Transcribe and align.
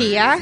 Sakia 0.00 0.38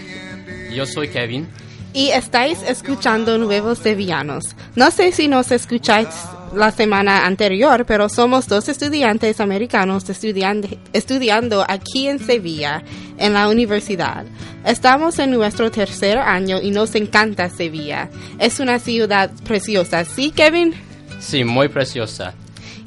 Yo 0.72 0.86
soy 0.86 1.08
Kevin. 1.08 1.48
y 1.92 2.10
estáis 2.10 2.62
escuchando 2.62 3.38
Nuevos 3.38 3.78
Sevillanos. 3.78 4.54
No 4.76 4.92
sé 4.92 5.10
si 5.10 5.26
nos 5.26 5.50
escucháis 5.50 6.08
la 6.54 6.70
semana 6.70 7.26
anterior, 7.26 7.84
pero 7.84 8.08
somos 8.08 8.46
dos 8.46 8.68
estudiantes 8.68 9.40
americanos 9.40 10.08
estudiando, 10.08 10.68
estudiando 10.92 11.64
aquí 11.66 12.06
en 12.06 12.20
Sevilla, 12.20 12.84
en 13.18 13.32
la 13.32 13.48
universidad. 13.48 14.26
Estamos 14.64 15.18
en 15.18 15.32
nuestro 15.32 15.72
tercer 15.72 16.18
año 16.18 16.60
y 16.62 16.70
nos 16.70 16.94
encanta 16.94 17.50
Sevilla. 17.50 18.10
Es 18.38 18.60
una 18.60 18.78
ciudad 18.78 19.30
preciosa, 19.44 20.04
¿sí, 20.04 20.30
Kevin? 20.30 20.72
Sí, 21.18 21.42
muy 21.42 21.68
preciosa. 21.68 22.32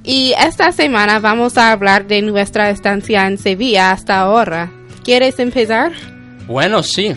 Y 0.04 0.34
esta 0.40 0.72
semana 0.72 1.20
vamos 1.20 1.58
a 1.58 1.74
hablar 1.74 2.08
de 2.08 2.22
nuestra 2.22 2.70
estancia 2.70 3.28
en 3.28 3.38
Sevilla 3.38 3.92
hasta 3.92 4.22
ahora. 4.22 4.72
¿Quieres 5.04 5.38
empezar? 5.40 5.92
Bueno, 6.52 6.84
sí. 6.84 7.14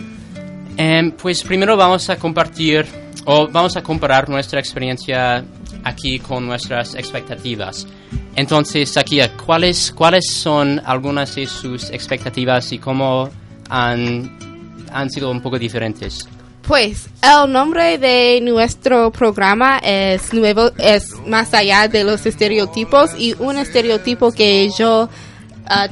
Em, 0.77 1.11
pues 1.11 1.43
primero 1.43 1.75
vamos 1.75 2.09
a 2.09 2.15
compartir 2.15 2.85
o 3.25 3.49
vamos 3.49 3.75
a 3.75 3.83
comparar 3.83 4.29
nuestra 4.29 4.61
experiencia 4.61 5.43
aquí 5.83 6.19
con 6.19 6.47
nuestras 6.47 6.95
expectativas. 6.95 7.85
Entonces, 8.33 8.95
aquí, 8.95 9.19
¿cuáles, 9.45 9.91
¿cuáles 9.91 10.31
son 10.31 10.81
algunas 10.85 11.35
de 11.35 11.47
sus 11.47 11.89
expectativas 11.89 12.71
y 12.71 12.79
cómo 12.79 13.29
han, 13.69 14.37
han 14.93 15.09
sido 15.09 15.31
un 15.31 15.41
poco 15.41 15.59
diferentes? 15.59 16.29
Pues 16.65 17.09
el 17.21 17.51
nombre 17.51 17.97
de 17.97 18.39
nuestro 18.41 19.11
programa 19.11 19.79
es 19.79 20.33
nuevo, 20.33 20.71
es 20.77 21.11
más 21.27 21.53
allá 21.53 21.89
de 21.89 22.05
los 22.05 22.25
estereotipos 22.25 23.11
y 23.19 23.35
un 23.37 23.57
estereotipo 23.57 24.31
que 24.31 24.69
yo 24.77 25.09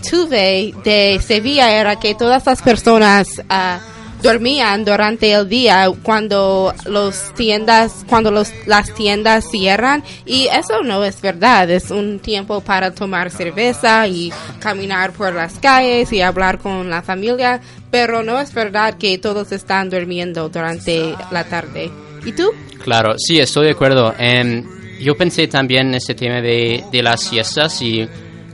tuve 0.09 0.73
de 0.83 1.19
Sevilla 1.21 1.71
era 1.71 1.99
que 1.99 2.15
todas 2.15 2.45
las 2.45 2.61
personas 2.61 3.41
ah, 3.49 3.79
dormían 4.21 4.85
durante 4.85 5.33
el 5.33 5.49
día 5.49 5.91
cuando 6.01 6.73
los 6.85 7.33
tiendas 7.35 8.05
cuando 8.07 8.31
los, 8.31 8.51
las 8.65 8.93
tiendas 8.93 9.49
cierran. 9.49 10.03
Y 10.25 10.47
eso 10.47 10.83
no 10.83 11.03
es 11.03 11.21
verdad 11.21 11.69
es 11.69 11.91
un 11.91 12.19
tiempo 12.19 12.61
para 12.61 12.91
tomar 12.91 13.31
cerveza 13.31 14.07
y 14.07 14.31
caminar 14.59 15.11
por 15.11 15.33
las 15.33 15.59
calles 15.59 16.11
y 16.13 16.21
hablar 16.21 16.59
con 16.59 16.89
la 16.89 17.01
familia 17.01 17.61
pero 17.91 18.23
no 18.23 18.39
es 18.39 18.53
verdad 18.53 18.97
que 18.97 19.19
todos 19.19 19.51
están 19.51 19.91
durmiendo 19.91 20.49
durante 20.49 21.15
la 21.29 21.43
tarde. 21.43 21.91
Y 22.25 22.31
tú 22.31 22.49
Claro, 22.83 23.15
sí, 23.17 23.39
estoy 23.39 23.65
de 23.65 23.71
acuerdo. 23.71 24.13
Em, 24.17 24.65
yo 24.99 25.15
pensé 25.15 25.47
también 25.47 25.87
en 25.87 25.95
este 25.95 26.15
tema 26.15 26.41
de, 26.41 26.83
de 26.91 27.01
las 27.01 27.21
siestas 27.21 27.81
y 27.81 28.07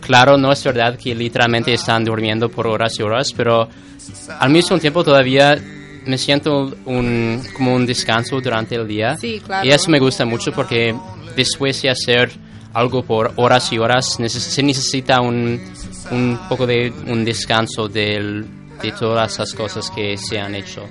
claro, 0.09 0.38
no 0.40 0.52
es 0.52 0.64
verdad 0.64 0.97
que 0.97 1.14
literalmente 1.14 1.72
están 1.72 2.03
durmiendo 2.03 2.50
por 2.50 2.66
horas 2.66 2.97
y 2.97 3.03
horas, 3.03 3.28
pero 3.38 3.70
al 4.40 4.50
mismo 4.50 4.80
tiempo 4.80 5.03
todavía 5.03 5.56
me 6.08 6.18
siento 6.18 6.75
un, 6.86 7.44
como 7.53 7.75
un 7.75 7.86
descanso 7.86 8.42
durante 8.42 8.74
el 8.74 8.88
día. 8.88 9.16
Sí, 9.18 9.40
claro. 9.46 9.68
Y 9.68 9.70
eso 9.72 9.92
me 9.92 10.00
gusta 10.00 10.25
mucho 10.25 10.52
porque 10.52 10.96
después 11.36 11.80
de 11.84 11.92
hacer 11.92 12.31
algo 12.74 13.03
por 13.03 13.34
horas 13.36 13.72
y 13.72 13.78
horas 13.78 14.16
se 14.18 14.64
necesita 14.64 15.22
un, 15.22 15.62
un 16.09 16.40
poco 16.50 16.66
de 16.66 16.91
un 17.06 17.24
descanso 17.24 17.88
del- 17.88 18.47
de 18.81 18.91
todas 18.94 19.38
las 19.38 19.53
cosas 19.53 19.91
que 19.91 20.18
se 20.18 20.40
han 20.40 20.56
hecho. 20.56 20.86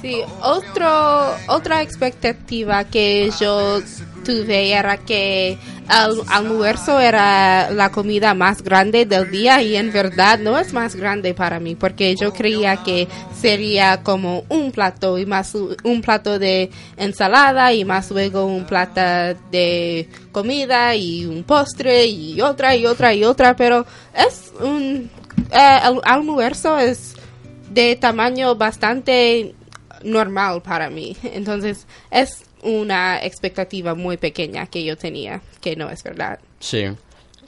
Sí, 0.00 0.18
otro, 0.42 1.34
otra 1.48 1.82
expectativa 1.82 2.84
que 2.84 3.28
yo 3.40 3.80
tuve 4.24 4.72
era 4.72 4.98
que 4.98 5.56
el 5.92 6.22
almuerzo 6.28 6.98
era 6.98 7.70
la 7.70 7.90
comida 7.90 8.34
más 8.34 8.62
grande 8.62 9.04
del 9.04 9.30
día 9.30 9.62
y 9.62 9.76
en 9.76 9.92
verdad 9.92 10.38
no 10.38 10.58
es 10.58 10.72
más 10.72 10.96
grande 10.96 11.34
para 11.34 11.60
mí 11.60 11.74
porque 11.74 12.16
yo 12.16 12.32
creía 12.32 12.82
que 12.82 13.08
sería 13.38 14.02
como 14.02 14.44
un 14.48 14.72
plato 14.72 15.18
y 15.18 15.26
más 15.26 15.54
un 15.54 16.00
plato 16.00 16.38
de 16.38 16.70
ensalada 16.96 17.72
y 17.74 17.84
más 17.84 18.10
luego 18.10 18.46
un 18.46 18.64
plato 18.64 19.38
de 19.50 20.08
comida 20.32 20.94
y 20.96 21.26
un 21.26 21.44
postre 21.44 22.06
y 22.06 22.40
otra 22.40 22.74
y 22.74 22.86
otra 22.86 23.12
y 23.14 23.24
otra 23.24 23.54
pero 23.54 23.84
es 24.14 24.52
un 24.60 25.10
eh, 25.50 25.78
el 25.84 26.00
almuerzo 26.04 26.78
es 26.78 27.14
de 27.70 27.96
tamaño 27.96 28.54
bastante 28.54 29.54
normal 30.04 30.62
para 30.62 30.90
mí. 30.90 31.16
Entonces 31.22 31.86
es 32.10 32.44
una 32.62 33.22
expectativa 33.22 33.94
muy 33.94 34.16
pequeña 34.16 34.66
que 34.66 34.84
yo 34.84 34.96
tenía, 34.96 35.40
que 35.60 35.76
no 35.76 35.90
es 35.90 36.02
verdad. 36.02 36.38
Sí. 36.60 36.84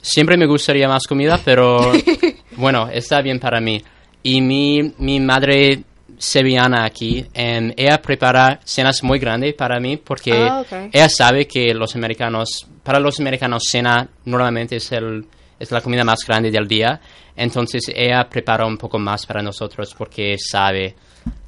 Siempre 0.01 0.37
me 0.37 0.45
gustaría 0.45 0.87
más 0.87 1.07
comida, 1.07 1.39
pero 1.43 1.91
bueno, 2.57 2.89
está 2.91 3.21
bien 3.21 3.39
para 3.39 3.59
mí. 3.59 3.81
Y 4.23 4.41
mi, 4.41 4.93
mi 4.99 5.19
madre 5.19 5.83
sevillana 6.17 6.85
aquí, 6.85 7.25
em, 7.33 7.73
ella 7.75 8.01
prepara 8.01 8.59
cenas 8.63 9.03
muy 9.03 9.19
grandes 9.19 9.53
para 9.53 9.79
mí 9.79 9.97
porque 9.97 10.31
Ah, 10.33 10.61
ok. 10.61 10.89
ella 10.93 11.09
sabe 11.09 11.45
que 11.47 11.73
los 11.73 11.95
americanos, 11.95 12.67
para 12.83 12.99
los 12.99 13.19
americanos 13.19 13.63
cena 13.69 14.07
normalmente 14.25 14.77
es, 14.77 14.91
el, 14.91 15.25
es 15.59 15.71
la 15.71 15.81
comida 15.81 16.03
más 16.03 16.19
grande 16.25 16.51
del 16.51 16.67
día. 16.67 16.99
Entonces 17.35 17.91
ella 17.93 18.27
prepara 18.29 18.65
un 18.65 18.77
poco 18.77 18.97
más 18.97 19.25
para 19.25 19.41
nosotros 19.41 19.93
porque 19.97 20.37
sabe 20.39 20.95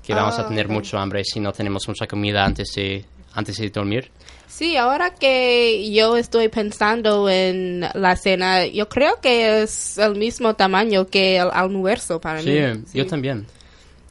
que 0.06 0.14
vamos 0.14 0.38
Ah, 0.40 0.42
a 0.42 0.48
tener 0.48 0.66
ok. 0.66 0.72
mucho 0.72 0.98
hambre 0.98 1.24
si 1.24 1.40
no 1.40 1.52
tenemos 1.54 1.88
mucha 1.88 2.06
comida 2.08 2.44
antes 2.44 2.72
de, 2.76 3.06
antes 3.38 3.56
de 3.58 3.70
dormir. 3.70 4.10
Sí, 4.48 4.76
ahora 4.78 5.14
que 5.14 5.92
yo 5.92 6.18
estoy 6.18 6.48
pensando 6.50 7.30
en 7.30 7.82
la 7.94 8.16
cena, 8.16 8.66
yo 8.66 8.90
creo 8.90 9.22
que 9.22 9.62
es 9.62 10.00
el 10.00 10.16
mismo 10.16 10.56
tamaño 10.56 11.06
que 11.06 11.38
el 11.38 11.50
almuerzo 11.54 12.20
para 12.20 12.42
Sí, 12.42 12.50
mí. 12.50 12.84
yo 12.96 13.06
también. 13.06 13.46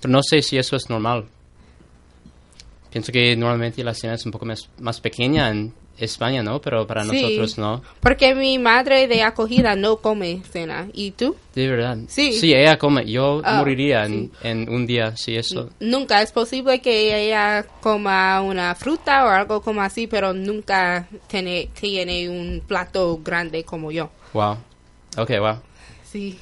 Pero 0.00 0.12
no 0.12 0.22
sé 0.22 0.42
si 0.42 0.56
eso 0.58 0.76
es 0.76 0.88
normal. 0.88 1.26
Pienso 2.92 3.10
que 3.10 3.34
normalmente 3.34 3.82
la 3.82 3.94
cena 3.94 4.14
es 4.14 4.24
un 4.24 4.30
poco 4.30 4.46
más, 4.46 4.70
más 4.78 5.00
pequeña 5.00 5.50
en 5.50 5.74
España, 5.98 6.42
¿no? 6.42 6.60
Pero 6.60 6.86
para 6.86 7.04
Sí. 7.04 7.20
nosotros 7.22 7.58
no. 7.58 7.82
Porque 8.00 8.34
mi 8.34 8.58
madre 8.58 9.08
de 9.08 9.22
acogida 9.22 9.74
no 9.76 9.96
come 9.96 10.42
cena. 10.50 10.88
¿Y 10.92 11.12
tú? 11.12 11.36
De 11.54 11.68
verdad. 11.68 11.96
Sí. 12.08 12.32
Sí, 12.34 12.52
ella 12.54 12.78
come. 12.78 13.04
Yo 13.10 13.40
Ah, 13.44 13.56
moriría 13.58 14.04
en, 14.04 14.30
en 14.42 14.68
un 14.68 14.86
día 14.86 15.16
si 15.16 15.36
eso. 15.36 15.70
Nunca 15.80 16.20
es 16.22 16.32
posible 16.32 16.80
que 16.80 17.26
ella 17.26 17.64
coma 17.80 18.40
una 18.42 18.74
fruta 18.74 19.24
o 19.24 19.28
algo 19.28 19.62
como 19.62 19.80
así, 19.82 20.06
pero 20.06 20.32
nunca 20.34 21.08
tiene, 21.28 21.68
tiene 21.78 22.28
un 22.28 22.62
plato 22.66 23.18
grande 23.24 23.64
como 23.64 23.90
yo. 23.90 24.10
Wow. 24.32 24.58
Ok, 25.16 25.30
wow. 25.40 25.56
Sí, 26.04 26.38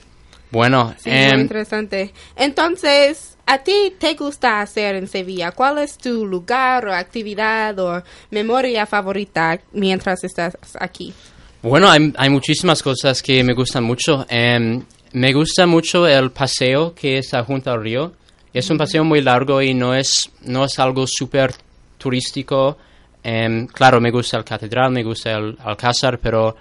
Bueno, 0.54 0.94
sí 0.98 1.10
em, 1.10 1.32
muy 1.32 1.40
interesante. 1.42 2.14
Entonces, 2.36 3.36
¿a 3.44 3.58
ti 3.58 3.92
te 3.98 4.14
gusta 4.14 4.60
hacer 4.60 4.94
en 4.94 5.08
Sevilla? 5.08 5.50
¿Cuál 5.50 5.78
es 5.78 5.98
tu 5.98 6.24
lugar 6.24 6.86
o 6.86 6.94
actividad 6.94 7.76
o 7.80 8.04
memoria 8.30 8.86
favorita 8.86 9.58
mientras 9.72 10.22
estás 10.22 10.56
aquí? 10.78 11.12
bueno 11.60 11.90
hay, 11.90 12.12
hay 12.16 12.30
muchísimas 12.30 12.82
cosas 12.82 13.20
que 13.20 13.42
me 13.42 13.52
gustan 13.52 13.82
mucho. 13.82 14.24
Em, 14.28 14.80
Me 15.12 15.32
gusta 15.32 15.66
mucho 15.66 16.06
el 16.06 16.30
paseo 16.30 16.94
que 16.94 17.18
está 17.18 17.42
junto 17.44 17.70
al 17.70 17.82
río. 17.82 18.12
Es 18.52 18.70
un 18.70 18.78
paseo 18.78 19.02
muy 19.04 19.20
largo 19.22 19.60
y 19.60 19.74
no 19.74 19.92
es, 19.94 20.30
no 20.42 20.64
es 20.64 20.78
algo 20.78 21.04
súper 21.08 21.52
turístico. 21.98 22.76
Em, 23.22 23.66
claro, 23.66 24.00
me 24.00 24.10
gusta 24.12 24.36
el 24.36 24.44
catedral, 24.44 24.92
me 24.92 25.02
gusta 25.02 25.32
el 25.32 25.56
alcázar, 25.64 26.18
pero 26.18 26.56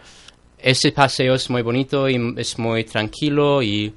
ese 0.63 0.91
paseo 0.91 1.35
es 1.35 1.49
muy 1.49 1.61
bonito 1.61 2.09
y 2.09 2.33
es 2.37 2.57
muy 2.57 2.83
tranquilo 2.85 3.61
y 3.61 3.93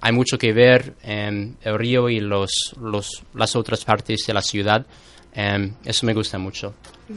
hay 0.00 0.12
mucho 0.12 0.36
que 0.36 0.52
ver 0.52 0.94
en 1.02 1.56
el 1.62 1.78
río 1.78 2.08
y 2.08 2.20
los, 2.20 2.50
los, 2.80 3.22
las 3.34 3.56
otras 3.56 3.84
partes 3.84 4.24
de 4.26 4.34
la 4.34 4.42
ciudad. 4.42 4.84
Em, 5.32 5.74
eso 5.84 6.04
me 6.06 6.14
gusta 6.14 6.38
mucho. 6.38 6.74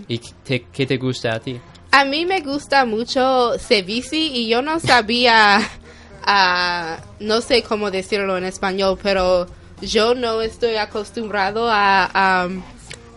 ¿Y 0.08 0.20
te- 0.20 0.66
qué 0.72 0.86
te 0.86 0.98
gusta 0.98 1.34
a 1.36 1.40
ti? 1.40 1.60
A 1.92 2.06
mí 2.06 2.26
me 2.26 2.42
gusta 2.42 2.86
mucho 2.86 3.58
Cevici 3.60 4.32
y 4.34 4.48
yo 4.48 4.62
no 4.62 4.80
sabía, 4.80 5.60
ah, 6.24 7.00
no 7.20 7.42
sé 7.42 7.64
cómo 7.64 7.92
decirlo 7.92 8.38
en 8.38 8.46
español, 8.46 8.98
pero 9.02 9.48
yo 9.82 10.14
no 10.16 10.42
estoy 10.42 10.76
acostumbrado 10.76 11.68
a, 11.70 12.44
am, 12.44 12.64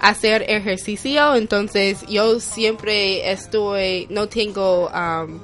hacer 0.00 0.44
ejercicio, 0.48 1.34
entonces 1.36 2.04
yo 2.08 2.40
siempre 2.40 3.30
estoy, 3.30 4.06
no 4.10 4.28
tengo, 4.28 4.90
am, 4.92 5.40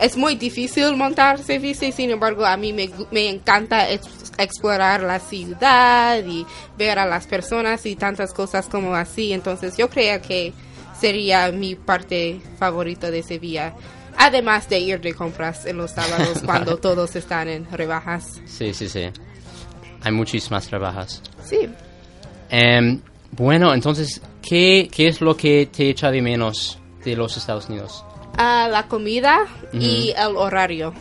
es 0.00 0.16
muy 0.16 0.34
difícil 0.36 0.96
montar 0.96 1.38
Cevici, 1.38 1.92
sin 1.92 2.10
embargo 2.10 2.44
a 2.46 2.56
mí 2.56 2.72
me, 2.72 2.90
me 3.10 3.28
encanta 3.28 3.90
ex- 3.90 4.32
explorar 4.38 5.02
la 5.02 5.20
ciudad 5.20 6.24
y 6.24 6.46
ver 6.78 6.98
a 6.98 7.06
las 7.06 7.26
personas 7.26 7.84
y 7.86 7.96
tantas 7.96 8.32
cosas 8.32 8.66
como 8.68 8.94
así, 8.94 9.32
entonces 9.32 9.76
yo 9.76 9.88
creo 9.90 10.20
que 10.22 10.52
sería 10.98 11.50
mi 11.52 11.74
parte 11.76 12.40
favorita 12.58 13.10
de 13.10 13.22
Sevilla. 13.22 13.74
Además 14.18 14.68
de 14.68 14.80
ir 14.80 15.00
de 15.00 15.14
compras 15.14 15.64
en 15.64 15.78
los 15.78 15.92
sábados 15.92 16.42
cuando 16.44 16.76
todos 16.76 17.16
están 17.16 17.48
en 17.48 17.70
rebajas. 17.70 18.40
Sí, 18.44 18.74
sí, 18.74 18.88
sí. 18.88 19.08
Hay 20.02 20.12
muchísimas 20.12 20.66
trabajas. 20.66 21.22
Sí. 21.44 21.68
Em, 22.50 23.00
bueno, 23.30 23.72
entonces, 23.72 24.20
¿qué, 24.42 24.90
¿qué 24.92 25.08
es 25.08 25.20
lo 25.22 25.36
que 25.36 25.66
te 25.72 25.88
echa 25.88 26.10
de 26.10 26.20
menos 26.20 26.78
de 27.04 27.16
los 27.16 27.36
Estados 27.36 27.68
Unidos? 27.68 28.04
Ah, 28.36 28.68
la 28.70 28.86
comida 28.88 29.46
y 29.72 30.10
el 30.16 30.36
horario. 30.36 30.92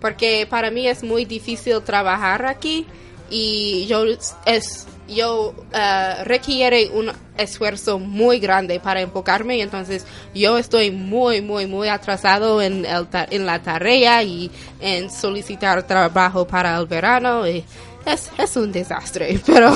Porque 0.00 0.46
para 0.48 0.70
mí 0.70 0.86
es 0.88 1.02
muy 1.02 1.24
difícil 1.24 1.82
trabajar 1.82 2.46
aquí 2.46 2.86
y 3.30 3.86
yo 3.86 4.04
es 4.46 4.86
yo 5.08 5.54
ah, 5.72 6.18
requiere 6.24 6.88
un 6.88 7.10
esfuerzo 7.36 7.98
muy 7.98 8.38
grande 8.38 8.78
para 8.80 9.00
enfocarme 9.00 9.56
y 9.56 9.60
entonces 9.60 10.06
yo 10.34 10.56
estoy 10.56 10.90
muy 10.92 11.40
muy 11.42 11.66
muy 11.66 11.88
atrasado 11.88 12.62
en 12.62 12.84
el 12.86 13.08
ta- 13.08 13.26
en 13.28 13.44
la 13.44 13.60
tarea 13.60 14.22
y 14.22 14.50
en 14.80 15.10
solicitar 15.10 15.82
trabajo 15.82 16.46
para 16.46 16.76
el 16.78 16.86
verano 16.86 17.46
y 17.46 17.64
es, 18.06 18.30
es 18.38 18.56
un 18.56 18.70
desastre 18.70 19.40
pero 19.46 19.74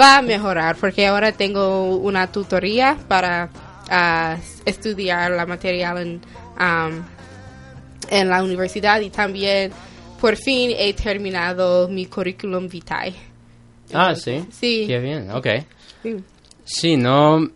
va 0.00 0.16
a 0.18 0.22
mejorar 0.22 0.76
porque 0.76 1.06
ahora 1.06 1.32
tengo 1.32 1.96
una 1.96 2.32
tutoría 2.32 2.96
para 3.08 3.50
ah, 3.92 4.36
estudiar 4.64 5.30
la 5.32 5.44
material 5.46 5.98
en 5.98 6.20
am, 6.56 7.04
en 8.10 8.28
la 8.28 8.42
universidad 8.42 9.00
y 9.00 9.10
también 9.10 9.70
por 10.20 10.36
fin 10.36 10.70
he 10.76 10.92
terminado 10.94 11.88
mi 11.88 12.06
currículum 12.06 12.68
vitae. 12.68 13.14
Ah, 13.92 14.14
sí. 14.14 14.44
Sí. 14.50 14.84
Qué 14.86 14.98
bien, 14.98 15.30
ok. 15.30 15.46
Sí. 16.02 16.16
Sí, 16.64 16.96
no. 16.96 17.50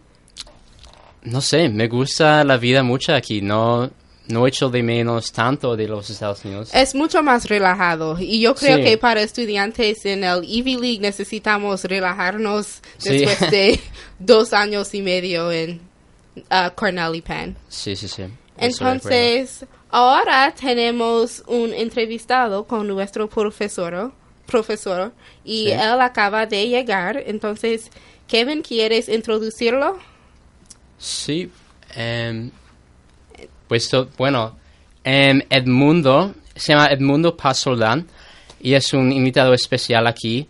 No 1.22 1.40
sé, 1.40 1.68
me 1.68 1.88
gusta 1.88 2.44
la 2.44 2.56
vida 2.56 2.82
mucho 2.82 3.14
aquí. 3.14 3.40
No, 3.42 3.90
no 4.28 4.46
echo 4.46 4.68
de 4.68 4.82
menos 4.82 5.32
tanto 5.32 5.74
de 5.76 5.88
los 5.88 6.08
Estados 6.10 6.44
Unidos. 6.44 6.70
Es 6.74 6.94
mucho 6.94 7.22
más 7.22 7.48
relajado 7.48 8.16
y 8.20 8.40
yo 8.40 8.54
creo 8.54 8.76
Sí. 8.76 8.82
que 8.84 8.98
para 8.98 9.22
estudiantes 9.22 10.04
en 10.06 10.24
el 10.24 10.44
Ivy 10.44 10.76
League 10.76 11.00
necesitamos 11.00 11.84
relajarnos 11.84 12.80
Sí. 12.98 13.18
después 13.18 13.50
de 13.50 13.80
dos 14.18 14.52
años 14.52 14.92
y 14.94 15.02
medio 15.02 15.50
en 15.50 15.80
y 17.14 17.20
Penn. 17.22 17.56
Sí, 17.68 17.96
sí, 17.96 18.08
sí. 18.08 18.24
Entonces, 18.58 19.64
ahora 19.90 20.54
tenemos 20.58 21.42
un 21.46 21.72
entrevistado 21.72 22.64
con 22.64 22.86
nuestro 22.86 23.28
profesor, 23.28 24.12
profesor 24.46 25.12
y 25.44 25.66
Sí. 25.66 25.70
él 25.72 26.00
acaba 26.00 26.46
de 26.46 26.68
llegar. 26.68 27.22
Entonces, 27.26 27.90
Kevin, 28.28 28.62
¿quieres 28.62 29.08
introducirlo? 29.08 29.98
Sí. 30.98 31.50
em, 31.94 32.50
pues, 33.68 33.90
bueno, 34.18 34.56
em, 35.04 35.40
Edmundo, 35.48 36.34
se 36.54 36.72
llama 36.72 36.88
Edmundo 36.88 37.36
Pasolán 37.36 38.06
y 38.60 38.74
es 38.74 38.92
un 38.92 39.12
invitado 39.12 39.54
especial 39.54 40.06
aquí. 40.06 40.46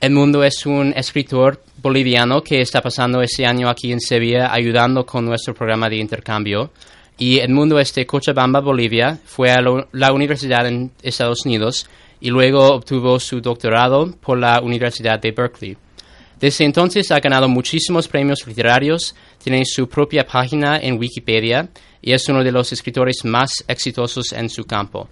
Edmundo 0.00 0.42
es 0.42 0.66
un 0.66 0.92
escritor 0.96 1.62
boliviano 1.80 2.42
que 2.42 2.60
está 2.60 2.80
pasando 2.80 3.22
ese 3.22 3.46
año 3.46 3.68
aquí 3.68 3.92
en 3.92 4.00
Sevilla 4.00 4.52
ayudando 4.52 5.06
con 5.06 5.24
nuestro 5.24 5.54
programa 5.54 5.88
de 5.88 5.96
intercambio. 5.96 6.70
Y 7.16 7.38
Edmundo 7.38 7.78
es 7.80 7.94
de 7.94 8.06
Cochabamba, 8.06 8.60
Bolivia, 8.60 9.18
fue 9.24 9.50
a 9.50 9.60
la 9.92 10.12
universidad 10.12 10.66
en 10.66 10.92
Estados 11.02 11.44
Unidos 11.44 11.88
y 12.20 12.30
luego 12.30 12.74
obtuvo 12.74 13.18
su 13.18 13.40
doctorado 13.40 14.12
por 14.20 14.38
la 14.38 14.60
Universidad 14.60 15.20
de 15.20 15.32
Berkeley. 15.32 15.76
Desde 16.38 16.64
entonces 16.64 17.10
ha 17.10 17.18
ganado 17.18 17.48
muchísimos 17.48 18.06
premios 18.06 18.46
literarios, 18.46 19.16
tiene 19.42 19.64
su 19.64 19.88
propia 19.88 20.24
página 20.24 20.78
en 20.78 20.98
Wikipedia 20.98 21.68
y 22.00 22.12
es 22.12 22.28
uno 22.28 22.44
de 22.44 22.52
los 22.52 22.72
escritores 22.72 23.24
más 23.24 23.64
exitosos 23.66 24.32
en 24.32 24.48
su 24.48 24.64
campo. 24.64 25.08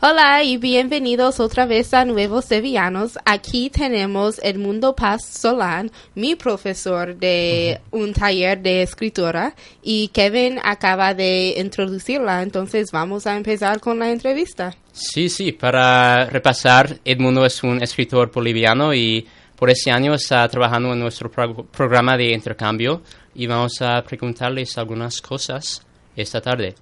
Hola 0.00 0.44
y 0.44 0.58
bienvenidos 0.58 1.40
otra 1.40 1.66
vez 1.66 1.92
a 1.92 2.04
Nuevos 2.04 2.44
Sevillanos. 2.44 3.18
Aquí 3.24 3.68
tenemos 3.68 4.38
Edmundo 4.44 4.94
Paz 4.94 5.24
Solán, 5.26 5.90
mi 6.14 6.36
profesor 6.36 7.16
de 7.16 7.80
un 7.90 8.12
taller 8.12 8.62
de 8.62 8.82
escritura, 8.82 9.56
y 9.82 10.06
Kevin 10.08 10.60
acaba 10.62 11.14
de 11.14 11.56
introducirla, 11.58 12.42
entonces 12.44 12.92
vamos 12.92 13.26
a 13.26 13.36
empezar 13.36 13.80
con 13.80 13.98
la 13.98 14.12
entrevista. 14.12 14.72
Sí, 14.92 15.28
sí, 15.28 15.50
para 15.50 16.26
repasar, 16.26 17.00
Edmundo 17.04 17.44
es 17.44 17.64
un 17.64 17.82
escritor 17.82 18.30
boliviano 18.30 18.94
y 18.94 19.26
por 19.56 19.68
ese 19.68 19.90
año 19.90 20.14
está 20.14 20.46
trabajando 20.48 20.92
en 20.92 21.00
nuestro 21.00 21.28
pro- 21.28 21.64
programa 21.64 22.16
de 22.16 22.32
intercambio 22.32 23.02
y 23.34 23.48
vamos 23.48 23.82
a 23.82 24.00
preguntarles 24.04 24.78
algunas 24.78 25.20
cosas 25.20 25.84
esta 26.14 26.40
tarde. 26.40 26.76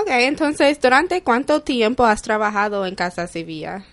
Ok, 0.00 0.08
entonces, 0.08 0.80
¿durante 0.80 1.22
cuánto 1.22 1.60
tiempo 1.60 2.04
has 2.04 2.22
trabajado 2.22 2.86
en 2.86 2.94
Casa 2.94 3.26
Sevilla? 3.26 3.84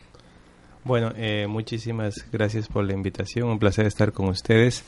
Bueno, 0.85 1.11
eh, 1.17 1.47
muchísimas 1.49 2.25
gracias 2.31 2.69
por 2.69 2.85
la 2.85 2.93
invitación. 2.93 3.49
Un 3.49 3.59
placer 3.59 3.85
estar 3.85 4.13
con 4.13 4.29
ustedes. 4.29 4.85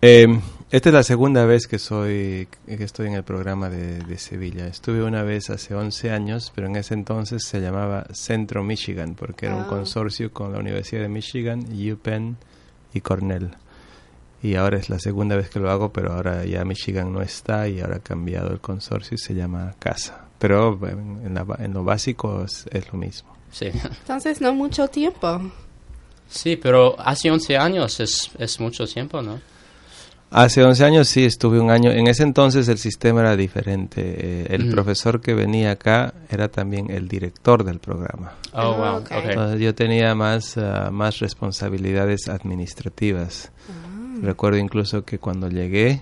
Eh, 0.00 0.28
esta 0.70 0.88
es 0.90 0.94
la 0.94 1.02
segunda 1.02 1.44
vez 1.44 1.66
que 1.66 1.78
soy 1.78 2.46
que 2.66 2.84
estoy 2.84 3.08
en 3.08 3.14
el 3.14 3.24
programa 3.24 3.68
de, 3.68 4.18
Sevilla. 4.18 4.68
Estuve 4.68 5.02
una 5.02 5.24
vez 5.24 5.50
hace 5.50 5.74
11 5.74 6.10
años, 6.12 6.52
pero 6.54 6.68
en 6.68 6.76
ese 6.76 6.94
entonces 6.94 7.44
se 7.44 7.60
llamaba 7.60 8.06
Centro 8.12 8.62
Michigan, 8.62 9.16
porque 9.16 9.46
era 9.46 9.56
un 9.56 9.62
ah. 9.62 9.68
consorcio 9.68 10.32
con 10.32 10.52
la 10.52 10.58
Universidad 10.60 11.02
de 11.02 11.08
Michigan, 11.08 11.64
UPenn 11.72 12.36
y 12.94 13.00
Cornell. 13.00 13.56
Y 14.42 14.56
ahora 14.56 14.78
es 14.78 14.90
la 14.90 14.98
segunda 14.98 15.36
vez 15.36 15.48
que 15.50 15.60
lo 15.60 15.70
hago, 15.70 15.92
pero 15.92 16.12
ahora 16.12 16.44
ya 16.44 16.64
Michigan 16.64 17.12
no 17.12 17.22
está 17.22 17.68
y 17.68 17.80
ahora 17.80 17.96
ha 17.96 18.00
cambiado 18.00 18.50
el 18.50 18.60
consorcio 18.60 19.14
y 19.14 19.18
se 19.18 19.34
llama 19.34 19.74
Casa. 19.78 20.26
Pero 20.38 20.78
en, 20.88 21.36
en 21.58 21.72
lo 21.72 21.84
básico 21.84 22.44
es, 22.44 22.66
lo 22.92 22.98
mismo. 22.98 23.36
Sí. 23.52 23.66
Entonces 23.72 24.40
no 24.40 24.52
mucho 24.52 24.88
tiempo. 24.88 25.40
Sí, 26.28 26.56
pero 26.56 26.98
hace 26.98 27.30
11 27.30 27.56
años 27.56 28.00
es, 28.00 28.30
es 28.38 28.58
mucho 28.58 28.86
tiempo, 28.86 29.22
¿no? 29.22 29.40
Hace 30.32 30.64
11 30.64 30.84
años 30.86 31.08
sí, 31.08 31.26
estuve 31.26 31.60
un 31.60 31.70
año. 31.70 31.90
En 31.90 32.06
ese 32.06 32.22
entonces 32.22 32.66
el 32.68 32.78
sistema 32.78 33.20
era 33.20 33.36
diferente. 33.36 34.00
Eh, 34.02 34.46
el 34.48 34.70
profesor 34.70 35.20
que 35.20 35.34
venía 35.34 35.72
acá 35.72 36.14
era 36.30 36.48
también 36.48 36.90
el 36.90 37.06
director 37.06 37.62
del 37.62 37.78
programa. 37.78 38.32
Oh, 38.54 38.72
wow. 38.74 39.04
Ah, 39.10 39.18
okay. 39.18 39.60
yo 39.60 39.74
tenía 39.74 40.14
más, 40.14 40.56
ah, 40.56 40.88
más 40.90 41.18
responsabilidades 41.18 42.28
administrativas. 42.28 43.52
Ah. 43.68 43.91
Recuerdo 44.22 44.58
incluso 44.58 45.04
que 45.04 45.18
cuando 45.18 45.48
llegué 45.48 46.00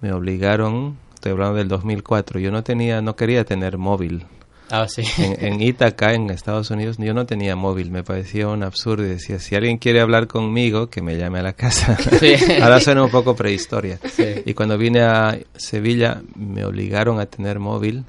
me 0.00 0.12
obligaron, 0.12 0.96
estoy 1.12 1.32
hablando 1.32 1.56
del 1.56 1.68
2004, 1.68 2.40
yo 2.40 2.50
no 2.50 2.64
tenía, 2.64 3.02
no 3.02 3.16
quería 3.16 3.44
tener 3.44 3.76
móvil. 3.76 4.24
Ah, 4.70 4.86
sí. 4.88 5.02
En, 5.18 5.60
Itaca, 5.62 6.14
en 6.14 6.30
Estados 6.30 6.70
Unidos, 6.70 6.96
yo 6.98 7.12
no 7.12 7.26
tenía 7.26 7.54
móvil, 7.54 7.90
me 7.90 8.02
parecía 8.02 8.48
un 8.48 8.62
absurdo 8.62 9.04
y 9.04 9.08
decía, 9.08 9.38
si 9.38 9.54
alguien 9.54 9.76
quiere 9.76 10.00
hablar 10.00 10.26
conmigo, 10.26 10.88
que 10.88 11.02
me 11.02 11.16
llame 11.18 11.40
a 11.40 11.42
la 11.42 11.52
casa. 11.52 11.98
Ahora 12.62 12.80
suena 12.80 13.04
un 13.04 13.10
poco 13.10 13.36
prehistoria. 13.36 13.98
Y 14.46 14.54
cuando 14.54 14.78
vine 14.78 15.02
a 15.02 15.38
Sevilla, 15.54 16.22
me 16.34 16.64
obligaron 16.64 17.20
a 17.20 17.26
tener 17.26 17.58
móvil, 17.58 18.04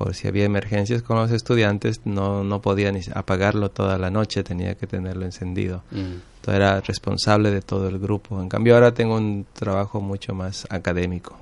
por 0.00 0.14
si 0.14 0.26
había 0.28 0.46
emergencias 0.46 1.02
con 1.02 1.18
los 1.18 1.30
estudiantes, 1.30 2.00
no, 2.06 2.42
no 2.42 2.62
podía 2.62 2.90
ni 2.90 3.02
apagarlo 3.14 3.70
toda 3.70 3.98
la 3.98 4.08
noche, 4.08 4.42
tenía 4.42 4.74
que 4.74 4.86
tenerlo 4.86 5.26
encendido. 5.26 5.82
Mm. 5.90 6.14
Entonces 6.36 6.54
era 6.54 6.80
responsable 6.80 7.50
de 7.50 7.60
todo 7.60 7.86
el 7.86 7.98
grupo. 7.98 8.40
En 8.40 8.48
cambio 8.48 8.76
ahora 8.76 8.94
tengo 8.94 9.16
un 9.16 9.44
trabajo 9.52 10.00
mucho 10.00 10.32
más 10.32 10.66
académico. 10.70 11.36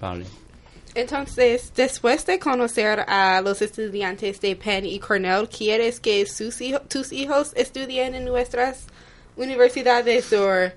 Vale. 0.00 0.24
Entonces, 0.94 1.70
después 1.76 2.24
de 2.24 2.38
conocer 2.38 3.04
a 3.06 3.42
los 3.42 3.60
estudiantes 3.60 4.40
de 4.40 4.56
Penn 4.56 4.86
y 4.86 4.98
Cornell, 4.98 5.46
¿quieres 5.46 6.00
que 6.00 6.24
sus 6.24 6.56
tus 6.88 7.12
hijos 7.12 7.52
estudien 7.54 8.14
en 8.14 8.24
nuestras 8.24 8.86
universidades 9.36 10.32
o 10.32 10.70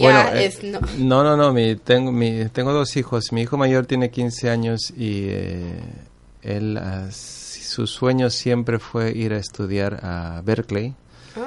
bueno, 0.00 0.20
eh, 0.34 0.52
no? 0.98 1.22
no? 1.22 1.36
No, 1.36 1.52
mi, 1.52 1.76
tengo, 1.76 2.12
mi, 2.12 2.48
tengo 2.48 2.72
dos 2.72 2.96
hijos. 2.96 3.32
Mi 3.32 3.42
hijo 3.42 3.56
mayor 3.56 3.86
tiene 3.86 4.10
15 4.10 4.50
años 4.50 4.92
y 4.96 5.26
eh, 5.28 5.80
él, 6.42 6.78
uh, 6.78 7.10
su 7.10 7.86
sueño 7.86 8.30
siempre 8.30 8.78
fue 8.78 9.12
ir 9.12 9.32
a 9.32 9.38
estudiar 9.38 10.00
a 10.02 10.42
Berkeley. 10.44 10.94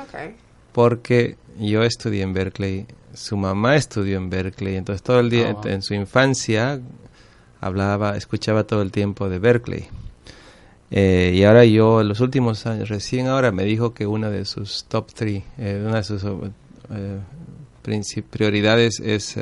Okay. 0.08 0.36
Porque 0.72 1.38
yo 1.60 1.84
estudié 1.84 2.24
en 2.24 2.34
Berkeley, 2.34 2.86
su 3.14 3.36
mamá 3.36 3.76
estudió 3.76 4.18
en 4.18 4.30
Berkeley, 4.30 4.78
entonces 4.78 5.04
todo 5.04 5.20
el 5.20 5.30
día 5.30 5.56
oh, 5.56 5.68
en 5.68 5.82
su 5.82 5.94
infancia 5.94 6.80
hablaba, 7.60 8.16
escuchaba 8.16 8.64
todo 8.64 8.82
el 8.82 8.92
tiempo 8.92 9.30
de 9.30 9.40
Berkeley. 9.40 9.88
Eh, 10.90 11.32
y 11.36 11.44
ahora 11.46 11.64
yo, 11.64 12.02
en 12.02 12.10
los 12.10 12.20
últimos 12.20 12.66
años, 12.66 12.90
recién 12.90 13.28
ahora 13.28 13.52
me 13.52 13.64
dijo 13.64 13.94
que 13.94 14.06
una 14.06 14.30
de 14.30 14.44
sus 14.44 14.86
top 14.86 15.14
three, 15.14 15.44
eh, 15.58 15.82
una 15.86 15.98
de 15.98 16.04
sus 16.04 16.24
eh, 16.24 17.20
prioridades 18.30 19.00
es 19.00 19.36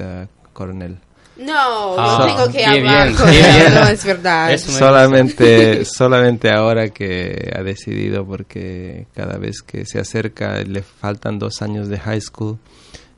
Coronel. 0.54 1.00
No, 1.40 1.96
no 1.96 1.96
ah, 1.98 2.26
tengo 2.28 2.52
que 2.52 2.66
hablar 2.66 3.14
con 3.14 3.30
él, 3.30 3.74
no 3.74 3.88
es 3.88 4.04
verdad. 4.04 4.58
solamente, 4.58 5.86
solamente 5.86 6.52
ahora 6.52 6.90
que 6.90 7.54
ha 7.56 7.64
decidido 7.64 8.26
porque 8.26 9.08
cada 9.16 9.38
vez 9.38 9.62
que 9.62 9.86
se 9.86 10.00
acerca 10.00 10.62
le 10.64 10.82
faltan 10.82 11.40
dos 11.40 11.62
años 11.62 11.88
de 11.88 11.98
high 11.98 12.20
school 12.20 12.60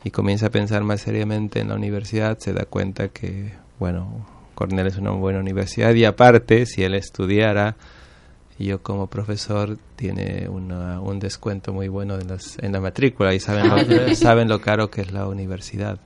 y 0.03 0.11
comienza 0.11 0.47
a 0.47 0.49
pensar 0.51 0.83
más 0.83 1.01
seriamente 1.01 1.61
en 1.61 1.69
la 1.69 1.75
universidad, 1.75 2.37
se 2.37 2.53
da 2.53 2.65
cuenta 2.65 3.07
que, 3.07 3.53
bueno, 3.79 4.27
Cornell 4.53 4.85
es 4.85 4.97
una 4.97 5.11
buena 5.11 5.39
universidad 5.39 5.95
y 5.95 6.05
aparte, 6.05 6.67
si 6.67 6.83
él 6.83 6.93
estudiara, 6.93 7.75
yo 8.63 8.81
como 8.81 9.07
profesor 9.07 9.77
tiene 9.95 10.47
un 10.49 11.19
descuento 11.19 11.73
muy 11.73 11.87
bueno 11.87 12.15
en, 12.15 12.27
en 12.61 12.71
la 12.71 12.79
matrícula 12.79 13.33
y 13.33 13.39
saben 13.39 13.69
lo, 13.69 14.15
saben 14.15 14.47
lo 14.47 14.61
caro 14.61 14.89
que 14.89 15.01
es 15.01 15.11
la 15.11 15.27
universidad. 15.27 15.99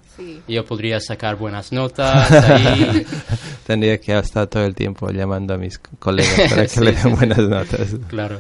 Yo 0.47 0.65
podría 0.65 0.99
sacar 0.99 1.35
buenas 1.35 1.71
notas 1.73 2.29
Tendría 3.67 3.99
que 3.99 4.17
estar 4.17 4.47
todo 4.47 4.63
el 4.65 4.75
tiempo 4.75 5.09
llamando 5.09 5.53
a 5.53 5.57
mis 5.57 5.79
colegas 5.79 6.49
para 6.49 6.67
que 6.67 6.81
le 6.81 6.91
den 6.93 7.15
buenas 7.15 7.39
notas. 7.39 7.95
Claro. 8.07 8.39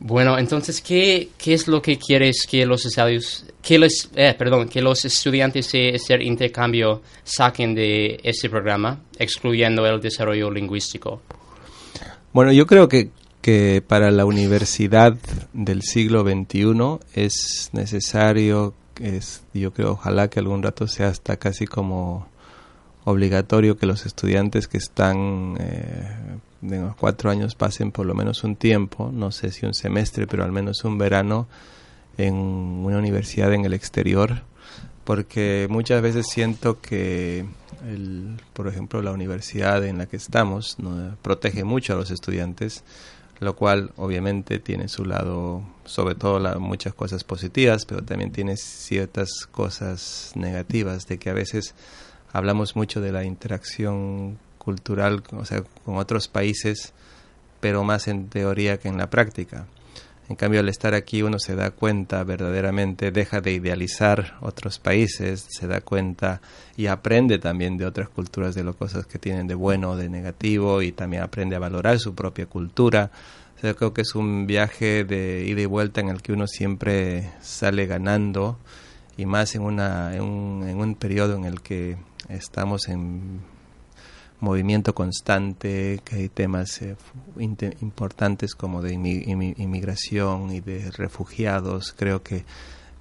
Bueno, 0.00 0.38
entonces, 0.38 0.80
¿qué, 0.80 1.30
¿qué 1.36 1.54
es 1.54 1.66
lo 1.66 1.82
que 1.82 1.98
quieres 1.98 2.46
que 2.48 2.64
los 2.64 2.86
estudiantes, 2.86 3.46
que 3.60 3.78
les, 3.78 4.08
eh, 4.14 4.34
perdón, 4.38 4.68
que 4.68 4.80
los 4.80 5.04
estudiantes 5.04 5.72
de 5.72 5.90
este 5.90 6.22
intercambio 6.22 7.02
saquen 7.24 7.74
de 7.74 8.20
este 8.22 8.48
programa, 8.48 9.00
excluyendo 9.18 9.84
el 9.86 10.00
desarrollo 10.00 10.50
lingüístico? 10.50 11.22
Bueno, 12.32 12.52
yo 12.52 12.66
creo 12.66 12.88
que, 12.88 13.10
que 13.40 13.82
para 13.86 14.10
la 14.10 14.24
universidad 14.26 15.16
del 15.52 15.82
siglo 15.82 16.22
XXI 16.22 16.98
es 17.14 17.70
necesario, 17.72 18.74
es, 19.00 19.42
yo 19.54 19.72
creo, 19.72 19.92
ojalá 19.92 20.28
que 20.28 20.38
algún 20.38 20.62
rato 20.62 20.86
sea 20.86 21.08
hasta 21.08 21.36
casi 21.36 21.66
como 21.66 22.28
obligatorio 23.04 23.78
que 23.78 23.86
los 23.86 24.04
estudiantes 24.04 24.68
que 24.68 24.76
están 24.76 25.56
eh, 25.58 26.38
de 26.60 26.80
los 26.80 26.96
cuatro 26.96 27.30
años 27.30 27.54
pasen 27.54 27.92
por 27.92 28.04
lo 28.04 28.14
menos 28.14 28.44
un 28.44 28.56
tiempo, 28.56 29.10
no 29.12 29.30
sé 29.30 29.50
si 29.50 29.64
un 29.64 29.72
semestre, 29.72 30.26
pero 30.26 30.44
al 30.44 30.52
menos 30.52 30.84
un 30.84 30.98
verano 30.98 31.48
en 32.18 32.34
una 32.34 32.98
universidad 32.98 33.54
en 33.54 33.64
el 33.64 33.72
exterior, 33.72 34.42
porque 35.08 35.68
muchas 35.70 36.02
veces 36.02 36.26
siento 36.26 36.82
que, 36.82 37.46
el, 37.86 38.36
por 38.52 38.68
ejemplo, 38.68 39.00
la 39.00 39.10
universidad 39.10 39.82
en 39.86 39.96
la 39.96 40.04
que 40.04 40.18
estamos 40.18 40.76
protege 41.22 41.64
mucho 41.64 41.94
a 41.94 41.96
los 41.96 42.10
estudiantes, 42.10 42.84
lo 43.40 43.56
cual 43.56 43.90
obviamente 43.96 44.58
tiene 44.58 44.86
su 44.88 45.06
lado, 45.06 45.62
sobre 45.86 46.14
todo 46.14 46.38
la, 46.38 46.58
muchas 46.58 46.92
cosas 46.92 47.24
positivas, 47.24 47.86
pero 47.86 48.02
también 48.02 48.32
tiene 48.32 48.58
ciertas 48.58 49.48
cosas 49.50 50.32
negativas, 50.34 51.06
de 51.06 51.16
que 51.16 51.30
a 51.30 51.32
veces 51.34 51.74
hablamos 52.30 52.76
mucho 52.76 53.00
de 53.00 53.10
la 53.10 53.24
interacción 53.24 54.38
cultural, 54.58 55.22
o 55.32 55.46
sea, 55.46 55.62
con 55.86 55.96
otros 55.96 56.28
países, 56.28 56.92
pero 57.60 57.82
más 57.82 58.08
en 58.08 58.28
teoría 58.28 58.76
que 58.76 58.88
en 58.88 58.98
la 58.98 59.08
práctica. 59.08 59.68
En 60.28 60.36
cambio, 60.36 60.60
al 60.60 60.68
estar 60.68 60.92
aquí 60.92 61.22
uno 61.22 61.38
se 61.38 61.54
da 61.54 61.70
cuenta 61.70 62.22
verdaderamente, 62.22 63.10
deja 63.10 63.40
de 63.40 63.52
idealizar 63.52 64.36
otros 64.42 64.78
países, 64.78 65.46
se 65.48 65.66
da 65.66 65.80
cuenta 65.80 66.42
y 66.76 66.86
aprende 66.86 67.38
también 67.38 67.78
de 67.78 67.86
otras 67.86 68.10
culturas, 68.10 68.54
de 68.54 68.62
las 68.62 68.76
cosas 68.76 69.06
que 69.06 69.18
tienen 69.18 69.46
de 69.46 69.54
bueno 69.54 69.92
o 69.92 69.96
de 69.96 70.10
negativo 70.10 70.82
y 70.82 70.92
también 70.92 71.22
aprende 71.22 71.56
a 71.56 71.58
valorar 71.58 71.98
su 71.98 72.14
propia 72.14 72.44
cultura. 72.44 73.10
O 73.62 73.74
creo 73.74 73.94
que 73.94 74.02
es 74.02 74.14
un 74.14 74.46
viaje 74.46 75.04
de 75.04 75.46
ida 75.46 75.62
y 75.62 75.66
vuelta 75.66 76.02
en 76.02 76.10
el 76.10 76.20
que 76.20 76.32
uno 76.32 76.46
siempre 76.46 77.30
sale 77.40 77.86
ganando 77.86 78.58
y 79.16 79.24
más 79.24 79.54
en, 79.54 79.62
una, 79.62 80.14
en, 80.14 80.22
un, 80.22 80.68
en 80.68 80.78
un 80.78 80.94
periodo 80.94 81.36
en 81.36 81.44
el 81.44 81.62
que 81.62 81.96
estamos 82.28 82.88
en 82.88 83.40
movimiento 84.40 84.94
constante, 84.94 86.00
que 86.04 86.16
hay 86.16 86.28
temas 86.28 86.80
eh, 86.82 86.96
importantes 87.38 88.54
como 88.54 88.82
de 88.82 88.94
inmigración 88.94 90.52
y 90.52 90.60
de 90.60 90.90
refugiados. 90.92 91.94
Creo 91.96 92.22
que 92.22 92.44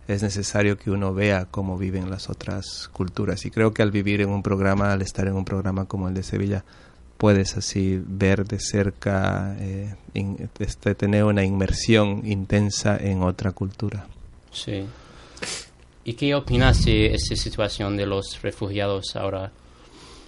es 0.07 0.23
necesario 0.23 0.77
que 0.77 0.89
uno 0.89 1.13
vea 1.13 1.45
cómo 1.45 1.77
viven 1.77 2.09
las 2.09 2.29
otras 2.29 2.89
culturas. 2.93 3.45
Y 3.45 3.51
creo 3.51 3.73
que 3.73 3.81
al 3.81 3.91
vivir 3.91 4.21
en 4.21 4.29
un 4.29 4.41
programa, 4.41 4.93
al 4.93 5.01
estar 5.01 5.27
en 5.27 5.35
un 5.35 5.45
programa 5.45 5.85
como 5.85 6.07
el 6.07 6.13
de 6.13 6.23
Sevilla, 6.23 6.63
puedes 7.17 7.57
así 7.57 8.01
ver 8.05 8.45
de 8.45 8.59
cerca, 8.59 9.55
eh, 9.59 9.95
este, 10.59 10.95
tener 10.95 11.23
una 11.23 11.43
inmersión 11.43 12.21
intensa 12.25 12.97
en 12.97 13.21
otra 13.21 13.51
cultura. 13.51 14.07
Sí. 14.51 14.85
¿Y 16.05 16.13
qué 16.13 16.33
opinas 16.35 16.85
de 16.85 17.13
esta 17.13 17.35
situación 17.35 17.97
de 17.97 18.05
los 18.05 18.41
refugiados 18.41 19.15
ahora? 19.15 19.51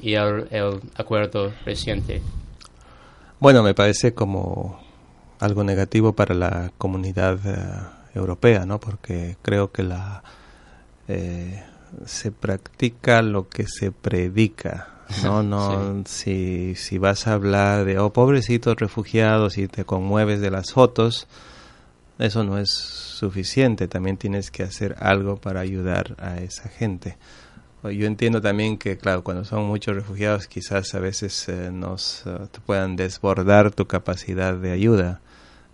Y 0.02 0.14
el, 0.14 0.48
acuerdo 0.96 1.54
reciente? 1.66 2.22
Bueno, 3.40 3.64
me 3.64 3.74
parece 3.74 4.14
como 4.14 4.80
algo 5.40 5.64
negativo 5.64 6.14
para 6.14 6.36
la 6.36 6.72
comunidad 6.78 7.40
eh, 7.46 8.18
europea, 8.18 8.66
¿no? 8.66 8.80
Porque 8.80 9.38
creo 9.42 9.72
que 9.72 9.84
la 9.84 10.24
eh, 11.08 11.64
se 12.06 12.32
practica 12.32 13.22
lo 13.22 13.48
que 13.50 13.66
se 13.68 13.92
predica. 13.92 14.88
No, 15.24 15.42
no, 15.44 16.04
si, 16.06 16.76
si 16.76 16.98
vas 16.98 17.28
a 17.28 17.34
hablar 17.34 17.86
de, 17.86 17.98
oh, 18.00 18.14
pobrecitos 18.14 18.76
refugiados 18.78 19.58
y 19.58 19.68
te 19.68 19.86
conmueves 19.86 20.42
de 20.42 20.52
las 20.52 20.72
fotos, 20.74 21.28
eso 22.20 22.44
no 22.44 22.58
es 22.58 22.70
suficiente, 22.70 23.88
también 23.88 24.18
tienes 24.18 24.52
que 24.52 24.64
hacer 24.64 24.96
algo 25.00 25.38
para 25.38 25.62
ayudar 25.62 26.16
a 26.20 26.40
esa 26.40 26.70
gente. 26.70 27.18
Yo 27.84 28.08
entiendo 28.08 28.42
también 28.42 28.78
que, 28.78 28.98
claro, 28.98 29.24
cuando 29.24 29.46
son 29.46 29.66
muchos 29.66 29.96
refugiados 29.96 30.48
quizás 30.48 30.94
a 30.96 31.00
veces 31.00 31.48
eh, 31.48 31.72
nos 31.72 32.24
eh, 32.26 32.48
te 32.52 32.60
puedan 32.60 32.96
desbordar 32.96 33.72
tu 33.72 33.88
capacidad 33.88 34.54
de 34.54 34.72
ayuda, 34.72 35.22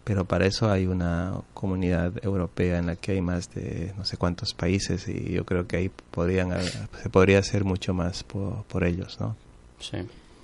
pero 0.03 0.25
para 0.25 0.45
eso 0.45 0.69
hay 0.69 0.85
una 0.85 1.33
comunidad 1.55 2.13
europea 2.23 2.77
en 2.77 2.85
la 2.85 2.95
que 2.95 3.13
hay 3.13 3.21
más 3.21 3.51
de 3.55 3.93
no 3.97 4.05
sé 4.05 4.17
cuántos 4.17 4.53
países 4.53 5.07
y 5.07 5.31
yo 5.31 5.45
creo 5.45 5.67
que 5.67 5.77
ahí 5.77 5.91
podrían, 6.11 6.53
se 7.01 7.09
podría 7.09 7.39
hacer 7.39 7.63
mucho 7.63 7.93
más 7.95 8.23
por, 8.23 8.63
por 8.65 8.83
ellos, 8.83 9.19
¿no? 9.19 9.35
Sí. 9.79 9.97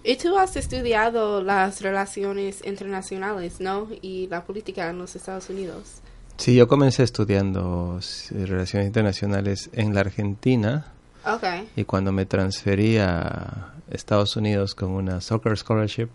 Y 0.03 0.15
tú 0.15 0.36
has 0.38 0.56
estudiado 0.56 1.44
las 1.44 1.82
relaciones 1.82 2.65
internacionales, 2.65 3.60
¿no? 3.60 3.88
Y 4.01 4.27
la 4.27 4.44
política 4.44 4.89
en 4.89 4.98
los 4.98 5.15
Estados 5.15 5.50
Unidos. 5.51 6.01
Sí, 6.38 6.56
yo 6.56 6.68
comencé 6.68 7.03
estudiando 7.03 8.00
relaciones 8.32 8.88
internacionales 8.88 9.70
en 9.74 9.94
la 9.94 10.00
Argentina. 10.00 10.91
Okay. 11.25 11.70
Y 11.75 11.84
cuando 11.84 12.12
me 12.12 12.25
transferí 12.25 12.98
a 12.98 13.74
Estados 13.92 14.36
Unidos 14.36 14.74
con 14.75 14.92
una 14.92 15.22
soccer 15.22 15.58
scholarship, 15.58 16.10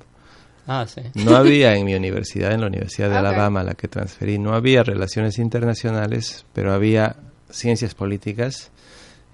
Ah, 0.67 0.85
sí. 0.89 1.01
no 1.15 1.37
había 1.37 1.77
en 1.77 1.85
mi 1.85 1.95
universidad, 1.95 2.53
en 2.53 2.61
la 2.63 2.67
Universidad 2.67 3.11
de. 3.11 3.17
Alabama, 3.17 3.61
a 3.61 3.65
la 3.65 3.75
que 3.75 3.87
transferí, 3.87 4.39
no 4.39 4.55
había 4.55 4.83
relaciones 4.83 5.39
internacionales, 5.39 6.45
pero 6.53 6.73
había 6.73 7.17
ciencias 7.51 7.95
políticas. 7.95 8.71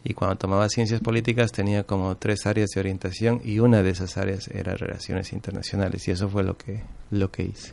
Y 0.05 0.14
cuando 0.14 0.37
tomaba 0.37 0.69
ciencias 0.69 1.00
políticas 1.00 1.52
tenía 1.52 1.85
como 1.85 2.17
tres 2.17 2.45
áreas 2.47 2.71
de 2.75 2.81
orientación 2.81 3.41
y 3.45 3.61
una 3.61 3.83
de 3.83 3.91
esas 3.91 4.17
áreas 4.19 4.49
era 4.49 4.75
relaciones 4.75 5.33
internacionales. 5.33 6.07
Y 6.09 6.11
eso 6.11 6.29
fue 6.29 6.43
lo 6.43 6.57
que, 6.59 6.83
lo 7.11 7.31
que 7.31 7.45
hice. 7.45 7.73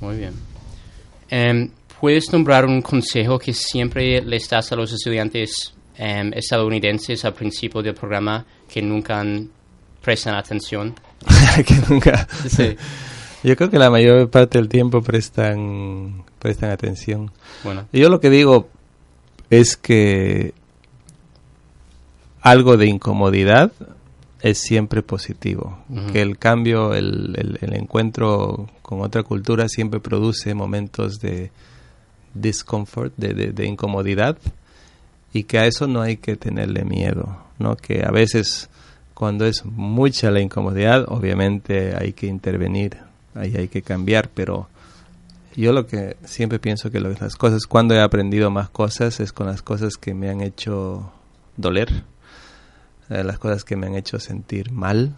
Muy 0.00 0.16
bien. 0.18 0.34
Em, 1.30 1.70
¿Puedes 2.00 2.30
nombrar 2.30 2.66
un 2.66 2.82
consejo 2.82 3.38
que 3.38 3.54
siempre 3.54 4.20
les 4.20 4.48
das 4.50 4.70
a 4.70 4.76
los 4.76 4.92
estudiantes 4.92 5.72
em, 5.98 6.32
estadounidenses 6.34 7.24
al 7.24 7.34
principio 7.34 7.82
del 7.82 7.94
programa 7.94 8.44
que 8.68 8.82
nunca 8.82 9.24
prestan 10.02 10.34
atención? 10.34 10.94
que 11.66 11.74
nunca... 11.88 12.26
Sí. 12.48 12.76
Yo 13.42 13.54
creo 13.56 13.70
que 13.70 13.78
la 13.78 13.90
mayor 13.90 14.28
parte 14.30 14.58
del 14.58 14.68
tiempo 14.68 15.02
prestan, 15.02 16.24
prestan 16.38 16.70
atención. 16.70 17.30
Bueno, 17.62 17.86
Yo 17.92 18.08
lo 18.08 18.18
que 18.20 18.30
digo 18.30 18.68
es 19.50 19.76
que 19.76 20.52
algo 22.40 22.76
de 22.76 22.86
incomodidad 22.86 23.72
es 24.40 24.58
siempre 24.58 25.02
positivo. 25.02 25.78
Que 26.12 26.22
el 26.22 26.38
cambio, 26.38 26.94
el, 26.94 27.34
el- 27.36 27.58
el 27.60 27.74
encuentro 27.74 28.68
con 28.82 29.00
otra 29.00 29.22
cultura 29.22 29.68
siempre 29.68 29.98
produce 30.00 30.54
momentos 30.54 31.18
de 31.20 31.50
discomfort, 32.34 33.12
de, 33.16 33.34
de- 33.34 33.52
de 33.52 33.66
incomodidad, 33.66 34.38
y 35.32 35.44
que 35.44 35.58
a 35.58 35.66
eso 35.66 35.86
no 35.86 36.00
hay 36.00 36.16
que 36.16 36.36
tenerle 36.36 36.84
miedo, 36.84 37.36
¿no? 37.58 37.76
Que 37.76 38.04
a 38.04 38.10
veces 38.10 38.68
cuando 39.14 39.46
es 39.46 39.64
mucha 39.64 40.30
la 40.30 40.40
incomodidad, 40.40 41.06
obviamente 41.08 41.96
hay 41.96 42.12
que 42.12 42.26
intervenir, 42.26 42.98
ahí 43.34 43.56
hay 43.56 43.68
que 43.68 43.82
cambiar, 43.82 44.28
pero 44.28 44.68
yo 45.56 45.72
lo 45.72 45.86
que 45.86 46.16
siempre 46.24 46.58
pienso 46.58 46.90
que 46.90 47.00
las 47.00 47.36
cosas, 47.36 47.66
cuando 47.66 47.94
he 47.94 48.00
aprendido 48.02 48.50
más 48.50 48.68
cosas, 48.68 49.20
es 49.20 49.32
con 49.32 49.46
las 49.46 49.62
cosas 49.62 49.96
que 49.96 50.12
me 50.12 50.28
han 50.28 50.42
hecho 50.42 51.10
doler, 51.56 52.04
eh, 53.08 53.24
las 53.24 53.38
cosas 53.38 53.64
que 53.64 53.76
me 53.76 53.86
han 53.86 53.94
hecho 53.94 54.20
sentir 54.20 54.70
mal, 54.70 55.14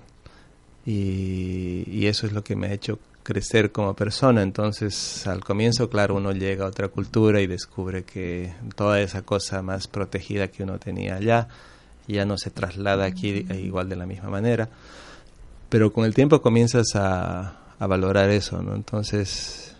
y, 0.86 1.82
y 1.86 2.06
eso 2.06 2.26
es 2.26 2.32
lo 2.32 2.44
que 2.44 2.54
me 2.54 2.68
ha 2.68 2.72
hecho 2.72 3.00
crecer 3.28 3.72
como 3.72 3.92
persona. 3.92 4.40
Entonces, 4.40 5.26
al 5.26 5.44
comienzo, 5.44 5.90
claro, 5.90 6.14
uno 6.14 6.32
llega 6.32 6.64
a 6.64 6.68
otra 6.68 6.88
cultura 6.88 7.42
y 7.42 7.46
descubre 7.46 8.02
que 8.02 8.54
toda 8.74 9.02
esa 9.02 9.20
cosa 9.20 9.60
más 9.60 9.86
protegida 9.86 10.48
que 10.48 10.62
uno 10.62 10.78
tenía 10.78 11.16
allá 11.16 11.46
ya 12.06 12.24
no 12.24 12.38
se 12.38 12.48
traslada 12.48 13.04
aquí 13.04 13.44
eh, 13.50 13.60
igual 13.60 13.90
de 13.90 13.96
la 13.96 14.06
misma 14.06 14.30
manera. 14.30 14.70
Pero 15.68 15.92
con 15.92 16.06
el 16.06 16.14
tiempo 16.14 16.40
comienzas 16.40 16.86
a, 16.94 17.58
a 17.78 17.86
valorar 17.86 18.30
eso, 18.30 18.62
¿no? 18.62 18.74
Entonces, 18.74 19.76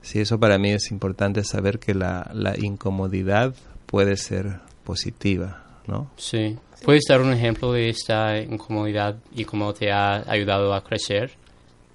sí, 0.00 0.20
eso 0.20 0.40
para 0.40 0.56
mí 0.56 0.70
es 0.70 0.90
importante 0.90 1.44
saber 1.44 1.80
que 1.80 1.92
la, 1.92 2.30
la 2.32 2.58
incomodidad 2.58 3.54
puede 3.84 4.16
ser 4.16 4.60
positiva, 4.84 5.64
¿no? 5.86 6.10
sí. 6.16 6.56
¿Puedes 6.82 7.04
dar 7.06 7.20
un 7.20 7.34
ejemplo 7.34 7.74
de 7.74 7.90
esta 7.90 8.38
incomodidad 8.38 9.16
y 9.34 9.44
cómo 9.44 9.74
te 9.74 9.92
ha 9.92 10.24
ayudado 10.26 10.72
a 10.72 10.82
crecer? 10.82 11.32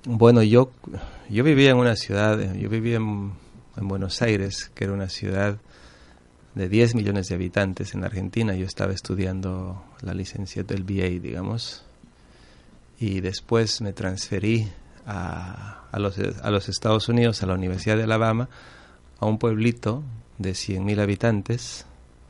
Bueno, 0.08 0.44
yo, 0.44 0.72
yo 1.30 1.44
vivía 1.44 1.72
en 1.72 1.78
una 1.78 1.96
ciudad, 1.96 2.40
eh, 2.42 2.60
yo 2.60 2.70
vivía 2.70 2.98
en, 2.98 3.32
en 3.78 3.88
Buenos 3.88 4.22
Aires, 4.22 4.72
que 4.76 4.84
era 4.84 4.94
una 4.94 5.10
ciudad 5.10 5.58
de 6.54 6.70
10 6.70 6.96
millones 6.96 7.28
de 7.28 7.36
habitantes 7.36 7.96
en 7.96 8.04
Argentina. 8.04 8.56
Yo 8.56 8.66
estaba 8.66 8.94
estudiando 8.94 9.84
la 10.02 10.14
licenciatura 10.14 10.80
del 10.80 10.84
BA, 10.84 11.20
digamos, 11.22 11.84
y 13.00 13.20
después 13.22 13.82
me 13.82 13.94
transferí 13.94 14.68
a, 15.08 15.86
a, 15.92 16.00
los, 16.00 16.18
a 16.20 16.52
los 16.52 16.70
Estados 16.70 17.10
Unidos, 17.10 17.42
a 17.44 17.48
la 17.48 17.56
Universidad 17.56 17.98
de 17.98 18.04
Alabama, 18.04 18.48
a 19.20 19.26
un 19.26 19.38
pueblito 19.40 20.04
de 20.38 20.52
100.000 20.52 21.00
habitantes, 21.02 21.86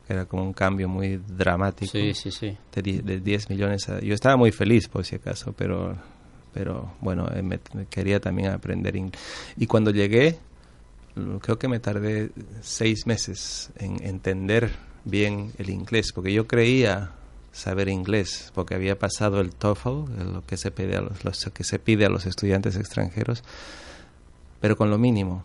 era 0.08 0.24
como 0.24 0.44
un 0.44 0.52
cambio 0.52 0.88
muy 0.88 1.16
dramático 1.18 1.90
Sí, 1.92 2.14
sí, 2.14 2.30
sí. 2.30 2.56
de, 2.74 3.02
de 3.02 3.20
10 3.20 3.50
millones. 3.50 3.88
a- 3.88 4.00
yo 4.00 4.14
estaba 4.14 4.36
muy 4.36 4.50
feliz, 4.52 4.88
por 4.88 5.04
si 5.04 5.16
acaso, 5.16 5.52
pero, 5.52 5.96
pero 6.56 6.94
bueno, 7.02 7.28
eh, 7.34 7.42
me, 7.42 7.60
quería 7.90 8.18
también 8.18 8.48
aprender 8.48 8.96
inglés. 8.96 9.20
Y 9.58 9.66
cuando 9.66 9.90
llegué, 9.90 10.38
creo 11.42 11.58
que 11.58 11.68
me 11.68 11.80
tardé 11.80 12.30
seis 12.62 13.06
meses 13.06 13.68
en 13.76 14.02
entender 14.02 14.70
bien 15.04 15.52
el 15.58 15.68
inglés, 15.68 16.12
porque 16.14 16.32
yo 16.32 16.46
creía 16.46 17.10
saber 17.52 17.90
inglés, 17.90 18.52
porque 18.54 18.74
había 18.74 18.98
pasado 18.98 19.42
el 19.42 19.50
TOEFL, 19.50 20.32
lo 20.32 20.46
que 20.46 20.56
se 20.56 20.70
pide 20.70 20.96
a 20.96 21.02
los, 21.02 21.50
que 21.52 21.62
se 21.62 21.78
pide 21.78 22.06
a 22.06 22.08
los 22.08 22.24
estudiantes 22.24 22.76
extranjeros, 22.76 23.44
pero 24.62 24.78
con 24.78 24.88
lo 24.88 24.96
mínimo. 24.96 25.44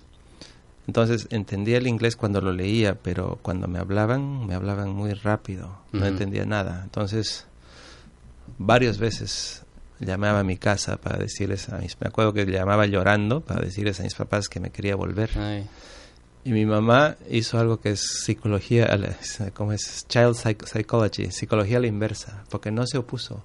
Entonces 0.87 1.27
entendía 1.29 1.77
el 1.77 1.87
inglés 1.87 2.15
cuando 2.15 2.39
lo 2.39 2.53
leía, 2.53 2.95
pero 2.95 3.37
cuando 3.41 3.67
me 3.67 3.79
hablaban, 3.79 4.47
me 4.47 4.55
hablaban 4.55 4.91
muy 4.91 5.13
rápido, 5.13 5.77
no 5.91 6.05
entendía 6.05 6.45
nada. 6.45 6.83
Entonces, 6.85 7.47
varias 8.57 8.97
veces 8.97 9.65
llamaba 10.01 10.39
a 10.39 10.43
mi 10.43 10.57
casa 10.57 10.97
para 10.97 11.17
decirles 11.17 11.69
a 11.69 11.77
mis, 11.77 11.95
me 12.01 12.07
acuerdo 12.07 12.33
que 12.33 12.45
llamaba 12.45 12.85
llorando 12.85 13.41
para 13.41 13.61
decirles 13.61 13.99
a 13.99 14.03
mis 14.03 14.15
papás 14.15 14.49
que 14.49 14.59
me 14.59 14.69
quería 14.71 14.95
volver. 14.95 15.29
Ay, 15.37 15.67
Y 16.43 16.51
mi 16.51 16.65
mamá 16.65 17.15
hizo 17.29 17.59
algo 17.59 17.79
que 17.79 17.91
es 17.91 18.01
psicología, 18.23 18.89
¿cómo 19.53 19.73
es? 19.73 20.05
Child 20.07 20.35
psych- 20.35 20.65
psychology, 20.65 21.31
psicología 21.31 21.77
a 21.77 21.81
la 21.81 21.87
inversa, 21.87 22.43
porque 22.49 22.71
no 22.71 22.85
se 22.87 22.97
opuso. 22.97 23.43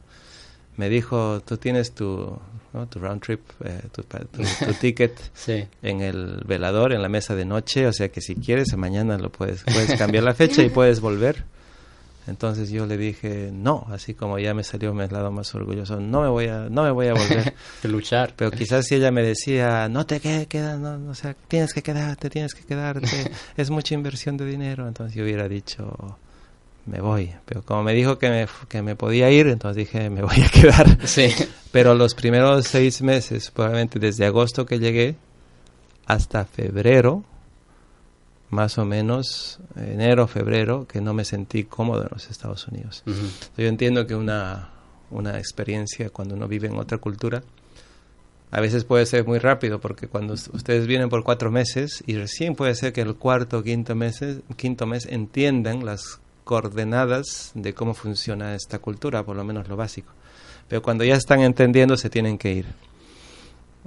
Me 0.79 0.89
dijo, 0.91 1.41
tú 1.45 1.57
tienes 1.57 1.93
tu, 1.93 2.39
¿no? 2.75 2.87
tu 2.87 2.99
round 2.99 3.23
trip, 3.23 3.41
eh, 3.65 3.81
tu, 3.93 4.03
pa- 4.03 4.19
tu- 4.21 4.43
tu 4.67 4.73
ticket 4.81 5.19
sí. 5.35 5.67
en 5.83 6.01
el 6.03 6.43
velador, 6.47 6.93
en 6.93 7.01
la 7.03 7.09
mesa 7.09 7.35
de 7.35 7.45
noche, 7.47 7.87
o 7.87 7.93
sea 7.95 8.11
que 8.11 8.21
si 8.21 8.35
quieres 8.35 8.75
mañana 8.77 9.17
lo 9.19 9.31
puedes, 9.31 9.63
puedes 9.65 9.95
cambiar 9.99 10.25
la 10.25 10.35
fecha 10.35 10.63
y 10.63 10.69
puedes 10.69 11.01
volver. 11.01 11.45
Entonces 12.27 12.71
yo 12.71 12.87
le 12.87 12.97
dije, 12.97 13.51
no, 13.53 13.87
así 13.91 14.15
como 14.15 14.39
ya 14.39 14.53
me 14.53 14.65
salió 14.65 14.93
mi 14.93 15.07
lado 15.07 15.31
más 15.31 15.55
orgulloso, 15.55 16.01
no 16.01 16.23
me 16.23 16.29
voy 16.29 16.49
a, 16.49 16.69
no 16.69 16.83
me 16.83 16.91
voy 16.91 17.07
a 17.07 17.15
volver. 17.15 17.55
De 17.83 17.89
luchar. 17.89 18.35
Pero 18.37 18.51
quizás 18.51 18.87
si 18.87 18.97
ella 18.97 19.11
me 19.13 19.23
decía, 19.23 19.89
no 19.89 20.07
te 20.07 20.19
quedes, 20.19 20.49
queda, 20.49 20.77
no, 20.77 20.99
no, 20.99 21.13
o 21.13 21.15
sea, 21.15 21.37
tienes 21.49 21.73
que 21.73 21.83
quedarte, 21.83 22.29
tienes 22.29 22.55
que 22.55 22.65
quedarte, 22.65 23.31
es 23.57 23.71
mucha 23.71 23.95
inversión 23.95 24.37
de 24.37 24.47
dinero, 24.47 24.89
entonces 24.89 25.15
yo 25.15 25.23
hubiera 25.23 25.49
dicho, 25.49 26.19
me 26.87 27.01
voy. 27.01 27.33
Pero 27.45 27.63
como 27.63 27.83
me 27.83 27.93
dijo 27.93 28.19
que 28.19 28.31
me, 28.31 28.49
que 28.69 28.83
me 28.83 28.97
podía 28.97 29.31
ir, 29.31 29.47
entonces 29.49 29.77
dije, 29.77 30.11
me 30.11 30.23
voy 30.23 30.43
a 30.43 30.49
quedar. 30.49 30.99
Sí. 31.07 31.33
Pero 31.71 31.95
los 31.95 32.15
primeros 32.15 32.67
seis 32.67 33.03
meses, 33.03 33.51
probablemente 33.51 33.99
desde 33.99 34.25
agosto 34.25 34.65
que 34.65 34.79
llegué 34.79 35.17
hasta 36.07 36.45
febrero, 36.45 37.23
más 38.51 38.79
o 38.79 38.85
menos, 38.85 39.59
enero, 39.77 40.27
febrero, 40.29 40.87
que 40.87 41.01
no 41.01 41.13
me 41.15 41.25
sentí 41.25 41.65
cómodo 41.65 42.03
en 42.03 42.09
los 42.13 42.31
Estados 42.31 42.67
Unidos. 42.69 43.03
Yo 43.57 43.67
entiendo 43.67 44.07
que 44.07 44.15
una, 44.15 44.71
una 45.11 45.39
experiencia 45.39 46.11
cuando 46.11 46.35
uno 46.35 46.47
vive 46.49 46.69
en 46.69 46.77
otra 46.79 46.99
cultura 46.99 47.43
a 48.53 48.61
veces 48.61 48.85
puede 48.85 49.05
ser 49.07 49.27
muy 49.27 49.39
rápido 49.41 49.81
porque 49.81 50.07
cuando 50.07 50.35
us- 50.35 50.49
ustedes 50.53 50.87
vienen 50.87 51.09
por 51.09 51.25
cuatro 51.25 51.51
meses 51.51 52.03
y 52.07 52.15
recién 52.17 52.55
puede 52.55 52.75
ser 52.77 52.93
que 52.93 53.01
el 53.01 53.17
cuarto 53.17 53.59
o 53.59 53.63
quinto 53.63 53.95
mes, 53.97 54.21
quinto 54.57 54.87
mes 54.87 55.07
entiendan 55.07 55.85
las 55.85 56.21
coordenadas 56.45 57.51
de 57.55 57.75
cómo 57.75 57.93
funciona 57.95 58.55
esta 58.55 58.79
cultura, 58.79 59.25
por 59.25 59.35
lo 59.37 59.43
menos 59.45 59.69
lo 59.69 59.77
básico. 59.77 60.13
Pero 60.69 60.81
cuando 60.81 61.03
ya 61.05 61.17
están 61.17 61.41
entendiendo 61.41 61.97
se 61.97 62.09
tienen 62.09 62.39
que 62.39 62.53
ir. 62.53 62.67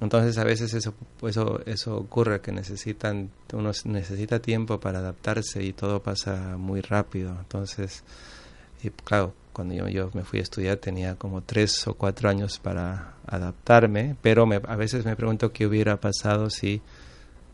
Entonces 0.02 0.38
a 0.38 0.44
veces 0.44 0.74
eso 0.74 0.94
eso 1.24 1.62
eso 1.66 1.98
ocurre 1.98 2.40
que 2.40 2.52
necesitan 2.54 3.32
uno 3.54 3.72
necesita 3.86 4.40
tiempo 4.40 4.80
para 4.80 5.00
adaptarse 5.00 5.64
y 5.64 5.74
todo 5.74 6.02
pasa 6.02 6.56
muy 6.58 6.82
rápido. 6.82 7.36
Entonces 7.38 8.04
y 8.82 8.90
claro, 8.92 9.34
cuando 9.52 9.90
yo, 9.90 10.10
me 10.14 10.24
fui 10.24 10.40
a 10.40 10.44
estudiar 10.44 10.78
tenía 10.78 11.16
como 11.16 11.42
tres 11.42 11.86
o 11.88 11.94
cuatro 11.96 12.30
años 12.30 12.60
para 12.60 13.16
adaptarme, 13.28 14.16
pero 14.22 14.46
me, 14.46 14.56
a 14.56 14.76
veces 14.78 15.04
me 15.06 15.16
pregunto 15.18 15.52
qué 15.52 15.68
hubiera 15.68 16.00
pasado 16.00 16.50
si 16.50 16.82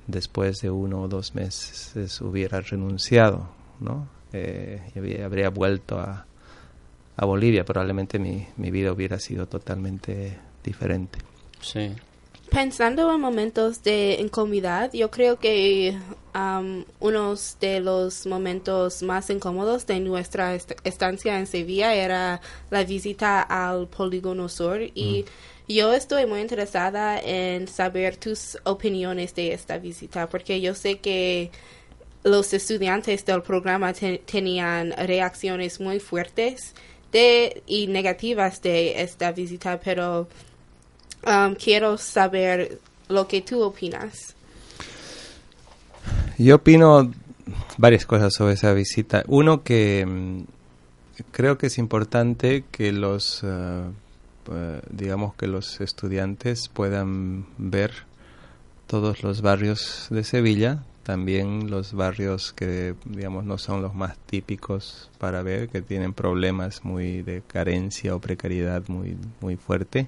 después 0.06 0.58
de 0.58 0.70
uno 0.70 1.02
o 1.02 1.08
dos 1.08 1.34
meses 1.34 2.22
hubiera 2.22 2.62
renunciado, 2.62 3.50
¿no? 3.80 4.08
Eh, 4.34 4.82
y 4.94 5.22
habría 5.22 5.50
vuelto 5.50 6.00
a, 6.00 6.26
a 7.18 7.26
Bolivia, 7.26 7.66
probablemente 7.66 8.20
mi, 8.20 8.46
mi 8.58 8.70
vida 8.70 8.92
hubiera 8.92 9.20
sido 9.20 9.48
totalmente 9.48 10.38
diferente. 10.64 11.18
Sí. 11.60 11.96
Pensando 12.56 13.14
en 13.14 13.20
momentos 13.20 13.84
de 13.84 14.16
incomodidad, 14.18 14.94
yo 14.94 15.12
creo 15.12 15.38
que 15.38 15.94
um, 16.34 16.86
uno 17.02 17.36
de 17.60 17.82
los 17.82 18.26
momentos 18.26 19.04
más 19.04 19.30
incómodos 19.30 19.86
de 19.86 20.00
nuestra 20.00 20.56
est- 20.56 20.72
estancia 20.86 21.38
en 21.38 21.48
Sevilla 21.48 21.94
era 21.94 22.40
la 22.70 22.86
visita 22.86 23.42
al 23.42 23.90
Polígono 23.90 24.48
Sur 24.48 24.80
y 24.82 25.26
yo 25.68 25.94
estoy 25.94 26.28
muy 26.28 26.40
interesada 26.40 27.20
en 27.20 27.68
saber 27.68 28.16
tus 28.16 28.58
opiniones 28.64 29.36
de 29.36 29.52
esta 29.52 29.78
visita 29.78 30.30
porque 30.30 30.62
yo 30.62 30.76
sé 30.76 31.00
que 31.00 31.52
los 32.24 32.54
estudiantes 32.54 33.26
del 33.26 33.42
programa 33.42 33.92
te- 33.92 34.20
tenían 34.20 34.94
reacciones 34.94 35.82
muy 35.82 36.00
fuertes 36.00 36.74
de, 37.12 37.64
y 37.68 37.88
negativas 37.88 38.62
de 38.62 39.02
esta 39.02 39.34
visita, 39.34 39.78
pero 39.84 40.30
um, 41.26 41.56
quiero 41.56 41.98
saber 41.98 42.80
lo 43.10 43.28
que 43.28 43.42
tú 43.42 43.62
opinas. 43.62 44.36
Yo 46.38 46.56
opino 46.56 47.12
varias 47.78 48.06
cosas 48.06 48.34
sobre 48.34 48.54
esa 48.54 48.74
visita. 48.74 49.24
Uno 49.28 49.64
que 49.64 50.06
mm, 50.06 50.44
creo 51.32 51.58
que 51.58 51.68
es 51.68 51.78
importante 51.78 52.66
que 52.72 52.92
los, 52.92 53.42
eh, 53.44 53.84
eh, 54.52 54.82
digamos 54.90 55.36
que 55.36 55.48
los 55.48 55.80
estudiantes 55.82 56.70
puedan 56.70 57.46
ver 57.58 57.92
todos 58.88 59.24
los 59.24 59.42
barrios 59.42 60.08
de 60.10 60.24
Sevilla, 60.24 60.84
también 61.04 61.70
los 61.70 61.94
barrios 61.94 62.54
que 62.54 62.96
digamos 63.06 63.46
no 63.46 63.58
son 63.58 63.82
los 63.82 63.94
más 63.94 64.18
típicos 64.18 65.10
para 65.20 65.42
ver, 65.44 65.70
que 65.70 65.82
tienen 65.82 66.14
problemas 66.14 66.84
muy 66.84 67.22
de 67.22 67.42
carencia 67.46 68.16
o 68.16 68.20
precariedad 68.20 68.84
muy 68.88 69.18
muy 69.40 69.56
fuerte. 69.56 70.08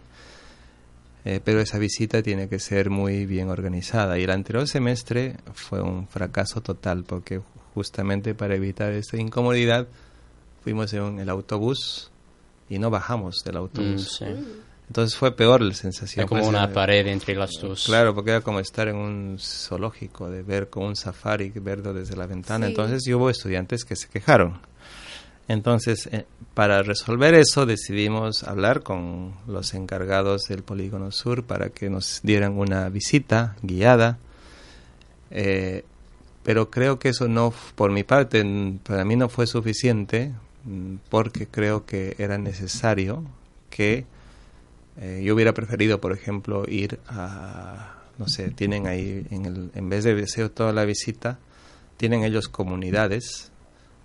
Eh, 1.29 1.41
pero 1.43 1.59
esa 1.59 1.77
visita 1.77 2.23
tiene 2.23 2.47
que 2.47 2.57
ser 2.57 2.89
muy 2.89 3.25
bien 3.25 3.49
organizada. 3.49 4.17
Y 4.17 4.23
el 4.23 4.29
anterior 4.29 4.65
semestre 4.65 5.35
fue 5.53 5.81
un 5.81 6.07
fracaso 6.07 6.61
total 6.61 7.03
porque 7.03 7.41
justamente 7.73 8.33
para 8.33 8.55
evitar 8.55 8.93
esta 8.93 9.17
incomodidad 9.17 9.87
fuimos 10.63 10.93
en 10.93 11.19
el 11.19 11.27
autobús 11.27 12.11
y 12.69 12.79
no 12.79 12.89
bajamos 12.89 13.43
del 13.43 13.55
Mm, 13.55 13.57
autobús. 13.57 14.15
sí. 14.19 14.25
Entonces 14.87 15.17
fue 15.17 15.35
peor 15.35 15.59
la 15.61 15.73
sensación. 15.73 16.23
Hay 16.23 16.27
como 16.29 16.39
Pues, 16.39 16.47
una 16.49 16.63
eh, 16.63 16.67
pared 16.69 17.05
entre 17.07 17.35
las 17.35 17.51
dos. 17.61 17.83
Claro, 17.87 18.15
porque 18.15 18.31
era 18.31 18.39
como 18.39 18.61
estar 18.61 18.87
en 18.87 18.95
un 18.95 19.35
zoológico, 19.37 20.29
de 20.29 20.43
ver 20.43 20.69
con 20.69 20.85
un 20.85 20.95
safari, 20.95 21.49
verlo 21.49 21.93
desde 21.93 22.15
la 22.15 22.25
ventana. 22.25 22.67
Sí. 22.67 22.71
Entonces 22.71 23.05
y 23.05 23.13
hubo 23.13 23.29
estudiantes 23.29 23.83
que 23.83 23.97
se 23.97 24.07
quejaron. 24.07 24.61
Entonces, 25.47 26.09
eh, 26.11 26.25
para 26.53 26.83
resolver 26.83 27.33
eso, 27.33 27.65
decidimos 27.65 28.43
hablar 28.43 28.83
con 28.83 29.33
los 29.47 29.73
encargados 29.73 30.43
del 30.49 30.63
Polígono 30.63 31.11
Sur 31.11 31.43
para 31.43 31.69
que 31.69 31.89
nos 31.89 32.19
dieran 32.23 32.57
una 32.57 32.89
visita 32.89 33.55
guiada. 33.61 34.17
Eh, 35.31 35.85
pero 36.43 36.69
creo 36.69 36.99
que 36.99 37.09
eso 37.09 37.27
no, 37.27 37.53
por 37.75 37.91
mi 37.91 38.03
parte, 38.03 38.43
para 38.83 39.05
mí 39.05 39.15
no 39.15 39.29
fue 39.29 39.47
suficiente, 39.47 40.33
mm, 40.65 40.95
porque 41.09 41.47
creo 41.47 41.85
que 41.85 42.15
era 42.17 42.37
necesario 42.37 43.23
que 43.69 44.05
eh, 44.99 45.21
yo 45.23 45.35
hubiera 45.35 45.53
preferido, 45.53 46.01
por 46.01 46.11
ejemplo, 46.11 46.65
ir 46.67 46.99
a, 47.07 47.97
no 48.17 48.27
sé, 48.27 48.49
tienen 48.51 48.87
ahí, 48.87 49.25
en, 49.29 49.45
el, 49.45 49.71
en 49.75 49.89
vez 49.89 50.03
de 50.03 50.21
hacer 50.23 50.49
toda 50.49 50.73
la 50.73 50.85
visita, 50.85 51.39
tienen 51.97 52.23
ellos 52.23 52.47
comunidades, 52.47 53.51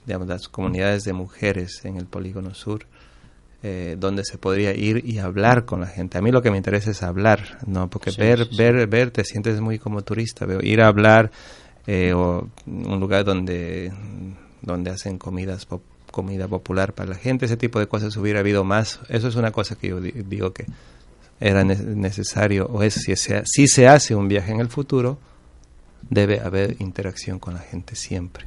digamos, 0.06 0.28
las 0.28 0.48
comunidades 0.48 1.04
de 1.04 1.12
mujeres 1.12 1.84
en 1.84 1.96
el 1.96 2.06
Polígono 2.06 2.54
Sur, 2.54 2.86
eh, 3.62 3.96
donde 3.98 4.24
se 4.24 4.38
podría 4.38 4.74
ir 4.74 5.04
y 5.06 5.18
hablar 5.18 5.64
con 5.64 5.80
la 5.80 5.86
gente. 5.86 6.18
A 6.18 6.22
mí 6.22 6.32
lo 6.32 6.42
que 6.42 6.50
me 6.50 6.56
interesa 6.56 6.90
es 6.90 7.02
hablar, 7.02 7.58
¿no? 7.66 7.88
Porque 7.88 8.10
Sí, 8.10 8.20
ver, 8.20 8.46
sí, 8.48 8.56
ver, 8.56 8.86
ver, 8.88 9.10
te 9.12 9.24
sientes 9.24 9.60
muy 9.60 9.78
como 9.78 10.02
turista, 10.02 10.46
veo, 10.46 10.60
ir 10.62 10.80
a 10.80 10.88
hablar, 10.88 11.30
eh, 11.86 12.12
o 12.12 12.48
un 12.66 12.98
lugar 13.00 13.24
donde, 13.24 13.92
donde 14.62 14.90
hacen 14.90 15.18
comidas 15.18 15.66
pop- 15.66 15.82
comida 16.10 16.46
popular 16.48 16.92
para 16.92 17.10
la 17.10 17.16
gente, 17.16 17.46
ese 17.46 17.56
tipo 17.56 17.78
de 17.78 17.86
cosas 17.86 18.16
hubiera 18.16 18.40
habido 18.40 18.64
más. 18.64 19.00
Eso 19.08 19.28
es 19.28 19.36
una 19.36 19.50
cosa 19.52 19.76
que 19.76 19.88
yo 19.88 20.00
di- 20.00 20.10
digo 20.12 20.52
que 20.52 20.66
era 21.40 21.64
ne- 21.64 21.76
necesario, 21.76 22.66
o 22.66 22.82
es 22.82 22.94
si 22.94 23.14
se, 23.16 23.42
si 23.46 23.66
se 23.68 23.86
hace 23.88 24.14
un 24.14 24.28
viaje 24.28 24.52
en 24.52 24.60
el 24.60 24.68
futuro, 24.68 25.18
debe 26.10 26.40
haber 26.40 26.76
interacción 26.80 27.38
con 27.38 27.54
la 27.54 27.60
gente 27.60 27.94
siempre. 27.96 28.46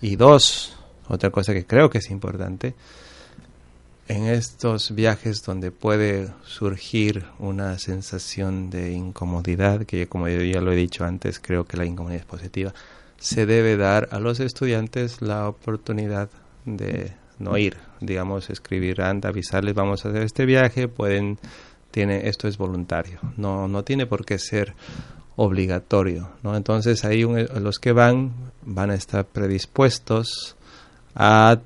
Y 0.00 0.16
dos, 0.16 0.76
otra 1.12 1.30
cosa 1.30 1.52
que 1.52 1.64
creo 1.66 1.90
que 1.90 1.98
es 1.98 2.10
importante, 2.10 2.74
en 4.08 4.24
estos 4.26 4.94
viajes 4.94 5.42
donde 5.42 5.70
puede 5.70 6.28
surgir 6.44 7.24
una 7.38 7.78
sensación 7.78 8.68
de 8.68 8.92
incomodidad, 8.92 9.84
que 9.84 10.06
como 10.08 10.28
yo 10.28 10.42
ya 10.42 10.60
lo 10.60 10.72
he 10.72 10.76
dicho 10.76 11.04
antes, 11.04 11.38
creo 11.38 11.64
que 11.64 11.76
la 11.76 11.84
incomodidad 11.86 12.20
es 12.22 12.26
positiva, 12.26 12.74
se 13.18 13.46
debe 13.46 13.76
dar 13.76 14.08
a 14.10 14.18
los 14.18 14.40
estudiantes 14.40 15.22
la 15.22 15.48
oportunidad 15.48 16.28
de 16.64 17.12
no 17.38 17.56
ir, 17.56 17.76
digamos, 18.00 18.50
escribir, 18.50 19.00
anda, 19.02 19.28
avisarles, 19.28 19.74
vamos 19.74 20.04
a 20.04 20.08
hacer 20.08 20.22
este 20.22 20.46
viaje, 20.46 20.88
pueden, 20.88 21.38
tiene, 21.90 22.28
esto 22.28 22.48
es 22.48 22.58
voluntario, 22.58 23.20
no, 23.36 23.68
no 23.68 23.84
tiene 23.84 24.06
por 24.06 24.24
qué 24.24 24.38
ser 24.38 24.74
obligatorio, 25.36 26.28
¿no? 26.42 26.56
Entonces 26.56 27.04
ahí 27.04 27.24
un- 27.24 27.46
los 27.62 27.78
que 27.78 27.92
van 27.92 28.32
van 28.64 28.90
a 28.90 28.94
estar 28.94 29.24
predispuestos 29.24 30.56
a, 31.14 31.58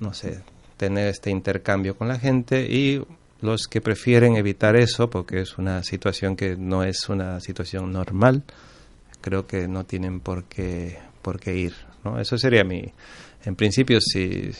no 0.00 0.14
sé, 0.14 0.42
tener 0.76 1.08
este 1.08 1.30
intercambio 1.30 1.96
con 1.96 2.08
la 2.08 2.18
gente 2.18 2.66
y 2.70 3.02
los 3.40 3.68
que 3.68 3.80
prefieren 3.80 4.36
evitar 4.36 4.76
eso, 4.76 5.10
porque 5.10 5.40
es 5.40 5.58
una 5.58 5.82
situación 5.82 6.34
que 6.36 6.56
no 6.56 6.82
es 6.82 7.08
una 7.08 7.40
situación 7.40 7.92
normal, 7.92 8.42
creo 9.20 9.46
que 9.46 9.68
no 9.68 9.84
tienen 9.84 10.20
por 10.20 10.44
qué, 10.44 10.98
por 11.22 11.38
qué 11.38 11.56
ir, 11.56 11.74
¿no? 12.04 12.18
Eso 12.18 12.38
sería 12.38 12.64
mi... 12.64 12.92
En 13.46 13.56
principio, 13.56 14.00
si, 14.00 14.52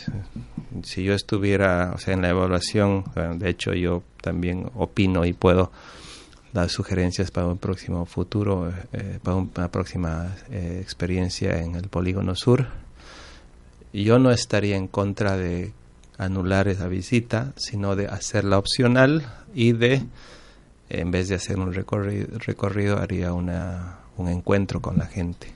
si 0.83 1.04
yo 1.04 1.14
estuviera, 1.14 1.92
o 1.94 1.98
sea, 1.98 2.12
en 2.12 2.20
la 2.20 2.28
evaluación, 2.28 3.04
de 3.37 3.48
hecho 3.48 3.72
yo 3.72 4.02
también 4.20 4.70
opino 4.74 5.24
y 5.24 5.33
puedo 5.33 5.72
dar 6.52 6.68
sugerencias 6.68 7.30
para 7.30 7.46
un 7.46 7.57
próximo 7.57 8.04
futuro, 8.04 8.70
eh, 8.92 9.18
para 9.22 9.37
una 9.37 9.70
próxima 9.70 10.37
eh, 10.50 10.80
experiencia 10.83 11.62
en 11.62 11.76
el 11.76 11.88
Polígono 11.88 12.35
Sur. 12.35 12.84
Yo 14.02 14.18
no 14.18 14.30
estaría 14.30 14.76
en 14.76 14.88
contra 14.88 15.37
de 15.37 15.72
anular 16.18 16.68
esa 16.68 16.88
visita, 16.88 17.52
sino 17.57 17.96
de 17.96 18.07
hacerla 18.07 18.59
opcional 18.59 19.26
y 19.54 19.72
de, 19.72 20.02
en 20.88 21.11
vez 21.11 21.28
de 21.28 21.37
hacer 21.37 21.59
un 21.59 21.72
recorrido, 21.72 22.38
recorrido 22.38 22.98
haría 22.98 23.33
una, 23.33 24.00
un 24.16 24.28
encuentro 24.28 24.80
con 24.80 24.98
la 24.98 25.07
gente. 25.07 25.48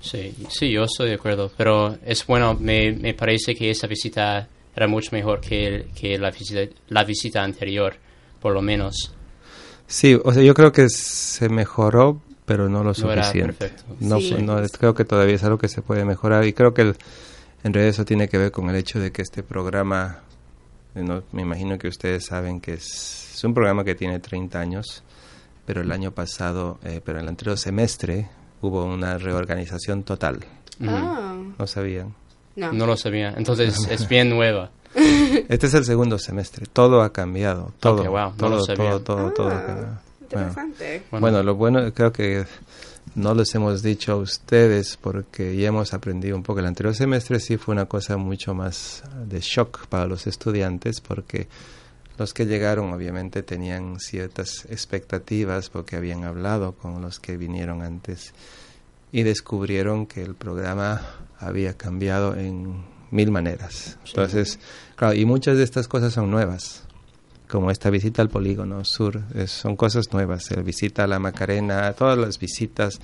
Sí, 0.00 0.34
sí, 0.48 0.70
yo 0.70 0.82
estoy 0.82 1.10
de 1.10 1.14
acuerdo, 1.14 1.50
pero 1.56 1.96
es 2.04 2.26
bueno, 2.26 2.54
me, 2.54 2.92
me 2.92 3.14
parece 3.14 3.54
que 3.54 3.70
esa 3.70 3.86
visita 3.86 4.48
era 4.74 4.88
mucho 4.88 5.10
mejor 5.12 5.40
que, 5.40 5.86
que 5.94 6.18
la, 6.18 6.30
visita, 6.30 6.60
la 6.88 7.04
visita 7.04 7.42
anterior, 7.42 7.94
por 8.40 8.52
lo 8.52 8.62
menos. 8.62 9.14
Sí, 9.86 10.18
o 10.22 10.32
sea, 10.32 10.42
yo 10.42 10.54
creo 10.54 10.72
que 10.72 10.88
se 10.88 11.48
mejoró, 11.48 12.20
pero 12.44 12.68
no 12.68 12.82
lo 12.84 12.92
suficiente. 12.94 13.72
No, 14.00 14.18
Sí. 14.20 14.30
fue- 14.32 14.42
no, 14.42 14.56
creo 14.78 14.94
que 14.94 15.04
todavía 15.04 15.34
es 15.36 15.44
algo 15.44 15.58
que 15.58 15.68
se 15.68 15.82
puede 15.82 16.04
mejorar 16.04 16.44
y 16.46 16.52
creo 16.52 16.74
que 16.74 16.82
el- 16.82 16.96
en 17.64 17.72
realidad 17.72 17.90
eso 17.94 18.04
tiene 18.04 18.28
que 18.28 18.38
ver 18.38 18.50
con 18.50 18.68
el 18.70 18.76
hecho 18.76 18.98
de 18.98 19.12
que 19.12 19.22
este 19.22 19.42
programa, 19.42 20.18
no, 20.94 21.22
me 21.32 21.42
imagino 21.42 21.78
que 21.78 21.88
ustedes 21.88 22.26
saben 22.26 22.60
que 22.60 22.74
es, 22.74 23.32
es 23.34 23.44
un 23.44 23.54
programa 23.54 23.84
que 23.84 23.94
tiene 23.94 24.18
30 24.18 24.58
años, 24.60 25.02
pero 25.64 25.80
el 25.80 25.92
año 25.92 26.10
pasado, 26.10 26.78
eh, 26.84 27.00
pero 27.04 27.20
el 27.20 27.28
anterior 27.28 27.56
semestre 27.56 28.28
hubo 28.60 28.84
una 28.84 29.16
reorganización 29.18 30.02
total. 30.02 30.40
Ah, 30.84 31.36
¿No 31.58 31.66
sabían? 31.66 32.14
no. 32.56 32.72
No 32.72 32.86
lo 32.86 32.96
sabía, 32.96 33.32
entonces 33.36 33.86
es 33.88 34.08
bien 34.08 34.28
nueva. 34.30 34.70
Este 35.48 35.66
es 35.68 35.74
el 35.74 35.84
segundo 35.86 36.18
semestre, 36.18 36.66
todo 36.70 37.00
ha 37.02 37.12
cambiado, 37.12 37.72
todo, 37.80 38.02
Ok, 38.02 38.08
wow, 38.08 38.30
no 38.30 38.36
todo, 38.36 38.50
lo 38.50 38.60
sabía. 38.64 38.90
todo, 38.90 39.00
todo, 39.00 39.30
todo 39.32 39.48
ha 39.50 39.56
Ah, 39.58 39.66
cambiado. 39.66 39.98
Bueno. 40.32 40.48
Interesante. 40.48 41.02
Bueno, 41.10 41.42
lo 41.42 41.54
bueno 41.54 41.92
creo 41.92 42.12
que 42.12 42.44
no 43.14 43.34
les 43.34 43.54
hemos 43.54 43.82
dicho 43.82 44.12
a 44.12 44.16
ustedes 44.16 44.96
porque 44.96 45.56
ya 45.56 45.68
hemos 45.68 45.92
aprendido 45.92 46.36
un 46.36 46.42
poco. 46.42 46.60
El 46.60 46.66
anterior 46.66 46.94
semestre 46.94 47.40
sí 47.40 47.56
fue 47.56 47.72
una 47.74 47.86
cosa 47.86 48.16
mucho 48.16 48.54
más 48.54 49.02
de 49.26 49.40
shock 49.40 49.86
para 49.88 50.06
los 50.06 50.26
estudiantes 50.26 51.00
porque 51.00 51.48
los 52.18 52.34
que 52.34 52.46
llegaron 52.46 52.92
obviamente 52.92 53.42
tenían 53.42 53.98
ciertas 53.98 54.66
expectativas 54.70 55.68
porque 55.70 55.96
habían 55.96 56.24
hablado 56.24 56.72
con 56.72 57.02
los 57.02 57.20
que 57.20 57.36
vinieron 57.36 57.82
antes 57.82 58.32
y 59.10 59.22
descubrieron 59.22 60.06
que 60.06 60.22
el 60.22 60.34
programa 60.34 61.02
había 61.38 61.76
cambiado 61.76 62.34
en 62.36 62.84
mil 63.10 63.30
maneras. 63.30 63.98
Entonces, 64.06 64.58
claro, 64.96 65.14
y 65.14 65.24
muchas 65.24 65.58
de 65.58 65.64
estas 65.64 65.86
cosas 65.86 66.14
son 66.14 66.30
nuevas, 66.30 66.84
como 67.52 67.70
esta 67.70 67.90
visita 67.90 68.22
al 68.22 68.30
polígono 68.30 68.82
sur, 68.82 69.20
son 69.46 69.76
cosas 69.76 70.10
nuevas, 70.10 70.50
la 70.50 70.62
visita 70.62 71.04
a 71.04 71.06
la 71.06 71.18
Macarena, 71.18 71.92
todas 71.92 72.16
las 72.16 72.38
visitas. 72.38 72.98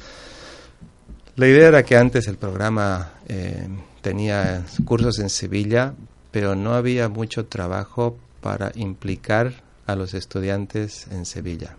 La 1.37 1.47
idea 1.47 1.69
era 1.69 1.83
que 1.83 1.99
antes 1.99 2.29
el 2.29 2.39
programa 2.39 3.13
eh, 3.29 3.69
tenía 4.01 4.65
cursos 4.87 5.19
en 5.19 5.29
Sevilla, 5.29 5.93
pero 6.31 6.55
no 6.55 6.73
había 6.73 7.11
mucho 7.11 7.45
trabajo 7.45 8.17
para 8.41 8.73
implicar 8.75 9.53
a 9.87 9.95
los 9.95 10.15
estudiantes 10.15 11.07
en 11.11 11.27
Sevilla. 11.27 11.77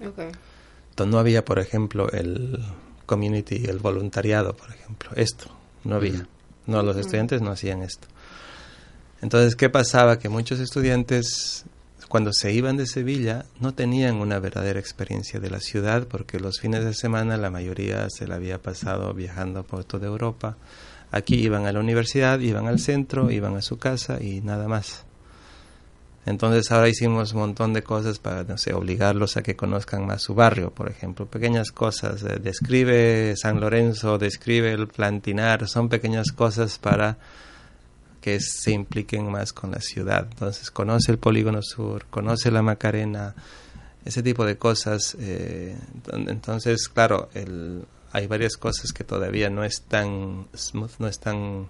Entonces 0.00 1.12
no 1.12 1.20
había, 1.20 1.44
por 1.44 1.60
ejemplo, 1.60 2.10
el 2.10 2.64
community, 3.06 3.66
el 3.66 3.78
voluntariado, 3.78 4.56
por 4.56 4.70
ejemplo. 4.70 5.10
Esto 5.14 5.46
no 5.84 5.94
había. 5.94 6.26
No, 6.66 6.82
los 6.82 6.96
estudiantes 6.96 7.42
no 7.42 7.52
hacían 7.52 7.82
esto. 7.82 8.08
Entonces, 9.22 9.54
¿qué 9.54 9.70
pasaba? 9.70 10.18
Que 10.18 10.28
muchos 10.28 10.58
estudiantes, 10.58 11.64
cuando 12.12 12.34
se 12.34 12.52
iban 12.52 12.76
de 12.76 12.84
Sevilla, 12.84 13.46
no 13.58 13.72
tenían 13.72 14.16
una 14.16 14.38
verdadera 14.38 14.78
experiencia 14.78 15.40
de 15.40 15.48
la 15.48 15.60
ciudad, 15.60 16.06
porque 16.06 16.38
los 16.38 16.60
fines 16.60 16.84
de 16.84 16.92
semana 16.92 17.38
la 17.38 17.48
mayoría 17.48 18.06
se 18.10 18.26
la 18.26 18.34
había 18.34 18.60
pasado 18.60 19.14
viajando 19.14 19.62
por 19.62 19.84
toda 19.84 20.08
Europa. 20.08 20.58
Aquí 21.10 21.36
iban 21.36 21.64
a 21.64 21.72
la 21.72 21.80
universidad, 21.80 22.38
iban 22.40 22.66
al 22.66 22.80
centro, 22.80 23.30
iban 23.30 23.56
a 23.56 23.62
su 23.62 23.78
casa 23.78 24.22
y 24.22 24.42
nada 24.42 24.68
más. 24.68 25.06
Entonces 26.26 26.70
ahora 26.70 26.90
hicimos 26.90 27.32
un 27.32 27.40
montón 27.40 27.72
de 27.72 27.82
cosas 27.82 28.18
para, 28.18 28.44
no 28.44 28.58
sé, 28.58 28.74
obligarlos 28.74 29.38
a 29.38 29.42
que 29.42 29.56
conozcan 29.56 30.06
más 30.06 30.20
su 30.20 30.34
barrio, 30.34 30.70
por 30.70 30.90
ejemplo. 30.90 31.24
Pequeñas 31.24 31.72
cosas. 31.72 32.22
Eh, 32.24 32.38
describe 32.42 33.34
San 33.38 33.58
Lorenzo, 33.58 34.18
describe 34.18 34.70
el 34.70 34.86
Plantinar. 34.86 35.66
Son 35.66 35.88
pequeñas 35.88 36.30
cosas 36.32 36.78
para 36.78 37.16
que 38.22 38.40
se 38.40 38.70
impliquen 38.70 39.30
más 39.30 39.52
con 39.52 39.72
la 39.72 39.80
ciudad. 39.80 40.26
Entonces 40.30 40.70
conoce 40.70 41.12
el 41.12 41.18
Polígono 41.18 41.60
Sur, 41.60 42.06
conoce 42.06 42.50
la 42.50 42.62
Macarena, 42.62 43.34
ese 44.04 44.22
tipo 44.22 44.46
de 44.46 44.56
cosas. 44.56 45.16
Eh, 45.20 45.76
entonces, 46.12 46.88
claro, 46.88 47.28
el, 47.34 47.84
hay 48.12 48.28
varias 48.28 48.56
cosas 48.56 48.92
que 48.92 49.04
todavía 49.04 49.50
no 49.50 49.64
están 49.64 50.46
smooth, 50.56 50.92
no 50.98 51.08
están... 51.08 51.68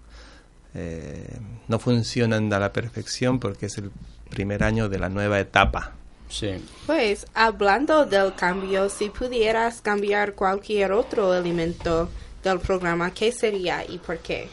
Eh, 0.75 1.39
no 1.69 1.79
funcionan 1.79 2.51
a 2.53 2.59
la 2.59 2.73
perfección 2.73 3.39
porque 3.39 3.67
es 3.67 3.77
el 3.77 3.91
primer 4.31 4.63
año 4.63 4.89
de 4.89 4.99
la 4.99 5.09
nueva 5.09 5.39
etapa. 5.41 5.93
Sí. 6.31 6.65
Pues 6.87 7.27
hablando 7.35 8.07
del 8.07 8.35
cambio, 8.35 8.89
si 8.89 9.11
pudieras 9.11 9.83
cambiar 9.83 10.35
cualquier 10.35 10.93
otro 10.93 11.35
elemento 11.35 12.09
del 12.43 12.59
programa, 12.59 13.13
¿qué 13.13 13.33
sería 13.33 13.85
y 13.87 13.99
por 13.99 14.19
qué? 14.19 14.49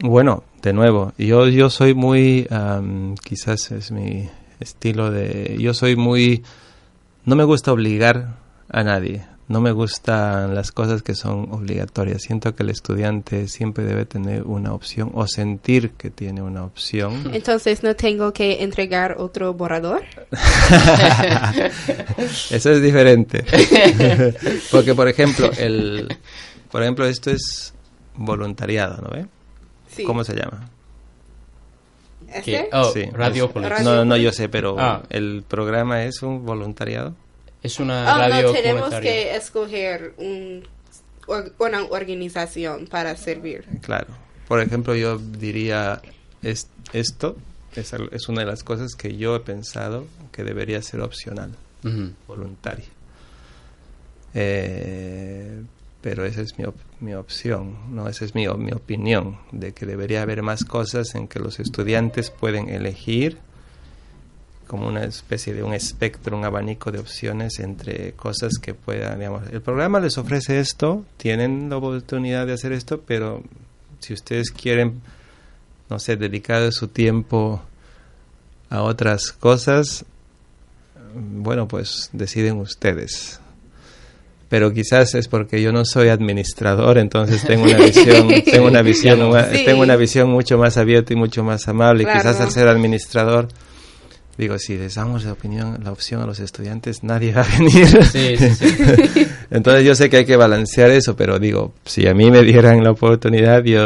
Bueno, 0.00 0.44
de 0.62 0.72
nuevo, 0.72 1.12
yo, 1.18 1.48
yo 1.48 1.70
soy 1.70 1.94
muy, 1.94 2.46
quizás 3.24 3.70
es 3.70 3.90
mi 3.90 4.28
estilo 4.60 5.10
de, 5.10 5.56
yo 5.58 5.74
soy 5.74 5.96
muy, 5.96 6.42
no 7.24 7.36
me 7.36 7.44
gusta 7.44 7.72
obligar 7.72 8.36
a 8.68 8.82
nadie. 8.82 9.24
No 9.48 9.60
me 9.60 9.70
gustan 9.70 10.56
las 10.56 10.72
cosas 10.72 11.02
que 11.02 11.14
son 11.14 11.52
obligatorias. 11.52 12.22
Siento 12.22 12.56
que 12.56 12.64
el 12.64 12.70
estudiante 12.70 13.46
siempre 13.46 13.84
debe 13.84 14.04
tener 14.04 14.42
una 14.42 14.72
opción 14.72 15.12
o 15.14 15.28
sentir 15.28 15.90
que 15.90 16.10
tiene 16.10 16.42
una 16.42 16.64
opción. 16.64 17.30
Entonces, 17.32 17.84
¿no 17.84 17.94
tengo 17.94 18.32
que 18.32 18.64
entregar 18.64 19.14
otro 19.18 19.54
borrador? 19.54 20.02
Eso 22.50 22.72
es 22.72 22.82
diferente. 22.82 23.44
Porque, 24.72 24.96
por 24.96 25.06
ejemplo, 25.06 25.48
el, 25.56 26.08
por 26.72 26.82
ejemplo, 26.82 27.06
esto 27.06 27.30
es 27.30 27.72
voluntariado, 28.16 29.00
¿no 29.00 29.10
ve? 29.10 29.26
¿Cómo 30.04 30.24
se 30.24 30.34
llama? 30.34 30.68
¿Este? 32.32 32.68
Oh, 32.72 32.92
Radio 33.12 33.52
No, 33.82 34.04
no, 34.04 34.16
yo 34.16 34.32
sé, 34.32 34.48
pero 34.48 34.76
ah. 34.78 35.02
el 35.10 35.44
programa 35.46 36.04
es 36.04 36.22
un 36.22 36.44
voluntariado. 36.44 37.14
Es 37.62 37.80
una 37.80 38.02
oh, 38.02 38.18
radio 38.18 38.48
no, 38.48 38.52
tenemos 38.52 38.94
que 38.94 39.34
escoger 39.34 40.14
una 40.18 41.84
organización 41.90 42.86
para 42.86 43.16
servir. 43.16 43.64
Claro. 43.82 44.08
Por 44.48 44.60
ejemplo, 44.60 44.94
yo 44.94 45.18
diría 45.18 46.00
es, 46.42 46.68
esto 46.92 47.36
es, 47.74 48.28
una 48.28 48.40
de 48.40 48.46
las 48.46 48.62
cosas 48.62 48.94
que 48.94 49.16
yo 49.16 49.36
he 49.36 49.40
pensado 49.40 50.06
que 50.32 50.44
debería 50.44 50.80
ser 50.82 51.00
opcional, 51.00 51.50
voluntaria. 52.26 52.86
Eh, 54.34 55.62
pero 56.06 56.24
esa 56.24 56.40
es 56.40 56.56
mi, 56.56 56.64
mi 57.00 57.14
opción, 57.14 57.92
no 57.92 58.08
esa 58.08 58.24
es 58.24 58.32
mi, 58.36 58.46
mi 58.46 58.70
opinión, 58.70 59.38
de 59.50 59.72
que 59.72 59.86
debería 59.86 60.22
haber 60.22 60.40
más 60.40 60.64
cosas 60.64 61.16
en 61.16 61.26
que 61.26 61.40
los 61.40 61.58
estudiantes 61.58 62.30
pueden 62.30 62.68
elegir 62.68 63.38
como 64.68 64.86
una 64.86 65.02
especie 65.02 65.52
de 65.52 65.64
un 65.64 65.74
espectro, 65.74 66.38
un 66.38 66.44
abanico 66.44 66.92
de 66.92 67.00
opciones 67.00 67.58
entre 67.58 68.12
cosas 68.12 68.52
que 68.62 68.72
puedan, 68.72 69.20
el 69.20 69.60
programa 69.62 69.98
les 69.98 70.16
ofrece 70.16 70.60
esto, 70.60 71.04
tienen 71.16 71.70
la 71.70 71.78
oportunidad 71.78 72.46
de 72.46 72.52
hacer 72.52 72.70
esto, 72.70 73.00
pero 73.04 73.42
si 73.98 74.14
ustedes 74.14 74.52
quieren, 74.52 75.00
no 75.90 75.98
sé, 75.98 76.14
dedicar 76.14 76.70
su 76.70 76.86
tiempo 76.86 77.60
a 78.70 78.82
otras 78.82 79.32
cosas, 79.32 80.04
bueno, 81.16 81.66
pues 81.66 82.10
deciden 82.12 82.58
ustedes. 82.58 83.40
Pero 84.48 84.72
quizás 84.72 85.14
es 85.14 85.26
porque 85.26 85.60
yo 85.60 85.72
no 85.72 85.84
soy 85.84 86.08
administrador, 86.08 86.98
entonces 86.98 87.42
tengo 87.44 87.64
una 87.64 87.78
visión, 87.84 88.28
tengo 88.44 88.68
una 88.68 88.82
visión, 88.82 89.18
tengo 89.64 89.82
una 89.82 89.96
visión 89.96 90.30
mucho 90.30 90.56
más 90.56 90.76
abierta 90.76 91.12
y 91.12 91.16
mucho 91.16 91.42
más 91.42 91.66
amable. 91.68 92.04
Quizás 92.04 92.40
al 92.40 92.50
ser 92.50 92.68
administrador 92.68 93.48
digo, 94.38 94.58
si 94.58 94.76
les 94.76 94.94
damos 94.94 95.24
la 95.24 95.32
opinión, 95.32 95.80
la 95.82 95.92
opción 95.92 96.20
a 96.20 96.26
los 96.26 96.40
estudiantes, 96.40 97.02
nadie 97.02 97.32
va 97.32 97.42
a 97.42 97.58
venir. 97.58 97.88
Entonces 99.50 99.84
yo 99.84 99.94
sé 99.94 100.10
que 100.10 100.18
hay 100.18 100.24
que 100.26 100.36
balancear 100.36 100.90
eso, 100.90 101.16
pero 101.16 101.38
digo, 101.38 101.72
si 101.84 102.06
a 102.06 102.14
mí 102.14 102.30
me 102.30 102.42
dieran 102.42 102.84
la 102.84 102.90
oportunidad, 102.90 103.64
yo 103.64 103.82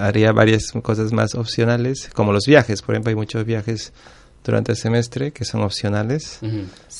haría 0.00 0.32
varias 0.32 0.72
cosas 0.82 1.12
más 1.12 1.34
opcionales, 1.34 2.10
como 2.12 2.32
los 2.32 2.44
viajes. 2.46 2.82
Por 2.82 2.94
ejemplo, 2.94 3.10
hay 3.10 3.16
muchos 3.16 3.44
viajes 3.44 3.92
durante 4.48 4.72
el 4.72 4.78
semestre 4.78 5.30
que 5.30 5.44
son 5.44 5.60
opcionales 5.60 6.40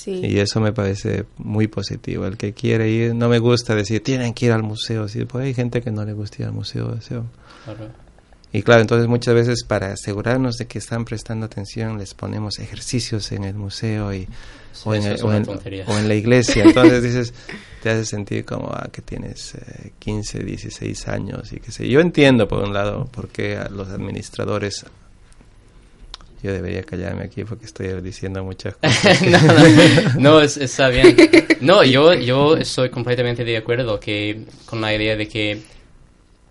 y 0.04 0.38
eso 0.38 0.60
me 0.60 0.74
parece 0.74 1.24
muy 1.38 1.66
positivo. 1.66 2.26
El 2.26 2.36
que 2.36 2.52
quiere 2.52 2.90
ir, 2.90 3.14
no 3.14 3.30
me 3.30 3.38
gusta 3.38 3.74
decir, 3.74 4.02
tienen 4.02 4.34
que 4.34 4.46
ir 4.46 4.52
al 4.52 4.62
museo. 4.62 5.08
Sí, 5.08 5.24
pues 5.24 5.46
hay 5.46 5.54
gente 5.54 5.80
que 5.80 5.90
no 5.90 6.04
le 6.04 6.12
gusta 6.12 6.42
ir 6.42 6.48
al 6.48 6.52
museo. 6.52 6.98
Claro. 7.64 7.88
Y 8.52 8.62
claro, 8.62 8.82
entonces 8.82 9.08
muchas 9.08 9.34
veces 9.34 9.64
para 9.64 9.92
asegurarnos 9.92 10.56
de 10.56 10.66
que 10.66 10.78
están 10.78 11.06
prestando 11.06 11.46
atención 11.46 11.96
les 11.96 12.12
ponemos 12.12 12.58
ejercicios 12.58 13.32
en 13.32 13.44
el 13.44 13.54
museo 13.54 14.12
y, 14.12 14.28
o, 14.84 14.94
en 14.94 16.08
la 16.08 16.14
iglesia. 16.14 16.64
Entonces 16.64 17.02
dices, 17.02 17.32
te 17.82 17.88
hace 17.88 18.04
sentir 18.04 18.44
como 18.44 18.68
ah, 18.70 18.90
que 18.92 19.00
tienes 19.00 19.56
15, 19.98 20.38
eh, 20.38 20.44
16 20.44 21.08
años 21.08 21.50
y 21.54 21.60
que 21.60 21.72
sé. 21.72 21.88
Yo 21.88 22.00
entiendo 22.00 22.46
por 22.46 22.62
un 22.62 22.74
lado 22.74 23.06
por 23.06 23.28
qué 23.28 23.58
los 23.70 23.88
administradores 23.88 24.84
yo 26.42 26.52
debería 26.52 26.82
callarme 26.82 27.24
aquí 27.24 27.44
porque 27.44 27.66
estoy 27.66 28.00
diciendo 28.00 28.44
muchas 28.44 28.76
cosas. 28.80 30.16
no, 30.16 30.40
está 30.40 30.88
bien. 30.88 31.16
No, 31.60 31.82
yo, 31.82 32.14
yo 32.14 32.56
estoy 32.56 32.88
completamente 32.88 33.44
de 33.44 33.56
acuerdo 33.56 33.98
que, 33.98 34.44
con 34.64 34.80
la 34.80 34.94
idea 34.94 35.16
de 35.16 35.26
que 35.26 35.60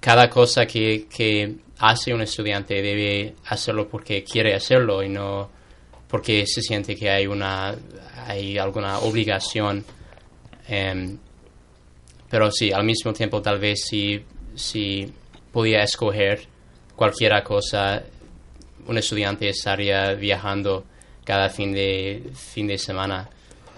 cada 0.01 0.29
cosa 0.29 0.65
que, 0.65 1.07
que 1.09 1.55
hace 1.79 2.13
un 2.13 2.21
estudiante 2.21 2.81
debe 2.81 3.35
hacerlo 3.45 3.87
porque 3.87 4.23
quiere 4.23 4.53
hacerlo 4.53 5.03
y 5.03 5.09
no 5.09 5.49
porque 6.07 6.45
se 6.47 6.61
siente 6.61 6.95
que 6.95 7.09
hay 7.09 7.27
una 7.27 7.75
hay 8.25 8.57
alguna 8.57 8.99
obligación 8.99 9.83
em, 10.67 11.17
pero 12.29 12.51
sí 12.51 12.71
al 12.71 12.83
mismo 12.83 13.13
tiempo 13.13 13.41
tal 13.41 13.59
vez 13.59 13.85
si 13.87 14.23
si 14.55 15.11
podía 15.51 15.83
escoger 15.83 16.47
cualquier 16.95 17.43
cosa 17.43 18.03
un 18.87 18.97
estudiante 18.97 19.49
estaría 19.49 20.13
viajando 20.13 20.85
cada 21.23 21.49
fin 21.49 21.73
de 21.73 22.23
fin 22.33 22.67
de 22.67 22.77
semana 22.77 23.29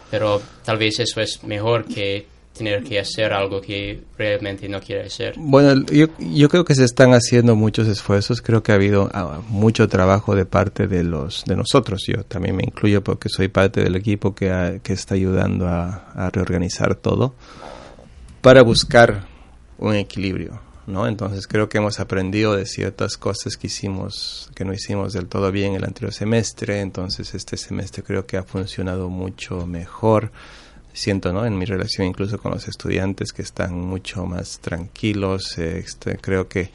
pero 0.10 0.42
tal 0.64 0.78
vez 0.78 1.00
eso 1.00 1.22
es 1.22 1.44
mejor 1.44 1.86
que 1.86 2.26
tener 2.58 2.84
que 2.84 3.00
hacer 3.00 3.32
algo 3.32 3.62
que 3.62 4.02
realmente 4.18 4.68
no 4.68 4.82
quiere 4.82 5.06
hacer. 5.06 5.36
Bueno, 5.38 5.86
yo, 5.92 6.50
creo 6.50 6.66
que 6.66 6.76
se 6.76 6.84
están 6.84 7.14
haciendo 7.14 7.56
muchos 7.56 7.88
esfuerzos, 7.88 8.42
creo 8.42 8.64
que 8.64 8.74
ha 8.74 8.76
habido 8.76 9.10
ah, 9.14 9.42
mucho 9.48 9.88
trabajo 9.88 10.36
de 10.36 10.46
parte 10.46 10.88
de 10.88 11.04
los 11.04 11.46
de 11.46 11.56
nosotros, 11.56 12.04
yo 12.06 12.24
también 12.24 12.58
me 12.58 12.64
incluyo 12.64 13.02
porque 13.02 13.30
soy 13.30 13.48
parte 13.48 13.82
del 13.82 13.96
equipo 13.96 14.36
que, 14.36 14.82
que 14.84 14.94
está 14.94 15.16
ayudando 15.16 15.68
a 15.68 16.30
reorganizar 16.34 16.96
todo 16.96 17.34
para 18.42 18.62
buscar 18.62 19.26
un 19.78 19.96
equilibrio. 19.96 20.69
Entonces 21.08 21.48
creo 21.48 21.70
que 21.70 21.78
hemos 21.78 22.00
aprendido 22.00 22.56
de 22.56 22.66
ciertas 22.66 23.18
cosas 23.18 23.58
que 23.58 23.68
hicimos, 23.68 24.50
que 24.56 24.66
no 24.66 24.74
hicimos 24.74 25.14
del 25.14 25.28
todo 25.28 25.52
bien 25.52 25.76
el 25.76 25.84
anterior 25.84 26.14
semestre, 26.14 26.82
entonces 26.82 27.36
este 27.36 27.58
semestre 27.58 28.04
creo 28.04 28.26
que 28.26 28.38
ha 28.38 28.44
funcionado 28.44 29.10
mucho 29.10 29.68
mejor 29.68 30.32
siento 30.92 31.32
¿no? 31.32 31.46
en 31.46 31.58
mi 31.58 31.66
relación 31.66 32.08
incluso 32.08 32.40
con 32.40 32.52
los 32.52 32.68
estudiantes 32.68 33.32
que 33.32 33.44
están 33.44 33.80
mucho 33.80 34.26
más 34.26 34.60
tranquilos. 34.60 35.58
Este, 35.58 36.18
creo 36.18 36.48
que 36.48 36.72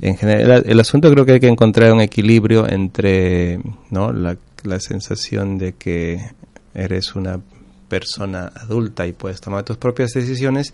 en 0.00 0.16
general, 0.16 0.62
el 0.66 0.80
asunto 0.80 1.10
creo 1.10 1.26
que 1.26 1.32
hay 1.32 1.40
que 1.40 1.48
encontrar 1.48 1.92
un 1.92 2.00
equilibrio 2.00 2.68
entre 2.68 3.60
¿no? 3.90 4.12
la 4.12 4.80
sensación 4.80 5.58
de 5.58 5.74
que 5.74 6.20
eres 6.74 7.14
una 7.14 7.40
persona 7.88 8.52
adulta 8.54 9.06
y 9.06 9.12
puedes 9.12 9.40
tomar 9.40 9.64
tus 9.64 9.76
propias 9.76 10.12
decisiones 10.12 10.72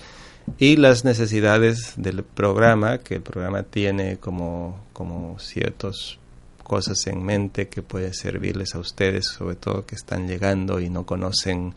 y 0.58 0.76
las 0.76 1.04
necesidades 1.04 1.94
del 1.96 2.22
programa, 2.22 2.98
que 2.98 3.16
el 3.16 3.22
programa 3.22 3.62
tiene 3.62 4.18
como, 4.18 4.80
como 4.92 5.38
ciertas 5.38 6.18
cosas 6.62 7.06
en 7.06 7.22
mente 7.24 7.68
que 7.68 7.82
puede 7.82 8.12
servirles 8.14 8.74
a 8.74 8.78
ustedes, 8.78 9.26
sobre 9.26 9.56
todo 9.56 9.87
que 9.87 9.94
están 9.94 10.28
llegando 10.28 10.80
y 10.80 10.90
no 10.90 11.04
conocen 11.04 11.74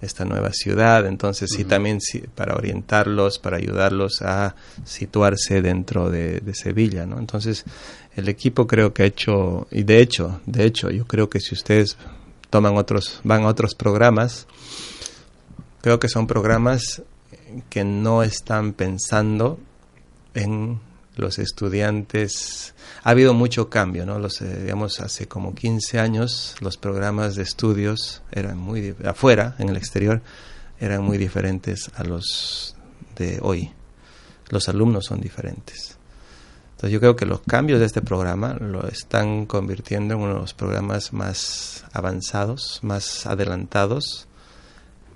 esta 0.00 0.24
nueva 0.24 0.50
ciudad, 0.52 1.06
entonces 1.06 1.50
sí 1.54 1.64
también 1.64 2.00
para 2.34 2.56
orientarlos, 2.56 3.38
para 3.38 3.58
ayudarlos 3.58 4.20
a 4.22 4.56
situarse 4.84 5.62
dentro 5.62 6.10
de, 6.10 6.42
Sevilla, 6.54 7.06
¿no? 7.06 7.20
Entonces 7.20 7.64
el 8.16 8.28
equipo 8.28 8.66
creo 8.66 8.92
que 8.92 9.04
ha 9.04 9.06
hecho, 9.06 9.68
y 9.70 9.84
de 9.84 10.00
hecho, 10.00 10.40
de 10.44 10.64
hecho, 10.64 10.90
yo 10.90 11.06
creo 11.06 11.30
que 11.30 11.38
si 11.38 11.54
ustedes 11.54 11.96
toman 12.50 12.76
otros, 12.76 13.20
van 13.22 13.44
a 13.44 13.46
otros 13.46 13.76
programas, 13.76 14.48
creo 15.82 16.00
que 16.00 16.08
son 16.08 16.26
programas 16.26 17.02
que 17.68 17.84
no 17.84 18.22
están 18.22 18.72
pensando 18.72 19.58
en 20.34 20.80
los 21.16 21.38
estudiantes. 21.38 22.74
Ha 23.02 23.10
habido 23.10 23.34
mucho 23.34 23.68
cambio, 23.68 24.06
¿no? 24.06 24.18
Los, 24.18 24.40
eh, 24.40 24.62
digamos, 24.62 25.00
hace 25.00 25.26
como 25.26 25.54
15 25.54 25.98
años 25.98 26.56
los 26.60 26.76
programas 26.76 27.34
de 27.34 27.42
estudios 27.42 28.22
eran 28.30 28.58
muy 28.58 28.94
afuera, 29.04 29.56
en 29.58 29.68
el 29.68 29.76
exterior, 29.76 30.22
eran 30.80 31.02
muy 31.02 31.18
diferentes 31.18 31.90
a 31.94 32.04
los 32.04 32.76
de 33.16 33.38
hoy. 33.42 33.72
Los 34.48 34.68
alumnos 34.68 35.06
son 35.06 35.20
diferentes. 35.20 35.96
Entonces 36.72 36.90
yo 36.92 37.00
creo 37.00 37.16
que 37.16 37.26
los 37.26 37.40
cambios 37.42 37.78
de 37.78 37.86
este 37.86 38.02
programa 38.02 38.54
lo 38.54 38.88
están 38.88 39.46
convirtiendo 39.46 40.14
en 40.14 40.20
uno 40.20 40.34
de 40.34 40.40
los 40.40 40.54
programas 40.54 41.12
más 41.12 41.84
avanzados, 41.92 42.80
más 42.82 43.26
adelantados 43.26 44.26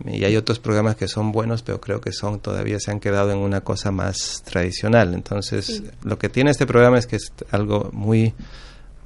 y 0.05 0.25
hay 0.25 0.37
otros 0.37 0.59
programas 0.59 0.97
que 0.97 1.09
son 1.09 1.33
buenos, 1.33 1.63
pero 1.63 1.81
creo 1.81 2.01
que 2.01 2.13
son 2.13 2.41
todavía 2.41 2.79
se 2.81 2.91
han 2.91 3.01
quedado 3.01 3.33
en 3.33 3.39
una 3.39 3.63
cosa 3.63 3.91
más 3.91 4.43
tradicional. 4.45 5.15
Entonces, 5.15 5.83
lo 6.03 6.19
que 6.19 6.29
tiene 6.29 6.51
este 6.51 6.67
programa 6.67 6.99
es 6.99 7.07
que 7.07 7.17
es 7.17 7.33
algo 7.51 7.91
muy 7.93 8.35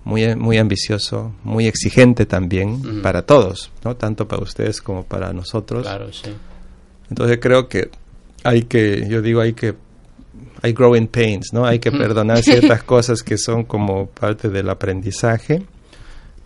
muy 0.02 0.34
muy 0.34 0.58
ambicioso, 0.58 1.34
muy 1.44 1.66
exigente 1.66 2.26
también 2.26 3.02
para 3.02 3.22
todos, 3.22 3.70
¿no? 3.84 3.96
Tanto 3.96 4.26
para 4.26 4.42
ustedes 4.42 4.80
como 4.80 5.04
para 5.04 5.32
nosotros. 5.32 5.82
Claro, 5.82 6.12
sí. 6.12 6.30
Entonces, 7.08 7.38
creo 7.40 7.68
que 7.68 7.90
hay 8.42 8.62
que 8.62 9.06
yo 9.08 9.22
digo 9.22 9.40
hay 9.40 9.52
que 9.52 9.74
hay 10.62 10.72
growing 10.72 11.06
pains, 11.06 11.52
¿no? 11.52 11.64
Hay 11.64 11.78
que 11.78 11.92
perdonar 11.92 12.42
ciertas 12.42 12.82
cosas 12.84 13.22
que 13.22 13.38
son 13.38 13.64
como 13.64 14.06
parte 14.06 14.48
del 14.48 14.68
aprendizaje 14.68 15.62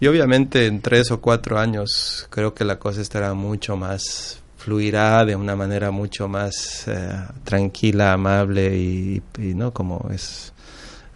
y 0.00 0.06
obviamente 0.06 0.66
en 0.66 0.80
tres 0.80 1.10
o 1.10 1.20
cuatro 1.20 1.58
años 1.58 2.26
creo 2.30 2.54
que 2.54 2.64
la 2.64 2.78
cosa 2.78 3.00
estará 3.00 3.34
mucho 3.34 3.76
más 3.76 4.42
fluirá 4.64 5.26
de 5.26 5.36
una 5.36 5.54
manera 5.56 5.90
mucho 5.90 6.26
más 6.26 6.88
eh, 6.88 7.10
tranquila, 7.44 8.14
amable 8.14 8.74
y, 8.74 9.22
no 9.38 9.74
como 9.74 10.08
es 10.12 10.54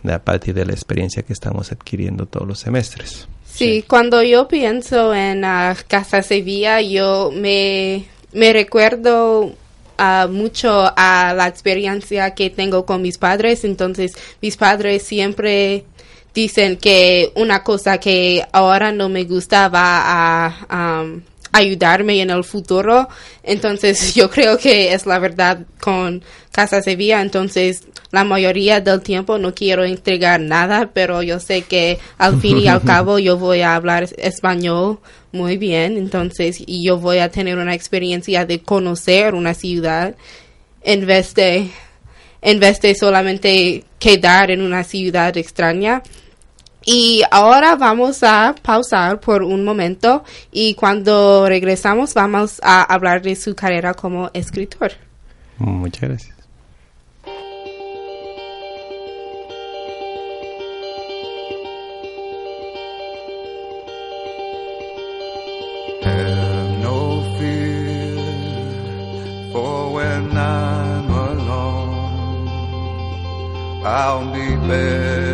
a 0.04 0.18
partir 0.18 0.54
de 0.54 0.66
la 0.66 0.72
experiencia 0.72 1.22
que 1.22 1.32
estamos 1.32 1.72
adquiriendo 1.72 2.26
todos 2.26 2.46
los 2.46 2.58
semestres. 2.58 3.26
Sí, 3.46 3.84
cuando 3.88 4.22
yo 4.22 4.46
pienso 4.48 5.14
en 5.14 5.44
uh, 5.44 5.74
Casa 5.88 6.22
Sevilla, 6.22 6.80
yo 6.82 7.32
me, 7.34 8.06
me 8.32 8.52
recuerdo 8.52 9.44
uh, 9.44 10.28
mucho 10.30 10.92
a 10.96 11.32
la 11.34 11.48
experiencia 11.48 12.34
que 12.34 12.50
tengo 12.50 12.84
con 12.84 13.02
mis 13.02 13.18
padres. 13.18 13.64
Entonces, 13.64 14.12
mis 14.40 14.56
padres 14.56 15.02
siempre 15.02 15.84
dicen 16.38 16.76
que 16.76 17.32
una 17.34 17.64
cosa 17.64 17.98
que 17.98 18.46
ahora 18.52 18.92
no 18.92 19.08
me 19.08 19.24
gusta 19.24 19.68
va 19.68 20.46
a 20.46 21.02
um, 21.02 21.20
ayudarme 21.50 22.22
en 22.22 22.30
el 22.30 22.44
futuro. 22.44 23.08
Entonces 23.42 24.14
yo 24.18 24.30
creo 24.30 24.56
que 24.56 24.92
es 24.92 25.04
la 25.04 25.18
verdad 25.18 25.66
con 25.80 26.22
Casa 26.52 26.80
Sevilla. 26.80 27.20
Entonces 27.22 27.82
la 28.12 28.22
mayoría 28.22 28.80
del 28.80 29.02
tiempo 29.02 29.36
no 29.36 29.52
quiero 29.52 29.82
entregar 29.84 30.40
nada, 30.40 30.90
pero 30.94 31.24
yo 31.24 31.40
sé 31.40 31.62
que 31.62 31.98
al 32.18 32.40
fin 32.40 32.58
y 32.58 32.68
al 32.68 32.82
cabo 32.92 33.18
yo 33.18 33.36
voy 33.36 33.62
a 33.62 33.74
hablar 33.74 34.08
español 34.16 35.00
muy 35.32 35.56
bien. 35.56 35.96
Entonces 35.96 36.62
y 36.64 36.84
yo 36.84 36.98
voy 36.98 37.18
a 37.18 37.32
tener 37.32 37.58
una 37.58 37.74
experiencia 37.74 38.46
de 38.46 38.60
conocer 38.60 39.34
una 39.34 39.54
ciudad 39.54 40.14
en 40.84 41.04
vez 41.04 41.34
de 41.34 41.68
en 42.40 42.60
vez 42.60 42.80
de 42.80 42.94
solamente 42.94 43.82
quedar 43.98 44.52
en 44.52 44.62
una 44.62 44.84
ciudad 44.84 45.36
extraña. 45.36 46.04
Y 46.90 47.22
ahora 47.30 47.76
vamos 47.76 48.22
a 48.22 48.54
pausar 48.62 49.20
por 49.20 49.42
un 49.42 49.62
momento 49.62 50.24
y 50.50 50.72
cuando 50.72 51.46
regresamos 51.46 52.14
vamos 52.14 52.62
a 52.64 52.82
hablar 52.82 53.20
de 53.20 53.36
su 53.36 53.54
carrera 53.54 53.92
como 53.92 54.30
escritor. 54.32 54.92
Muchas 55.58 56.08
gracias. 56.08 56.38
I'll 73.90 74.32
be 74.32 74.54
better 74.68 75.27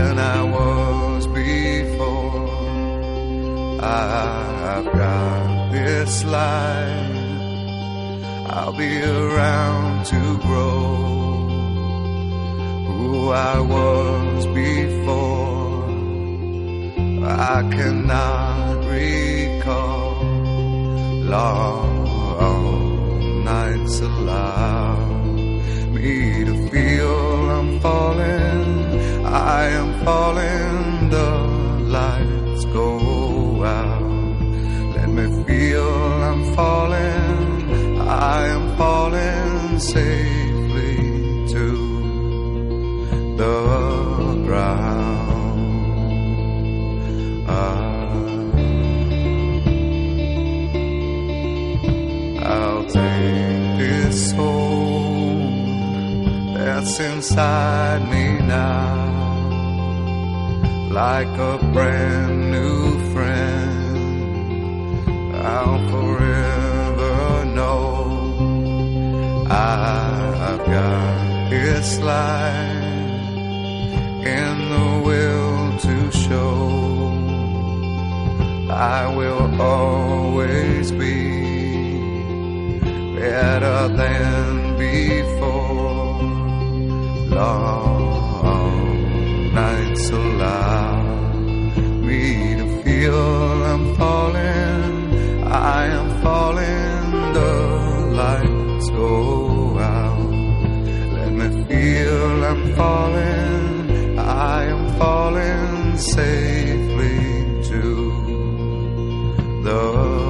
than 0.00 0.18
I 0.18 0.42
was 0.56 1.26
before. 1.26 2.48
I've 3.82 4.88
got 5.02 5.72
this 5.72 6.24
life. 6.24 7.16
I'll 8.56 8.76
be 8.84 8.92
around 9.02 10.06
to 10.12 10.22
grow 10.46 10.86
who 12.88 13.30
I 13.52 13.56
was 13.74 14.46
before. 14.64 15.84
I 17.54 17.58
cannot 17.76 18.76
recall 18.96 20.24
long 21.36 21.94
nights 23.44 23.96
alive 24.00 25.10
me 25.94 26.44
to 26.48 26.54
feel 26.70 27.50
I'm 27.56 27.70
falling. 27.80 28.39
I 29.32 29.64
am 29.80 30.04
falling. 30.04 31.10
The 31.10 31.30
lights 31.96 32.64
go 32.66 33.64
out. 33.64 34.02
Let 34.96 35.08
me 35.08 35.26
feel 35.44 35.88
I'm 36.30 36.54
falling. 36.54 37.98
I 38.00 38.46
am 38.48 38.76
falling 38.76 39.78
safely 39.78 40.96
to 41.54 41.66
the 43.40 43.56
ground. 44.46 45.60
Ah. 47.48 47.80
I'll 52.52 52.84
take 52.84 53.78
this 53.78 54.32
home 54.32 54.90
that's 56.54 56.98
inside 57.00 58.02
me 58.10 58.24
now, 58.46 58.89
like 61.00 61.34
a 61.52 61.56
brand 61.72 62.50
new 62.50 63.12
friend. 63.12 63.96
I'll 65.34 65.80
forever 65.94 67.44
know 67.56 67.86
I've 69.48 70.64
got 70.76 71.52
His 71.52 71.88
light 72.00 73.32
in 74.36 74.54
the 74.74 74.88
will 75.06 75.60
to 75.86 75.96
show. 76.24 76.68
I 78.68 79.00
will 79.18 79.48
always 79.60 80.86
be 80.92 81.18
better 83.20 83.80
than 84.00 84.76
before 84.76 86.22
long 87.38 87.99
nights 89.90 90.10
allow 90.10 91.02
me 92.06 92.54
to 92.54 92.82
feel 92.82 93.64
I'm 93.72 93.94
falling, 93.96 95.44
I 95.44 95.86
am 95.86 96.22
falling, 96.22 97.32
the 97.32 97.52
lights 98.22 98.90
go 98.90 99.78
out. 99.78 100.30
Let 101.16 101.32
me 101.32 101.64
feel 101.64 102.44
I'm 102.44 102.74
falling, 102.74 104.18
I 104.18 104.64
am 104.64 104.98
falling 104.98 105.98
safely 105.98 107.62
to 107.70 107.82
the 109.64 110.29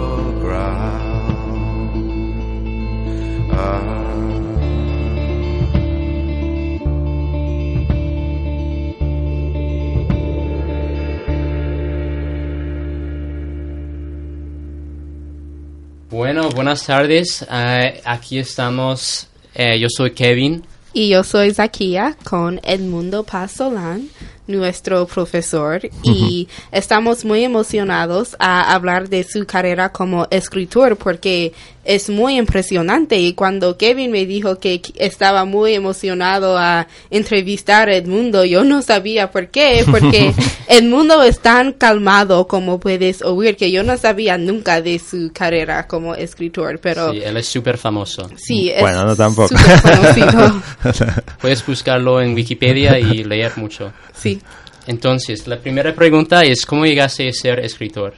Bueno, 16.10 16.50
buenas 16.50 16.84
tardes. 16.86 17.46
Eh, 17.50 18.00
aquí 18.04 18.38
estamos. 18.38 19.28
eh, 19.54 19.78
yo 19.78 19.88
soy 19.88 20.10
Kevin. 20.12 20.64
Y 20.92 21.08
yo 21.10 21.22
soy 21.22 21.54
Zakia 21.54 22.16
con 22.24 22.60
Edmundo 22.64 23.22
Paz 23.22 23.52
Solán, 23.52 24.08
nuestro 24.50 25.06
profesor, 25.06 25.80
y 26.02 26.48
estamos 26.72 27.24
muy 27.24 27.44
emocionados 27.44 28.36
a 28.38 28.72
hablar 28.74 29.08
de 29.08 29.24
su 29.24 29.46
carrera 29.46 29.90
como 29.92 30.26
escritor 30.30 30.96
porque 30.96 31.52
es 31.84 32.10
muy 32.10 32.36
impresionante. 32.36 33.18
Y 33.18 33.32
cuando 33.32 33.76
Kevin 33.78 34.10
me 34.12 34.26
dijo 34.26 34.58
que 34.58 34.82
qu- 34.82 34.92
estaba 34.96 35.44
muy 35.46 35.74
emocionado 35.74 36.56
a 36.58 36.86
entrevistar 37.10 37.88
a 37.88 37.96
Edmundo, 37.96 38.44
yo 38.44 38.64
no 38.64 38.82
sabía 38.82 39.30
por 39.30 39.48
qué, 39.48 39.84
porque 39.90 40.32
Edmundo 40.68 41.22
es 41.22 41.40
tan 41.40 41.72
calmado 41.72 42.46
como 42.46 42.78
puedes 42.78 43.22
oír 43.22 43.56
que 43.56 43.70
yo 43.72 43.82
no 43.82 43.96
sabía 43.96 44.36
nunca 44.38 44.82
de 44.82 44.98
su 44.98 45.30
carrera 45.32 45.86
como 45.86 46.14
escritor, 46.14 46.78
pero 46.80 47.12
Sí, 47.12 47.22
él 47.24 47.36
es 47.38 47.46
súper 47.46 47.78
famoso. 47.78 48.28
sí, 48.36 48.70
es 48.70 48.80
Bueno, 48.80 49.04
no 49.06 49.16
tampoco. 49.16 49.48
súper 49.56 49.80
conocido. 49.82 50.62
Puedes 51.40 51.64
buscarlo 51.66 52.20
en 52.20 52.34
Wikipedia 52.34 52.98
y 52.98 53.24
leer 53.24 53.52
mucho. 53.56 53.92
Sí. 54.14 54.39
Entonces, 54.86 55.46
la 55.46 55.58
primera 55.58 55.94
pregunta 55.94 56.42
es, 56.44 56.64
¿cómo 56.66 56.84
llegaste 56.86 57.28
a 57.28 57.32
ser 57.32 57.60
escritor? 57.60 58.14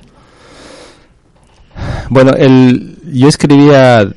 Bueno, 2.08 2.32
el, 2.32 2.98
yo 3.12 3.28
escribía, 3.28 4.12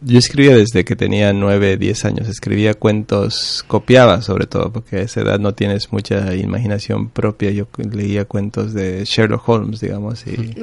yo 0.00 0.18
escribía 0.18 0.56
desde 0.56 0.84
que 0.84 0.96
tenía 0.96 1.32
9, 1.32 1.76
10 1.76 2.04
años. 2.06 2.28
Escribía 2.28 2.74
cuentos, 2.74 3.64
copiaba 3.66 4.22
sobre 4.22 4.46
todo, 4.46 4.72
porque 4.72 4.96
a 4.96 5.00
esa 5.02 5.20
edad 5.20 5.38
no 5.38 5.54
tienes 5.54 5.92
mucha 5.92 6.34
imaginación 6.34 7.08
propia. 7.08 7.50
Yo 7.50 7.68
leía 7.92 8.24
cuentos 8.24 8.74
de 8.74 9.04
Sherlock 9.04 9.48
Holmes, 9.48 9.80
digamos, 9.80 10.26
y, 10.26 10.54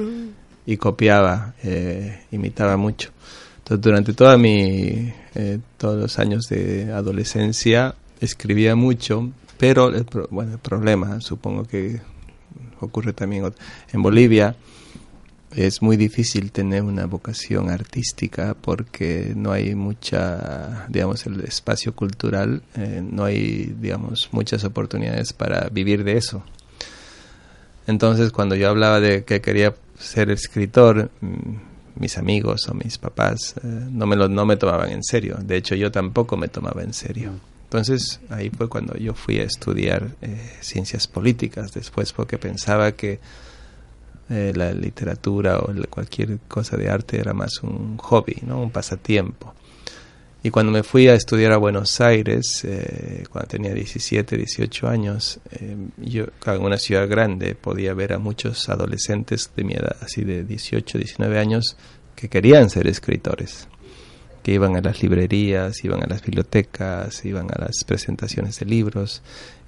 y 0.65 0.77
copiaba, 0.77 1.53
eh, 1.63 2.21
imitaba 2.31 2.77
mucho. 2.77 3.11
Entonces, 3.59 3.81
durante 3.81 4.13
toda 4.13 4.37
mi, 4.37 5.13
eh, 5.35 5.59
todos 5.77 5.99
los 5.99 6.19
años 6.19 6.47
de 6.49 6.91
adolescencia, 6.91 7.95
escribía 8.19 8.75
mucho, 8.75 9.31
pero 9.61 9.89
el, 9.89 10.07
bueno, 10.31 10.53
el 10.53 10.57
problema, 10.57 11.21
supongo 11.21 11.65
que 11.65 12.01
ocurre 12.79 13.13
también 13.13 13.53
en 13.93 14.01
Bolivia, 14.01 14.55
es 15.55 15.83
muy 15.83 15.97
difícil 15.97 16.51
tener 16.51 16.81
una 16.81 17.05
vocación 17.05 17.69
artística 17.69 18.55
porque 18.59 19.33
no 19.35 19.51
hay 19.51 19.75
mucha, 19.75 20.87
digamos, 20.89 21.27
el 21.27 21.41
espacio 21.41 21.95
cultural, 21.95 22.63
eh, 22.73 23.03
no 23.07 23.23
hay, 23.23 23.75
digamos, 23.79 24.29
muchas 24.31 24.63
oportunidades 24.63 25.31
para 25.31 25.69
vivir 25.69 26.03
de 26.03 26.17
eso. 26.17 26.41
Entonces, 27.85 28.31
cuando 28.31 28.55
yo 28.55 28.67
hablaba 28.67 28.99
de 28.99 29.25
que 29.25 29.41
quería 29.41 29.75
ser 29.95 30.31
escritor, 30.31 31.11
mm, 31.21 31.99
mis 31.99 32.17
amigos 32.17 32.67
o 32.67 32.73
mis 32.73 32.97
papás 32.97 33.53
eh, 33.63 33.67
no, 33.91 34.07
me 34.07 34.15
lo, 34.15 34.27
no 34.27 34.43
me 34.47 34.57
tomaban 34.57 34.89
en 34.89 35.03
serio. 35.03 35.37
De 35.39 35.55
hecho, 35.55 35.75
yo 35.75 35.91
tampoco 35.91 36.35
me 36.35 36.47
tomaba 36.47 36.81
en 36.81 36.93
serio. 36.93 37.50
Entonces, 37.71 38.19
ahí 38.29 38.49
fue 38.49 38.67
cuando 38.67 38.97
yo 38.97 39.13
fui 39.13 39.39
a 39.39 39.43
estudiar 39.43 40.09
eh, 40.21 40.57
ciencias 40.59 41.07
políticas 41.07 41.71
después 41.71 42.11
porque 42.11 42.37
pensaba 42.37 42.91
que 42.91 43.21
eh, 44.29 44.51
la 44.53 44.73
literatura 44.73 45.57
o 45.59 45.73
cualquier 45.89 46.39
cosa 46.49 46.75
de 46.75 46.89
arte 46.89 47.17
era 47.17 47.33
más 47.33 47.63
un 47.63 47.97
hobby, 47.97 48.39
¿no? 48.45 48.61
un 48.61 48.71
pasatiempo. 48.71 49.53
Y 50.43 50.49
cuando 50.49 50.73
me 50.73 50.83
fui 50.83 51.07
a 51.07 51.13
estudiar 51.13 51.53
a 51.53 51.57
Buenos 51.57 52.01
Aires, 52.01 52.65
eh, 52.65 53.23
cuando 53.29 53.47
tenía 53.47 53.73
17, 53.73 54.35
18 54.35 54.89
años, 54.89 55.39
eh, 55.51 55.77
yo 55.97 56.25
en 56.47 56.61
una 56.61 56.77
ciudad 56.77 57.07
grande 57.07 57.55
podía 57.55 57.93
ver 57.93 58.11
a 58.11 58.19
muchos 58.19 58.67
adolescentes 58.67 59.49
de 59.55 59.63
mi 59.63 59.75
edad, 59.75 59.95
así 60.01 60.25
de 60.25 60.43
18, 60.43 60.97
19 60.97 61.39
años, 61.39 61.77
que 62.15 62.27
querían 62.27 62.69
ser 62.69 62.87
escritores, 62.87 63.69
que 64.43 64.53
iban 64.53 64.75
a 64.75 64.81
las 64.81 65.01
librerías, 65.01 65.83
iban 65.83 66.03
a 66.03 66.07
las 66.07 66.23
bibliotecas, 66.23 67.23
iban 67.25 67.47
a 67.51 67.59
las 67.59 67.83
presentaciones 67.85 68.59
de 68.59 68.65
libros. 68.65 69.21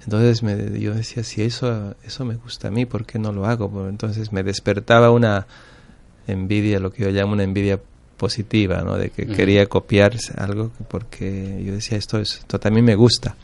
Entonces 0.04 0.42
me, 0.42 0.78
yo 0.80 0.94
decía, 0.94 1.22
si 1.22 1.42
eso, 1.42 1.94
eso 2.04 2.24
me 2.24 2.34
gusta 2.34 2.68
a 2.68 2.70
mí, 2.70 2.86
¿por 2.86 3.06
qué 3.06 3.18
no 3.18 3.32
lo 3.32 3.46
hago? 3.46 3.70
Pues 3.70 3.88
Entonces 3.88 4.32
me 4.32 4.42
despertaba 4.42 5.10
una 5.10 5.46
envidia, 6.26 6.80
lo 6.80 6.92
que 6.92 7.04
yo 7.04 7.10
llamo 7.10 7.32
una 7.32 7.44
envidia 7.44 7.80
positiva, 8.16 8.82
¿no? 8.82 8.96
De 8.96 9.10
que 9.10 9.26
quería 9.26 9.66
copiar 9.66 10.14
algo 10.36 10.70
porque 10.88 11.62
yo 11.64 11.74
decía, 11.74 11.98
esto, 11.98 12.18
es, 12.18 12.38
esto 12.38 12.58
también 12.58 12.84
me 12.84 12.94
gusta. 12.94 13.36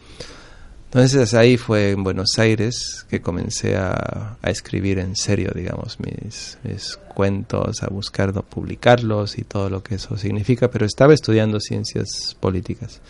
Entonces 0.93 1.35
ahí 1.35 1.57
fue 1.57 1.93
en 1.93 2.03
Buenos 2.03 2.37
Aires 2.41 3.07
que 3.09 3.21
comencé 3.21 3.77
a, 3.77 4.39
escribir 4.43 4.99
en 4.99 5.15
serio, 5.15 5.53
digamos, 5.55 5.99
mis, 6.01 6.59
mis 6.65 6.97
cuentos, 7.15 7.85
a 7.85 7.87
buscar 7.87 8.33
publicarlos 8.33 9.39
y 9.39 9.43
todo 9.43 9.71
lo 9.71 9.85
que 9.85 9.95
eso 9.95 10.17
significa, 10.17 10.69
pero 10.69 10.87
estaba 10.87 11.15
estudiando 11.15 11.61
ciencias 11.61 12.37
políticas. 12.41 13.01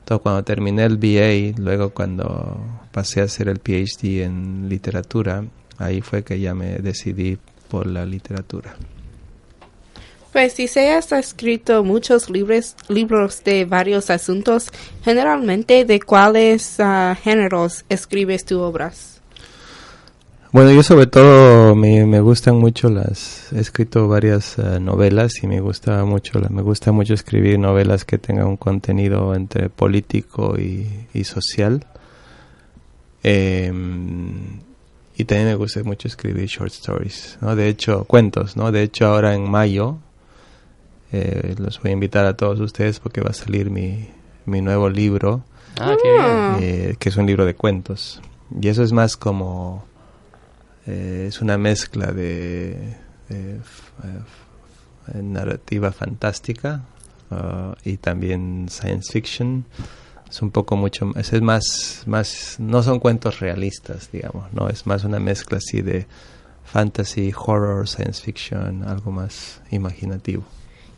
Entonces 0.00 0.22
cuando 0.22 0.42
terminé 0.42 0.84
el 0.84 0.96
BA, 0.96 1.60
luego 1.60 1.90
cuando 1.90 2.58
pasé 2.92 3.20
a 3.20 3.24
hacer 3.24 3.50
el 3.50 3.58
PhD 3.58 4.22
en 4.22 4.70
literatura, 4.70 5.44
ahí 5.76 6.00
fue 6.00 6.24
que 6.24 6.40
ya 6.40 6.54
me 6.54 6.78
decidí 6.78 7.36
por 7.68 7.86
la 7.86 8.06
literatura. 8.06 8.74
Pues 10.36 10.52
si 10.52 10.68
se 10.68 10.90
has 10.90 11.12
escrito 11.12 11.82
muchos 11.82 12.28
libros, 12.28 12.76
libros 12.88 13.42
de 13.42 13.64
varios 13.64 14.10
asuntos, 14.10 14.70
generalmente 15.02 15.86
de 15.86 15.98
cuáles 15.98 16.78
ah, 16.78 17.16
géneros 17.18 17.86
escribes 17.88 18.44
tus 18.44 18.58
obras. 18.58 19.22
Bueno, 20.52 20.72
yo 20.72 20.82
sobre 20.82 21.06
todo 21.06 21.74
me, 21.74 22.04
me 22.04 22.20
gustan 22.20 22.56
mucho 22.56 22.90
las... 22.90 23.50
He 23.54 23.60
escrito 23.60 24.08
varias 24.08 24.58
eh, 24.58 24.78
novelas 24.78 25.42
y 25.42 25.46
me 25.46 25.60
gusta 25.60 26.04
mucho 26.04 26.38
me 26.50 26.60
gusta 26.60 26.92
mucho 26.92 27.14
escribir 27.14 27.58
novelas 27.58 28.04
que 28.04 28.18
tengan 28.18 28.46
un 28.46 28.58
contenido 28.58 29.34
entre 29.34 29.70
político 29.70 30.58
y, 30.58 30.86
y 31.14 31.24
social. 31.24 31.86
Em, 33.22 34.60
y 35.16 35.24
también 35.24 35.48
me 35.48 35.54
gusta 35.54 35.82
mucho 35.82 36.08
escribir 36.08 36.44
short 36.44 36.72
stories, 36.74 37.38
¿no? 37.40 37.56
De 37.56 37.70
hecho, 37.70 38.04
cuentos, 38.04 38.54
¿no? 38.58 38.70
De 38.70 38.82
hecho, 38.82 39.06
ahora 39.06 39.34
en 39.34 39.50
mayo 39.50 40.00
eh, 41.12 41.54
los 41.58 41.80
voy 41.80 41.90
a 41.90 41.94
invitar 41.94 42.26
a 42.26 42.36
todos 42.36 42.60
ustedes 42.60 43.00
porque 43.00 43.20
va 43.20 43.30
a 43.30 43.34
salir 43.34 43.70
mi, 43.70 44.08
mi 44.44 44.60
nuevo 44.60 44.88
libro 44.88 45.44
Ah, 45.78 45.94
qué 46.00 46.08
bien. 46.10 46.22
Ah. 46.24 46.56
eh, 46.60 46.96
que 46.98 47.08
es 47.10 47.16
un 47.16 47.26
libro 47.26 47.44
de 47.44 47.54
cuentos. 47.54 48.20
Y 48.60 48.68
eso 48.68 48.82
es 48.82 48.92
más 48.92 49.16
como... 49.16 49.84
eh, 50.86 51.26
es 51.28 51.40
una 51.42 51.58
mezcla 51.58 52.12
de, 52.12 52.96
de 53.28 53.56
f- 53.56 53.92
f- 54.02 55.18
eh, 55.18 55.22
narrativa 55.22 55.92
fantástica 55.92 56.82
ah, 57.30 57.74
y 57.84 57.98
también 57.98 58.68
science 58.70 59.12
fiction. 59.12 59.66
Es 60.30 60.40
un 60.42 60.50
poco 60.50 60.76
mucho... 60.76 61.12
Es 61.16 61.32
es 61.34 61.42
más, 61.42 62.02
más... 62.06 62.56
No 62.58 62.82
son 62.82 62.98
cuentos 62.98 63.40
realistas, 63.40 64.08
digamos, 64.12 64.52
¿no? 64.54 64.68
Es 64.70 64.86
más 64.86 65.04
una 65.04 65.20
mezcla 65.20 65.58
así 65.58 65.82
de 65.82 66.06
fantasy, 66.64 67.32
horror, 67.36 67.86
science 67.86 68.22
fiction, 68.22 68.82
algo 68.84 69.10
más 69.12 69.60
imaginativo. 69.70 70.42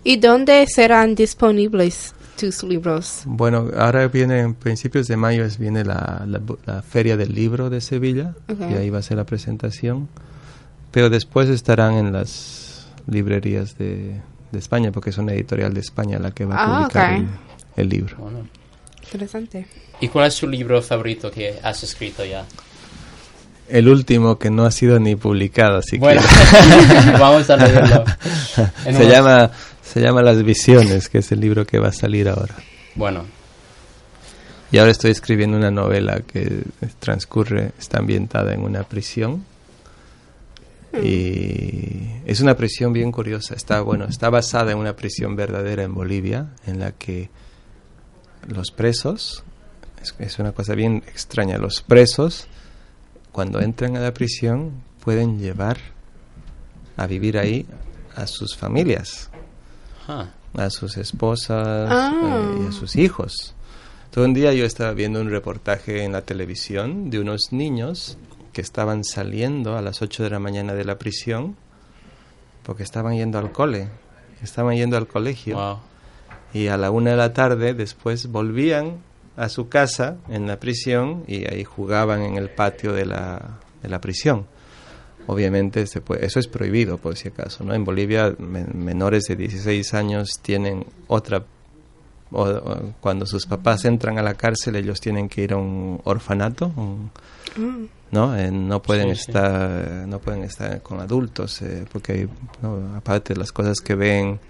¿Y 0.09 0.17
dónde 0.17 0.67
serán 0.67 1.15
disponibles 1.15 2.15
tus 2.41 2.63
libros? 2.63 3.23
Bueno, 3.27 3.69
ahora 3.77 4.09
viene, 4.09 4.41
en 4.41 4.55
principios 4.55 5.07
de 5.07 5.17
mayo, 5.19 5.45
es, 5.45 5.59
viene 5.59 5.85
la, 5.85 6.25
la, 6.27 6.41
la 6.65 6.81
Feria 6.81 7.17
del 7.19 7.35
Libro 7.35 7.69
de 7.69 7.83
Sevilla, 7.83 8.35
Ok. 8.49 8.59
y 8.71 8.75
ahí 8.75 8.89
va 8.89 9.01
a 9.01 9.03
ser 9.03 9.19
la 9.19 9.25
presentación. 9.25 10.09
Pero 10.93 11.11
después 11.11 11.51
estarán 11.51 11.93
en 11.95 12.13
las 12.15 12.87
librerías 13.07 13.77
de, 13.77 14.19
de 14.51 14.59
España, 14.59 14.93
porque 14.93 15.11
es 15.11 15.19
una 15.19 15.35
editorial 15.35 15.75
de 15.75 15.81
España 15.81 16.19
la 16.19 16.31
que 16.31 16.47
va 16.47 16.57
a 16.57 16.65
Ah, 16.65 16.79
publicar 16.89 17.13
ok. 17.13 17.19
el, 17.77 17.83
el 17.83 17.89
libro. 17.91 18.17
Bueno. 18.17 18.49
Interesante. 19.05 19.67
¿Y 20.01 20.09
cuál 20.09 20.29
es 20.29 20.37
tu 20.39 20.47
libro 20.49 20.81
favorito 20.81 21.31
que 21.31 21.59
has 21.63 21.83
escrito 21.83 22.25
ya? 22.25 22.47
El 23.69 23.87
último 23.89 24.39
que 24.39 24.49
no 24.49 24.65
ha 24.65 24.71
sido 24.71 24.99
ni 24.99 25.17
publicado, 25.17 25.77
así 25.79 25.99
bueno, 25.99 26.23
que 26.23 27.11
vamos 27.19 27.51
a 27.51 27.57
leerlo. 27.59 28.05
Se 28.55 28.91
unos- 28.91 29.07
llama, 29.07 29.51
se 29.89 30.03
llama 30.03 30.23
Las 30.23 30.43
Visiones, 30.43 31.09
que 31.09 31.19
es 31.19 31.33
el 31.33 31.41
libro 31.41 31.67
que 31.67 31.79
va 31.79 31.89
a 31.89 31.93
salir 31.93 32.29
ahora. 32.29 32.55
Bueno, 32.95 33.25
Y 34.71 34.77
ahora 34.77 34.91
estoy 34.91 35.13
escribiendo 35.13 35.57
una 35.57 35.71
novela 35.71 36.21
que 36.21 36.63
transcurre, 36.99 37.73
está 37.79 38.01
ambientada 38.01 38.53
en 38.53 38.61
una 38.61 38.83
prisión. 38.83 39.47
Y 41.03 42.21
es 42.27 42.41
una 42.41 42.55
prisión 42.55 42.93
bien 42.93 43.11
curiosa. 43.11 43.55
Está, 43.55 43.81
bueno, 43.81 44.05
está 44.05 44.29
basada 44.29 44.73
en 44.73 44.79
una 44.79 44.95
prisión 44.95 45.37
verdadera 45.37 45.85
en 45.85 45.95
Bolivia, 45.95 46.49
en 46.67 46.81
la 46.81 46.93
que 46.93 47.31
los 48.47 48.71
presos, 48.71 49.43
es, 50.03 50.15
es 50.19 50.39
una 50.39 50.53
cosa 50.53 50.75
bien 50.75 51.03
extraña, 51.07 51.57
los 51.57 51.81
presos, 51.81 52.47
cuando 53.33 53.61
entran 53.61 53.97
a 53.97 54.01
la 54.01 54.13
prisión, 54.13 54.83
pueden 55.03 55.39
llevar 55.39 55.79
a 56.99 57.07
vivir 57.07 57.39
ahí 57.39 57.65
a 58.17 58.27
sus 58.27 58.55
familias 58.55 59.31
a 60.09 60.71
sus 60.71 60.97
esposas 60.97 61.89
Ah. 61.91 62.13
eh, 62.23 62.63
y 62.65 62.67
a 62.69 62.73
sus 62.73 62.97
hijos. 62.97 63.55
Todo 64.11 64.25
un 64.25 64.35
día 64.35 64.53
yo 64.55 64.65
estaba 64.65 64.93
viendo 64.93 65.21
un 65.21 65.31
reportaje 65.31 66.03
en 66.05 66.13
la 66.13 66.23
televisión 66.23 67.11
de 67.11 67.21
unos 67.21 67.49
niños 67.53 68.17
que 68.53 68.61
estaban 68.63 69.05
saliendo 69.05 69.77
a 69.77 69.83
las 69.83 70.01
8 70.03 70.23
de 70.25 70.31
la 70.31 70.39
mañana 70.39 70.73
de 70.75 70.85
la 70.85 70.99
prisión 70.99 71.57
porque 72.63 72.83
estaban 72.83 73.15
yendo 73.17 73.39
al 73.39 73.53
cole 73.53 73.89
estaban 74.43 74.75
yendo 74.77 74.97
al 74.97 75.07
colegio 75.07 75.57
Wow. 75.57 75.79
y 76.55 76.69
a 76.69 76.77
la 76.77 76.91
una 76.91 77.11
de 77.13 77.17
la 77.17 77.33
tarde 77.35 77.75
después 77.75 78.29
volvían 78.33 78.97
a 79.37 79.49
su 79.49 79.69
casa 79.69 80.17
en 80.29 80.47
la 80.47 80.59
prisión 80.59 81.25
y 81.29 81.45
ahí 81.53 81.63
jugaban 81.65 82.23
en 82.23 82.37
el 82.37 82.49
patio 82.51 82.93
de 82.93 83.05
la, 83.07 83.59
de 83.83 83.89
la 83.89 84.01
prisión. 84.01 84.47
Obviamente 85.29 85.87
se 85.87 86.01
puede- 86.01 86.27
eso 86.27 86.41
es 86.41 86.49
prohibido 86.49 86.99
por 86.99 87.17
si 87.17 87.29
acaso, 87.29 87.63
¿no? 87.63 87.75
En 87.75 87.85
Bolivia 87.85 88.35
men- 88.39 88.71
menores 88.75 89.25
de 89.29 89.37
16 89.37 89.95
años 89.95 90.41
tienen 90.43 90.85
otra 91.07 91.45
o- 92.31 92.43
o 92.43 92.93
cuando 93.01 93.25
sus 93.25 93.47
papás 93.47 93.85
entran 93.87 94.19
a 94.19 94.23
la 94.23 94.35
cárcel 94.35 94.77
ellos 94.77 95.01
tienen 95.01 95.29
que 95.31 95.43
ir 95.45 95.53
a 95.55 95.57
un 95.57 95.99
orfanato, 96.05 96.73
un- 96.77 97.11
¿no? 98.11 98.37
Eh, 98.37 98.51
no 98.51 98.83
pueden 98.83 99.15
Sí, 99.15 99.23
sí. 99.25 99.31
estar 99.31 100.07
no 100.07 100.19
pueden 100.19 100.43
estar 100.45 100.83
con 100.83 101.01
adultos 101.01 101.63
eh, 101.63 101.85
porque 101.93 102.29
¿no? 102.63 102.97
aparte 102.97 103.33
de 103.35 103.39
las 103.41 103.51
cosas 103.53 103.81
que 103.81 103.95
ven 103.95 104.41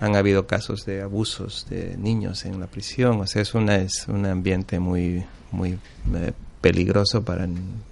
han 0.00 0.16
habido 0.16 0.46
casos 0.48 0.84
de 0.84 1.00
abusos 1.02 1.66
de 1.70 1.96
niños 1.96 2.44
en 2.44 2.58
la 2.58 2.66
prisión, 2.66 3.20
o 3.20 3.26
sea, 3.28 3.42
es 3.42 3.54
una 3.54 3.76
es 3.76 4.06
un 4.08 4.26
ambiente 4.26 4.80
muy 4.80 5.24
muy 5.52 5.78
eh, 6.14 6.32
peligroso 6.60 7.22
para 7.22 7.46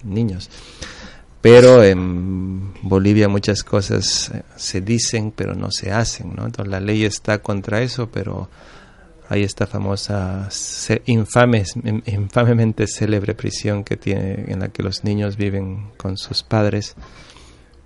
niños. 0.04 0.48
Pero 1.42 1.82
en 1.82 2.74
Bolivia 2.82 3.28
muchas 3.28 3.62
cosas 3.64 4.30
eh, 4.34 4.42
se 4.56 4.80
dicen 4.82 5.32
pero 5.34 5.54
no 5.54 5.70
se 5.70 5.90
hacen, 5.90 6.34
¿no? 6.34 6.44
Entonces 6.44 6.70
la 6.70 6.80
ley 6.80 7.04
está 7.04 7.38
contra 7.38 7.80
eso, 7.80 8.10
pero 8.10 8.50
hay 9.28 9.44
esta 9.44 9.66
famosa 9.66 10.48
infames, 11.06 11.76
in- 11.76 12.02
infamemente 12.06 12.86
célebre 12.86 13.34
prisión 13.34 13.84
que 13.84 13.96
tiene 13.96 14.44
en 14.48 14.60
la 14.60 14.68
que 14.68 14.82
los 14.82 15.02
niños 15.04 15.36
viven 15.36 15.90
con 15.96 16.18
sus 16.18 16.42
padres. 16.42 16.94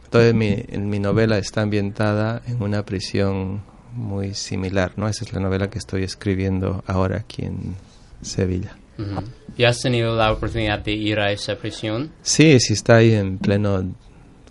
Entonces 0.04 0.34
mi, 0.34 0.64
en 0.68 0.88
mi 0.88 0.98
novela 0.98 1.38
está 1.38 1.62
ambientada 1.62 2.42
en 2.46 2.62
una 2.62 2.84
prisión 2.84 3.62
muy 3.92 4.34
similar, 4.34 4.92
¿no? 4.96 5.06
Esa 5.08 5.24
es 5.24 5.32
la 5.32 5.40
novela 5.40 5.70
que 5.70 5.78
estoy 5.78 6.02
escribiendo 6.02 6.82
ahora 6.86 7.18
aquí 7.18 7.44
en 7.44 7.76
Sevilla. 8.22 8.76
Ujú. 8.98 9.22
¿Y 9.56 9.64
has 9.64 9.80
tenido 9.80 10.16
la 10.16 10.32
oportunidad 10.32 10.80
de 10.80 10.92
ir 10.92 11.18
a 11.20 11.30
esa 11.32 11.56
prisión? 11.56 12.10
Sí, 12.22 12.58
sí 12.60 12.72
está 12.74 12.96
ahí 12.96 13.12
en 13.14 13.38
pleno, 13.38 13.92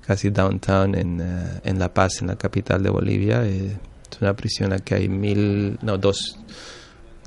casi 0.06 0.30
downtown 0.30 0.96
en, 0.96 1.20
eh, 1.22 1.60
en 1.64 1.80
La 1.80 1.94
Paz, 1.94 2.22
en 2.22 2.28
la 2.28 2.36
capital 2.38 2.82
de 2.84 2.90
Bolivia. 2.90 3.46
Eh, 3.46 3.78
es 4.12 4.22
una 4.22 4.34
prisión 4.36 4.72
en 4.72 4.78
la 4.78 4.84
que 4.84 4.96
hay 4.96 5.10
mil, 5.10 5.78
no, 5.82 5.98
dos, 5.98 6.38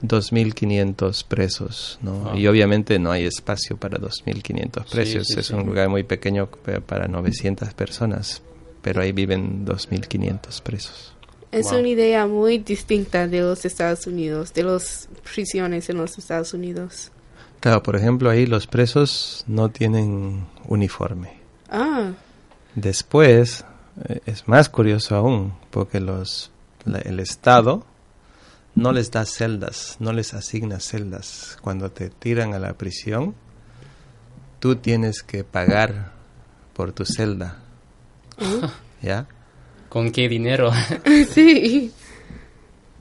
dos 0.03 0.33
mil 0.33 0.55
quinientos 0.55 1.25
presos, 1.25 1.99
¿no? 2.03 2.37
Y 2.39 2.47
obviamente 2.47 2.99
no 2.99 3.11
hay 3.11 3.25
espacio 3.25 3.77
para 3.77 3.99
dos 3.99 4.23
mil 4.27 4.43
quinientos 4.43 4.85
Sí, 4.89 4.95
presos. 4.95 5.27
sí, 5.27 5.41
es 5.41 5.47
sí. 5.47 5.55
un 5.55 5.67
lugar 5.67 5.89
muy 5.89 6.03
pequeño 6.05 6.47
pe- 6.49 6.81
para 6.81 7.09
900 7.09 7.73
personas, 7.75 8.43
pero 8.83 9.01
ahí 9.03 9.13
viven 9.13 9.65
dos 9.65 9.91
mil 9.91 10.07
quinientos 10.07 10.61
presos. 10.61 11.13
Es 11.57 11.71
Wow. 11.71 11.79
una 11.81 11.89
idea 11.89 12.27
muy 12.27 12.59
distinta 12.59 13.27
de 13.27 13.41
los 13.41 13.65
Estados 13.65 14.07
Unidos, 14.07 14.53
de 14.53 14.63
las 14.63 15.09
prisiones 15.33 15.89
en 15.89 15.97
los 15.97 16.19
Estados 16.19 16.53
Unidos. 16.55 17.11
Claro, 17.61 17.83
por 17.83 17.97
ejemplo, 17.97 18.29
ahí 18.31 18.47
los 18.47 18.67
presos 18.67 19.43
no 19.47 19.71
tienen 19.71 20.47
uniforme. 20.67 21.39
Ah, 21.71 22.13
Después 22.75 23.65
eh, 24.09 24.21
es 24.27 24.47
más 24.47 24.69
curioso 24.69 25.17
aún, 25.17 25.55
porque 25.71 25.99
los 26.01 26.51
la- 26.85 26.99
el 26.99 27.19
Estado 27.21 27.85
no 28.75 28.93
les 28.93 29.11
da 29.11 29.25
celdas, 29.25 29.97
no 29.99 30.13
les 30.13 30.35
asigna 30.35 30.79
celdas. 30.81 31.57
Cuando 31.63 31.91
te 31.91 32.11
tiran 32.11 32.53
a 32.53 32.59
la 32.59 32.75
prisión, 32.75 33.35
tú 34.61 34.77
tienes 34.77 35.23
que 35.23 35.43
pagar 35.45 36.13
por 36.75 36.93
tu 36.93 37.07
celda. 37.07 37.57
¿Ya? 39.01 39.27
¿Con 39.89 40.11
qué 40.11 40.29
dinero? 40.29 40.73
sí. 41.33 41.93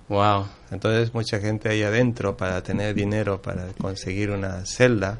wow. 0.07 0.45
Entonces 0.71 1.13
mucha 1.13 1.39
gente 1.39 1.69
ahí 1.69 1.83
adentro 1.83 2.36
para 2.36 2.61
tener 2.61 2.93
dinero 2.95 3.41
para 3.41 3.67
conseguir 3.79 4.31
una 4.31 4.65
celda 4.65 5.19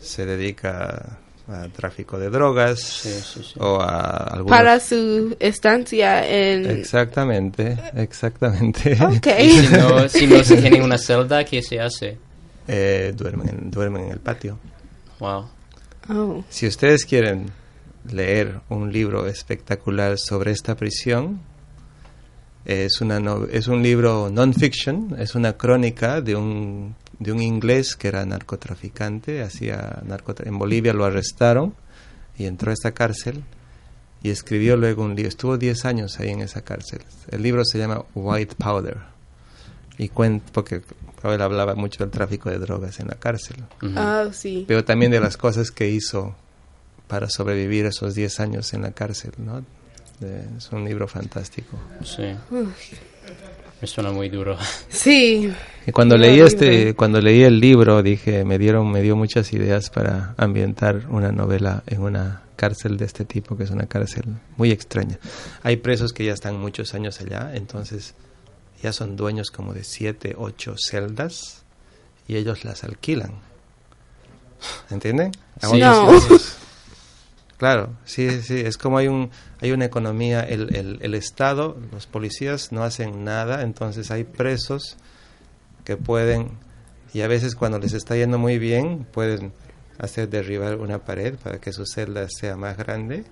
se 0.00 0.24
dedica 0.24 1.18
a 1.48 1.68
tráfico 1.68 2.18
de 2.18 2.30
drogas 2.30 2.80
Sí, 2.80 3.10
sí, 3.10 3.42
sí. 3.42 3.54
o 3.58 3.80
a 3.80 4.24
algunos 4.24 4.56
Para 4.56 4.80
su 4.80 5.36
estancia 5.40 6.26
en... 6.26 6.70
Exactamente, 6.70 7.76
exactamente. 7.94 8.96
Ok. 9.02 9.26
Y 9.40 9.50
si 9.50 9.72
no, 9.76 10.08
si 10.08 10.26
no 10.26 10.44
se 10.44 10.56
tiene 10.56 10.82
una 10.82 10.96
celda, 10.98 11.44
¿qué 11.44 11.62
se 11.62 11.80
hace? 11.80 12.18
Eh, 12.68 13.12
duermen, 13.16 13.48
en, 13.48 13.70
duermen 13.70 14.04
en 14.04 14.10
el 14.12 14.20
patio. 14.20 14.58
Wow. 15.18 15.48
Oh. 16.08 16.44
Si 16.48 16.66
ustedes 16.66 17.04
quieren 17.04 17.50
leer 18.12 18.60
un 18.68 18.92
libro 18.92 19.26
espectacular 19.26 20.18
sobre 20.18 20.50
esta 20.52 20.74
prisión, 20.76 21.40
es, 22.64 23.00
una 23.00 23.20
no- 23.20 23.46
es 23.46 23.68
un 23.68 23.82
libro 23.82 24.30
non-fiction, 24.30 25.16
es 25.18 25.34
una 25.34 25.54
crónica 25.54 26.20
de 26.20 26.36
un, 26.36 26.94
de 27.18 27.32
un 27.32 27.42
inglés 27.42 27.96
que 27.96 28.08
era 28.08 28.24
narcotraficante, 28.26 29.42
hacía 29.42 30.02
narcotra- 30.06 30.46
en 30.46 30.58
Bolivia 30.58 30.92
lo 30.92 31.04
arrestaron 31.04 31.74
y 32.38 32.44
entró 32.44 32.70
a 32.70 32.74
esta 32.74 32.92
cárcel 32.92 33.42
y 34.22 34.30
escribió 34.30 34.76
luego 34.76 35.02
un 35.04 35.14
libro, 35.16 35.28
estuvo 35.28 35.56
10 35.56 35.84
años 35.86 36.20
ahí 36.20 36.28
en 36.28 36.40
esa 36.42 36.60
cárcel. 36.62 37.00
El 37.30 37.42
libro 37.42 37.64
se 37.64 37.78
llama 37.78 38.04
White 38.14 38.54
Powder 38.56 38.98
y 39.96 40.08
cuenta, 40.10 40.50
porque 40.52 40.82
él 41.24 41.40
hablaba 41.42 41.74
mucho 41.74 42.04
del 42.04 42.10
tráfico 42.10 42.50
de 42.50 42.58
drogas 42.58 43.00
en 43.00 43.08
la 43.08 43.14
cárcel 43.14 43.56
Ujú. 43.82 43.92
Ah, 43.96 44.28
sí. 44.32 44.64
pero 44.68 44.84
también 44.84 45.10
de 45.10 45.20
las 45.20 45.36
cosas 45.38 45.70
que 45.70 45.88
hizo 45.90 46.34
para 47.10 47.28
sobrevivir 47.28 47.84
esos 47.86 48.14
10 48.14 48.40
años 48.40 48.72
en 48.72 48.82
la 48.82 48.92
cárcel, 48.92 49.32
¿no? 49.38 49.64
De- 50.20 50.44
es 50.56 50.70
un 50.70 50.84
libro 50.84 51.08
fantástico. 51.08 51.76
Sí. 52.04 52.34
Me 53.80 53.86
suena 53.88 54.12
muy 54.12 54.28
duro. 54.28 54.56
Y 54.90 54.94
Sí. 54.94 55.52
cuando 55.92 56.14
Qué 56.14 56.20
leí 56.20 56.40
este, 56.40 56.94
cuando 56.94 57.20
leí 57.20 57.42
el 57.42 57.58
libro, 57.58 58.02
dije, 58.02 58.44
me 58.44 58.58
dieron, 58.58 58.90
me 58.92 59.02
dio 59.02 59.16
muchas 59.16 59.52
ideas 59.52 59.90
para 59.90 60.34
ambientar 60.36 61.06
una 61.08 61.32
novela 61.32 61.82
en 61.86 62.02
una 62.02 62.42
cárcel 62.56 62.96
de 62.98 63.06
este 63.06 63.24
tipo, 63.24 63.56
que 63.56 63.64
es 63.64 63.70
una 63.70 63.86
cárcel 63.86 64.24
muy 64.58 64.70
extraña. 64.70 65.18
Hay 65.62 65.78
presos 65.78 66.12
que 66.12 66.24
ya 66.26 66.34
están 66.34 66.58
muchos 66.60 66.92
años 66.94 67.20
allá, 67.20 67.52
entonces 67.54 68.14
ya 68.82 68.92
son 68.92 69.16
dueños 69.16 69.50
como 69.50 69.72
de 69.72 69.82
siete, 69.82 70.34
ocho 70.38 70.74
celdas 70.78 71.64
y 72.28 72.36
ellos 72.36 72.64
las 72.64 72.84
alquilan. 72.84 73.32
¿Entienden? 74.90 75.32
A 75.62 75.68
Sí, 75.68 75.78
No. 75.80 76.18
Claro, 77.60 77.90
sí, 78.06 78.40
sí, 78.40 78.58
es 78.58 78.78
como 78.78 78.96
hay 78.96 79.08
un 79.08 79.28
hay 79.60 79.72
una 79.72 79.84
economía, 79.84 80.40
el, 80.40 80.74
el, 80.74 80.98
el 81.02 81.14
Estado, 81.14 81.76
los 81.92 82.06
policías 82.06 82.72
no 82.72 82.84
hacen 82.84 83.22
nada, 83.22 83.60
entonces 83.60 84.10
hay 84.10 84.24
presos 84.24 84.96
que 85.84 85.98
pueden, 85.98 86.52
y 87.12 87.20
a 87.20 87.28
veces 87.28 87.54
cuando 87.54 87.78
les 87.78 87.92
está 87.92 88.16
yendo 88.16 88.38
muy 88.38 88.58
bien, 88.58 89.06
pueden 89.12 89.52
hacer 89.98 90.30
derribar 90.30 90.76
una 90.76 91.00
pared 91.00 91.34
para 91.34 91.60
que 91.60 91.70
su 91.74 91.84
celda 91.84 92.26
sea 92.30 92.56
más 92.56 92.78
grande 92.78 93.24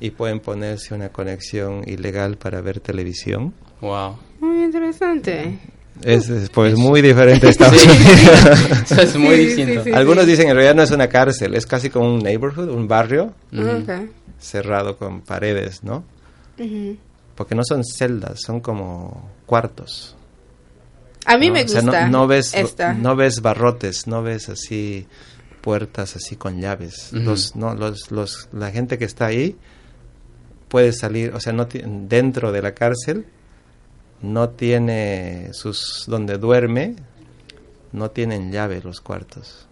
y 0.00 0.10
pueden 0.10 0.40
ponerse 0.40 0.94
una 0.94 1.08
conexión 1.08 1.82
ilegal 1.88 2.36
para 2.36 2.60
ver 2.60 2.80
televisión. 2.80 3.54
Wow. 3.80 4.18
Muy 4.40 4.64
interesante. 4.64 5.58
Es, 6.04 6.28
es, 6.28 6.48
pues 6.50 6.76
muy 6.76 7.02
diferente 7.02 7.46
a 7.46 7.50
Estados 7.50 7.80
Sí. 7.80 7.88
Unidos. 7.88 8.90
Eso 8.90 9.02
es 9.02 9.16
muy 9.16 9.36
Sí, 9.36 9.46
distinto. 9.46 9.84
sí, 9.84 9.90
sí. 9.90 9.92
Algunos 9.96 10.26
dicen 10.26 10.48
en 10.48 10.54
realidad 10.54 10.74
no 10.74 10.82
es 10.82 10.90
una 10.90 11.08
cárcel, 11.08 11.54
es 11.54 11.66
casi 11.66 11.90
como 11.90 12.12
un 12.14 12.20
neighborhood, 12.20 12.68
un 12.70 12.88
barrio 12.88 13.34
Ujú. 13.52 13.68
Ok. 13.82 13.90
cerrado 14.38 14.96
con 14.96 15.20
paredes, 15.20 15.82
¿no? 15.84 16.04
Ujú. 16.58 16.96
Porque 17.34 17.54
no 17.54 17.62
son 17.64 17.84
celdas, 17.84 18.40
son 18.44 18.60
como 18.60 19.30
cuartos. 19.46 20.16
A 21.26 21.36
mí 21.36 21.48
¿no? 21.48 21.54
me 21.54 21.64
O 21.64 21.68
sea, 21.68 21.82
gusta 21.82 22.06
no, 22.08 22.20
no 22.20 22.26
ves, 22.26 22.54
esta. 22.54 22.94
no 22.94 23.14
ves 23.16 23.42
barrotes, 23.42 24.06
no 24.06 24.22
ves 24.22 24.48
así 24.48 25.06
puertas 25.60 26.16
así 26.16 26.36
con 26.36 26.60
llaves. 26.60 27.10
Ujú. 27.12 27.22
los, 27.22 27.56
no, 27.56 27.74
los, 27.74 28.10
los, 28.10 28.48
la 28.52 28.70
gente 28.70 28.96
que 28.96 29.04
está 29.04 29.26
ahí 29.26 29.56
puede 30.68 30.92
salir, 30.92 31.32
o 31.34 31.40
sea, 31.40 31.52
no 31.52 31.66
dentro 31.70 32.52
de 32.52 32.62
la 32.62 32.72
cárcel 32.74 33.26
no 34.22 34.50
tiene 34.50 35.50
sus 35.52 36.04
donde 36.06 36.38
duerme, 36.38 36.96
no 37.92 38.10
tienen 38.10 38.52
llave 38.52 38.80
los 38.82 39.00
cuartos. 39.00 39.66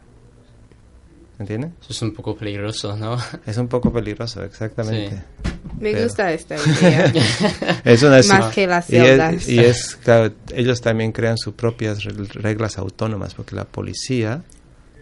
¿Entienden? 1.39 1.73
Eso 1.81 1.93
es 1.93 2.03
un 2.03 2.13
poco 2.13 2.37
peligroso, 2.37 2.97
¿no? 2.97 3.17
Es 3.47 3.57
un 3.59 3.69
poco 3.69 3.93
peligroso, 3.93 4.43
exactamente. 4.43 5.23
Me 5.79 5.93
Pero- 5.93 6.03
gusta 6.05 6.33
esta 6.33 6.57
idea. 6.81 7.13
Es 7.85 8.03
una 8.03 8.21
Más 8.29 8.53
que 8.53 8.67
las 8.67 8.91
y 8.91 8.97
es- 8.97 9.03
celdas. 9.07 9.49
Y 9.49 9.59
es, 9.61 9.97
claro, 9.97 10.33
ellos 10.53 10.81
también 10.81 11.13
crean 11.13 11.39
sus 11.39 11.55
propias 11.55 12.01
reg- 12.01 12.33
reglas 12.33 12.77
autónomas, 12.79 13.35
porque 13.35 13.55
la 13.55 13.65
policía 13.67 14.43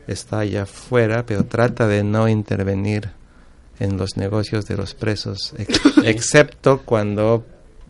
está 0.06 0.40
allá 0.40 0.64
afuera, 0.64 1.24
pero 1.24 1.44
trata 1.46 1.86
de 1.88 2.04
no 2.04 2.28
intervenir 2.28 3.08
en 3.78 3.96
los 3.96 4.18
negocios 4.18 4.66
de 4.66 4.76
los 4.76 4.92
presos, 4.92 5.54
ex- 5.56 5.80
excepto 6.04 6.82
cuando 6.82 7.46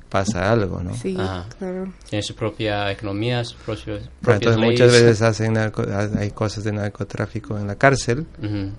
pasa 0.09 0.51
algo, 0.51 0.83
¿no? 0.83 0.95
Sí, 0.97 1.17
Ajá. 1.19 1.47
claro. 1.59 1.93
Tiene 2.09 2.23
su 2.23 2.35
propia 2.35 2.91
economía, 2.91 3.45
sus 3.45 3.57
propios, 3.57 4.03
propias 4.21 4.43
entonces 4.43 4.61
leyes. 4.61 4.81
muchas 4.81 4.93
veces 4.93 5.23
hacen 5.23 5.55
narco- 5.55 6.17
hay 6.19 6.31
cosas 6.31 6.65
de 6.65 6.73
narcotráfico 6.73 7.59
en 7.59 7.67
la 7.67 7.75
cárcel 7.77 8.27
Ujú. 8.43 8.71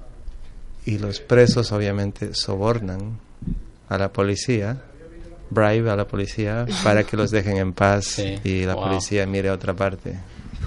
y 0.86 0.98
los 0.98 1.20
presos 1.20 1.72
obviamente 1.72 2.34
sobornan 2.34 3.20
a 3.90 3.98
la 3.98 4.12
policía 4.12 4.78
bribe 5.50 5.90
a 5.90 5.96
la 5.96 6.06
policía 6.06 6.66
para 6.84 7.04
que 7.04 7.16
los 7.16 7.32
dejen 7.32 7.56
en 7.58 7.72
paz 7.74 8.06
Sí. 8.06 8.36
y 8.44 8.66
la 8.66 8.76
Wow. 8.76 8.88
policía 8.90 9.26
mire 9.26 9.48
a 9.50 9.54
otra 9.54 9.74
parte. 9.74 10.14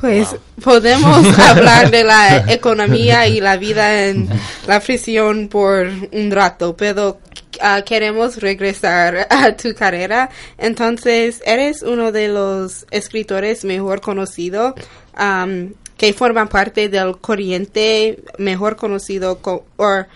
Pues 0.00 0.30
Wow. 0.30 0.40
podemos 0.64 1.38
hablar 1.38 1.90
de 1.90 2.02
la 2.04 2.50
economía 2.50 3.26
y 3.26 3.40
la 3.42 3.58
vida 3.58 4.06
en 4.08 4.26
la 4.66 4.80
prisión 4.80 5.48
por 5.48 5.86
un 6.12 6.30
rato, 6.30 6.74
pero 6.74 7.18
ah, 7.60 7.82
queremos 7.82 8.36
regresar 8.40 9.26
a 9.30 9.56
tu 9.56 9.74
carrera. 9.74 10.30
Entonces, 10.58 11.42
eres 11.44 11.82
uno 11.82 12.12
de 12.12 12.28
los 12.28 12.86
escritores 12.90 13.64
mejor 13.64 14.00
conocidos 14.00 14.74
am, 15.14 15.74
que 15.96 16.12
forman 16.12 16.48
parte 16.48 16.88
del 16.88 17.18
corriente 17.18 18.22
mejor 18.38 18.76
conocido 18.76 19.38
co- 19.42 19.64
or 19.76 20.06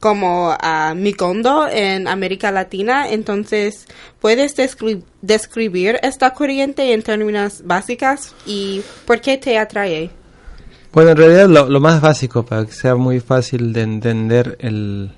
como 0.00 0.56
ah, 0.60 0.94
Mikondo 0.96 1.68
en 1.68 2.08
América 2.08 2.50
Latina. 2.50 3.08
Entonces, 3.08 3.86
¿puedes 4.20 4.56
descri- 4.56 5.02
describir 5.20 5.98
esta 6.02 6.32
corriente 6.34 6.92
en 6.92 7.02
términos 7.02 7.62
básicos 7.64 8.34
y 8.46 8.82
por 9.06 9.20
qué 9.20 9.38
te 9.38 9.58
atrae? 9.58 10.10
Bueno, 10.92 11.12
en 11.12 11.16
realidad 11.16 11.48
lo 11.48 11.80
más 11.80 12.00
básico 12.02 12.44
para 12.44 12.66
que 12.66 12.72
sea 12.72 12.96
muy 12.96 13.18
fácil 13.20 13.72
de 13.72 13.80
entender 13.82 14.58
el, 14.60 15.12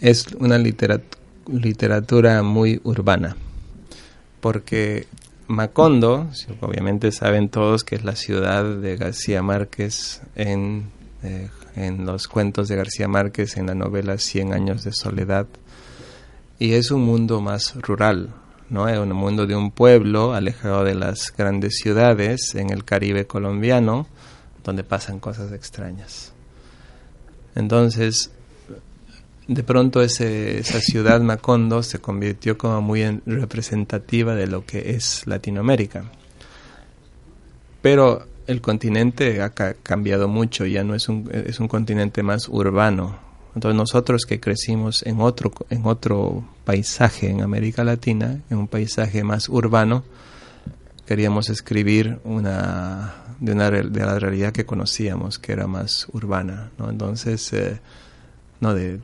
es 0.00 0.26
una 0.38 0.58
literat- 0.58 1.16
literatura 1.46 2.42
muy 2.42 2.80
urbana. 2.84 3.36
Porque 4.40 5.06
Macondo, 5.48 6.28
obviamente 6.60 7.12
saben 7.12 7.48
todos 7.48 7.84
que 7.84 7.96
es 7.96 8.04
la 8.04 8.16
ciudad 8.16 8.64
de 8.64 8.96
García 8.96 9.42
Márquez 9.42 10.20
en, 10.34 10.90
eh, 11.22 11.48
en 11.76 12.04
los 12.04 12.28
cuentos 12.28 12.68
de 12.68 12.76
García 12.76 13.08
Márquez, 13.08 13.56
en 13.56 13.66
la 13.66 13.74
novela 13.74 14.18
Cien 14.18 14.52
años 14.52 14.84
de 14.84 14.92
soledad. 14.92 15.46
Y 16.58 16.72
es 16.72 16.90
un 16.90 17.02
mundo 17.02 17.40
más 17.40 17.74
rural, 17.76 18.30
¿no? 18.70 18.88
Es 18.88 18.98
un 18.98 19.12
mundo 19.12 19.46
de 19.46 19.54
un 19.54 19.70
pueblo 19.70 20.32
alejado 20.34 20.84
de 20.84 20.94
las 20.94 21.32
grandes 21.36 21.76
ciudades 21.76 22.54
en 22.54 22.70
el 22.70 22.84
Caribe 22.84 23.26
colombiano, 23.26 24.06
donde 24.64 24.82
pasan 24.84 25.20
cosas 25.20 25.52
extrañas. 25.52 26.32
Entonces, 27.54 28.30
de 29.48 29.62
pronto 29.62 30.02
ese, 30.02 30.58
esa 30.58 30.80
ciudad 30.80 31.20
Macondo 31.20 31.82
se 31.82 31.98
convirtió 32.00 32.58
como 32.58 32.80
muy 32.82 33.02
en- 33.02 33.22
representativa 33.26 34.34
de 34.34 34.46
lo 34.48 34.64
que 34.66 34.90
es 34.90 35.26
Latinoamérica. 35.26 36.04
Pero 37.82 38.26
el 38.46 38.60
continente 38.60 39.40
ha 39.42 39.50
ca- 39.50 39.74
cambiado 39.82 40.28
mucho, 40.28 40.66
ya 40.66 40.82
no 40.84 40.94
es 40.94 41.08
un, 41.08 41.30
es 41.32 41.60
un 41.60 41.68
continente 41.68 42.22
más 42.22 42.48
urbano. 42.48 43.18
Entonces 43.54 43.76
nosotros 43.76 44.26
que 44.26 44.40
crecimos 44.40 45.02
en 45.06 45.20
otro, 45.20 45.52
en 45.70 45.86
otro 45.86 46.44
paisaje 46.64 47.30
en 47.30 47.40
América 47.42 47.84
Latina, 47.84 48.40
en 48.50 48.58
un 48.58 48.68
paisaje 48.68 49.24
más 49.24 49.48
urbano, 49.48 50.04
queríamos 51.06 51.48
escribir 51.48 52.18
una 52.24 53.14
de, 53.38 53.52
una, 53.52 53.70
de 53.70 54.00
la 54.00 54.18
realidad 54.18 54.52
que 54.52 54.66
conocíamos, 54.66 55.38
que 55.38 55.52
era 55.52 55.66
más 55.66 56.06
urbana. 56.12 56.70
¿no? 56.78 56.90
Entonces, 56.90 57.50
eh, 57.52 57.78
no 58.60 58.74
de, 58.74 58.98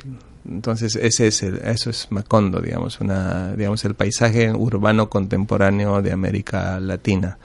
entonces 0.48 0.96
ese 0.96 1.28
es 1.28 1.42
el, 1.42 1.56
eso 1.58 1.90
es 1.90 2.08
Macondo, 2.10 2.60
digamos, 2.60 3.00
una, 3.00 3.54
digamos 3.54 3.84
el 3.84 3.94
paisaje 3.94 4.52
urbano 4.52 5.08
contemporáneo 5.08 6.02
de 6.02 6.12
América 6.12 6.80
Latina. 6.80 7.38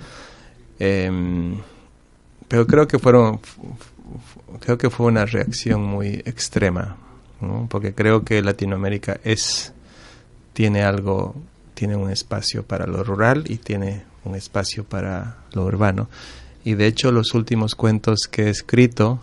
Em, 0.80 1.58
pero 2.48 2.66
creo 2.66 2.88
que 2.88 3.00
fueron 3.00 3.40
creo 4.60 4.78
que 4.78 4.90
fue 4.90 5.08
una 5.08 5.26
reacción 5.26 5.84
muy 5.84 6.22
extrema 6.26 6.98
porque 7.70 7.94
creo 7.94 8.24
que 8.24 8.42
Latinoamérica 8.42 9.20
es 9.24 9.74
tiene 10.54 10.84
algo 10.84 11.36
tiene 11.74 11.96
un 11.96 12.10
espacio 12.10 12.64
para 12.64 12.88
lo 12.88 13.04
rural 13.04 13.44
y 13.48 13.58
tiene 13.58 14.04
un 14.24 14.36
espacio 14.36 14.84
para 14.84 15.38
lo 15.54 15.66
urbano 15.66 16.10
y 16.64 16.76
de 16.76 16.88
hecho 16.88 17.12
los 17.12 17.34
últimos 17.34 17.76
cuentos 17.76 18.28
que 18.30 18.46
he 18.46 18.50
escrito 18.50 19.20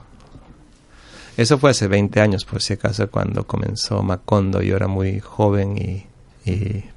eso 1.36 1.58
fue 1.58 1.70
hace 1.70 1.88
20 1.88 2.20
años 2.20 2.44
por 2.44 2.62
si 2.62 2.74
acaso 2.74 3.10
cuando 3.10 3.46
comenzó 3.46 4.02
Macondo 4.02 4.62
yo 4.62 4.76
era 4.76 4.86
muy 4.88 5.20
joven 5.20 5.76
y, 5.78 6.06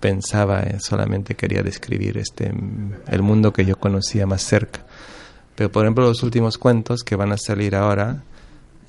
pensaba 0.02 0.62
en- 0.64 0.82
solamente 0.82 1.36
quería 1.36 1.64
describir 1.64 2.18
este 2.18 2.52
el 3.08 3.22
mundo 3.22 3.54
que 3.54 3.64
yo 3.66 3.78
conocía 3.80 4.28
más 4.28 4.42
cerca 4.44 4.82
pero 5.56 5.72
por 5.72 5.86
ejemplo 5.86 6.04
los 6.06 6.22
últimos 6.22 6.58
cuentos 6.58 7.04
que 7.04 7.16
van 7.16 7.32
a 7.32 7.38
salir 7.38 7.74
ahora 7.76 8.24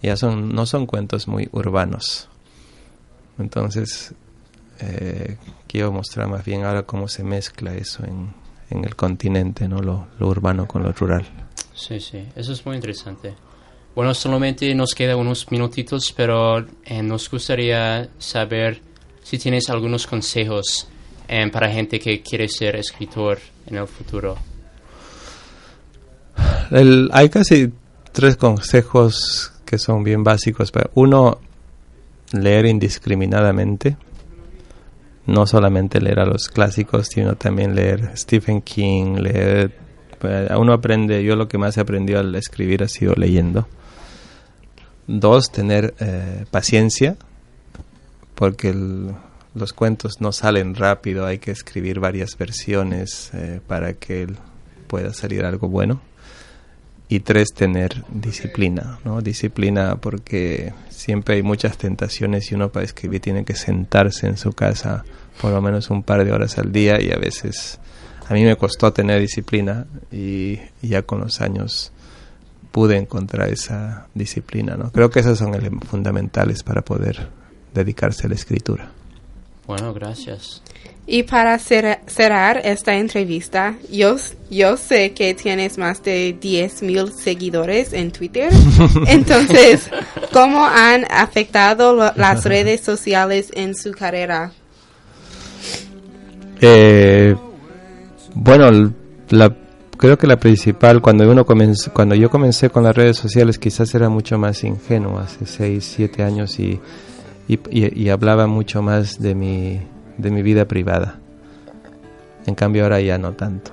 ya 0.02 0.16
son 0.16 0.52
no 0.54 0.66
son 0.66 0.86
cuentos 0.86 1.26
muy 1.28 1.48
urbanos. 1.52 2.28
Entonces 3.38 4.14
eh, 4.80 5.36
quiero 5.66 5.92
mostrar 5.92 6.28
más 6.28 6.44
bien 6.44 6.64
ahora 6.64 6.82
cómo 6.82 7.08
se 7.08 7.24
mezcla 7.24 7.74
eso 7.74 8.04
en, 8.04 8.32
en 8.70 8.84
el 8.84 8.96
continente, 8.96 9.68
no 9.68 9.80
lo, 9.80 10.06
lo 10.18 10.28
urbano 10.28 10.66
con 10.66 10.82
lo 10.82 10.92
rural. 10.92 11.24
Sí, 11.74 12.00
sí, 12.00 12.26
eso 12.36 12.52
es 12.52 12.64
muy 12.66 12.76
interesante. 12.76 13.34
Bueno, 13.98 14.14
solamente 14.14 14.72
nos 14.76 14.94
quedan 14.94 15.18
unos 15.18 15.50
minutitos, 15.50 16.14
pero 16.16 16.64
eh, 16.84 17.02
nos 17.02 17.28
gustaría 17.28 18.08
saber 18.16 18.80
si 19.24 19.38
tienes 19.38 19.68
algunos 19.70 20.06
consejos 20.06 20.86
eh, 21.26 21.50
para 21.50 21.68
gente 21.68 21.98
que 21.98 22.22
quiere 22.22 22.48
ser 22.48 22.76
escritor 22.76 23.40
en 23.66 23.76
el 23.76 23.88
futuro. 23.88 24.36
El- 26.70 27.10
hay 27.12 27.28
casi 27.28 27.72
tres 28.12 28.36
consejos 28.36 29.52
que 29.64 29.78
son 29.78 30.04
bien 30.04 30.22
básicos. 30.22 30.70
Uno, 30.94 31.40
leer 32.30 32.66
indiscriminadamente. 32.66 33.96
No 35.26 35.44
solamente 35.44 36.00
leer 36.00 36.20
a 36.20 36.24
los 36.26 36.46
clásicos, 36.46 37.08
sino 37.08 37.34
también 37.34 37.74
leer 37.74 38.12
Stephen 38.16 38.62
King, 38.62 39.16
leer... 39.16 39.72
pues, 40.20 40.48
Uno 40.56 40.72
aprende, 40.72 41.24
yo 41.24 41.34
lo 41.34 41.48
que 41.48 41.58
más 41.58 41.76
he 41.76 41.80
aprendido 41.80 42.20
al 42.20 42.32
escribir 42.36 42.84
ha 42.84 42.88
sido 42.88 43.14
leyendo. 43.16 43.66
Dos, 45.08 45.50
tener 45.50 45.94
eh, 46.00 46.44
paciencia, 46.50 47.16
porque 48.34 48.68
el- 48.70 49.14
los 49.54 49.72
cuentos 49.72 50.20
no 50.20 50.30
salen 50.32 50.74
rápido, 50.76 51.26
hay 51.26 51.38
que 51.38 51.50
escribir 51.50 51.98
varias 51.98 52.36
versiones 52.38 53.30
eh, 53.34 53.60
para 53.66 53.94
que 53.94 54.28
pueda 54.86 55.12
salir 55.12 55.44
algo 55.44 55.68
bueno. 55.68 56.00
Y 57.08 57.20
tres, 57.20 57.54
tener 57.54 58.04
disciplina, 58.10 58.98
¿no? 59.02 59.22
Disciplina 59.22 59.96
porque 59.96 60.74
siempre 60.90 61.36
hay 61.36 61.42
muchas 61.42 61.78
tentaciones 61.78 62.52
y 62.52 62.54
uno 62.54 62.68
para 62.68 62.84
escribir 62.84 63.20
tiene 63.22 63.46
que 63.46 63.54
sentarse 63.54 64.26
en 64.26 64.36
su 64.36 64.52
casa 64.52 65.04
por 65.40 65.50
lo 65.52 65.62
menos 65.62 65.88
un 65.88 66.02
par 66.02 66.22
de 66.24 66.32
horas 66.32 66.58
al 66.58 66.70
día 66.70 67.00
y 67.00 67.10
a 67.10 67.16
veces 67.16 67.78
a 68.28 68.34
mí 68.34 68.44
me 68.44 68.56
costó 68.56 68.92
tener 68.92 69.20
disciplina 69.22 69.86
y 70.12 70.58
ya 70.82 71.00
con 71.02 71.20
los 71.20 71.40
años 71.40 71.92
pude 72.78 72.96
encontrar 72.96 73.48
esa 73.48 74.06
disciplina, 74.14 74.76
¿no? 74.76 74.92
Creo 74.92 75.10
que 75.10 75.18
esos 75.18 75.36
son 75.36 75.52
fundamentales 75.80 76.62
para 76.62 76.80
poder 76.82 77.28
dedicarse 77.74 78.26
a 78.26 78.28
la 78.28 78.36
escritura. 78.36 78.88
Bueno, 79.66 79.92
gracias. 79.92 80.62
Y 81.04 81.24
para 81.24 81.56
cer- 81.58 81.98
cerrar 82.06 82.60
esta 82.64 82.94
entrevista, 82.94 83.74
yo, 83.90 84.14
yo 84.48 84.76
sé 84.76 85.10
que 85.12 85.34
tienes 85.34 85.76
más 85.76 86.04
de 86.04 86.38
10.000 86.40 87.10
seguidores 87.10 87.92
en 87.92 88.12
Twitter. 88.12 88.52
Entonces, 89.08 89.90
¿cómo 90.32 90.64
han 90.64 91.04
afectado 91.10 91.96
lo- 91.96 92.12
las 92.14 92.44
redes 92.54 92.82
sociales 92.82 93.50
en 93.54 93.74
su 93.74 93.90
carrera? 93.90 94.52
Eh, 96.60 97.34
bueno, 98.34 98.92
la, 99.30 99.56
creo 99.98 100.16
que 100.16 100.26
la 100.26 100.38
principal, 100.38 101.02
cuando 101.02 101.30
uno 101.30 101.44
cuando 101.44 102.14
yo 102.14 102.30
comencé 102.30 102.70
con 102.70 102.84
las 102.84 102.96
redes 102.96 103.18
sociales, 103.18 103.58
quizás 103.58 103.94
era 103.94 104.08
mucho 104.08 104.38
más 104.38 104.64
ingenuo, 104.64 105.18
hace 105.18 105.44
6, 105.44 105.84
7 105.96 106.22
años, 106.22 106.58
y, 106.58 106.80
y, 107.48 108.08
hablaba 108.08 108.46
mucho 108.46 108.80
más 108.80 109.20
de 109.20 109.34
mi, 109.34 109.80
de 110.16 110.30
mi 110.30 110.42
vida 110.42 110.64
privada. 110.66 111.18
En 112.46 112.54
cambio 112.54 112.84
ahora 112.84 113.00
ya 113.00 113.18
no 113.18 113.32
tanto. 113.32 113.72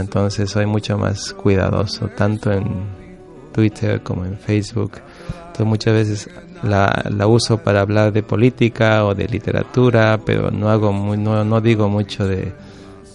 Entonces 0.00 0.50
soy 0.50 0.66
mucho 0.66 0.98
más 0.98 1.32
cuidadoso, 1.34 2.08
tanto 2.08 2.50
en 2.50 2.64
Twitter 3.52 4.02
como 4.02 4.24
en 4.24 4.38
Facebook. 4.38 4.92
Entonces 5.38 5.66
muchas 5.66 5.94
veces 5.94 6.30
la, 6.62 7.04
la 7.10 7.26
uso 7.26 7.58
para 7.58 7.82
hablar 7.82 8.12
de 8.12 8.22
política 8.22 9.04
o 9.04 9.14
de 9.14 9.28
literatura, 9.28 10.18
pero 10.24 10.50
no 10.50 10.70
hago 10.70 10.92
muy, 10.92 11.18
no, 11.18 11.44
no 11.44 11.60
digo 11.60 11.88
mucho 11.88 12.26
de 12.26 12.52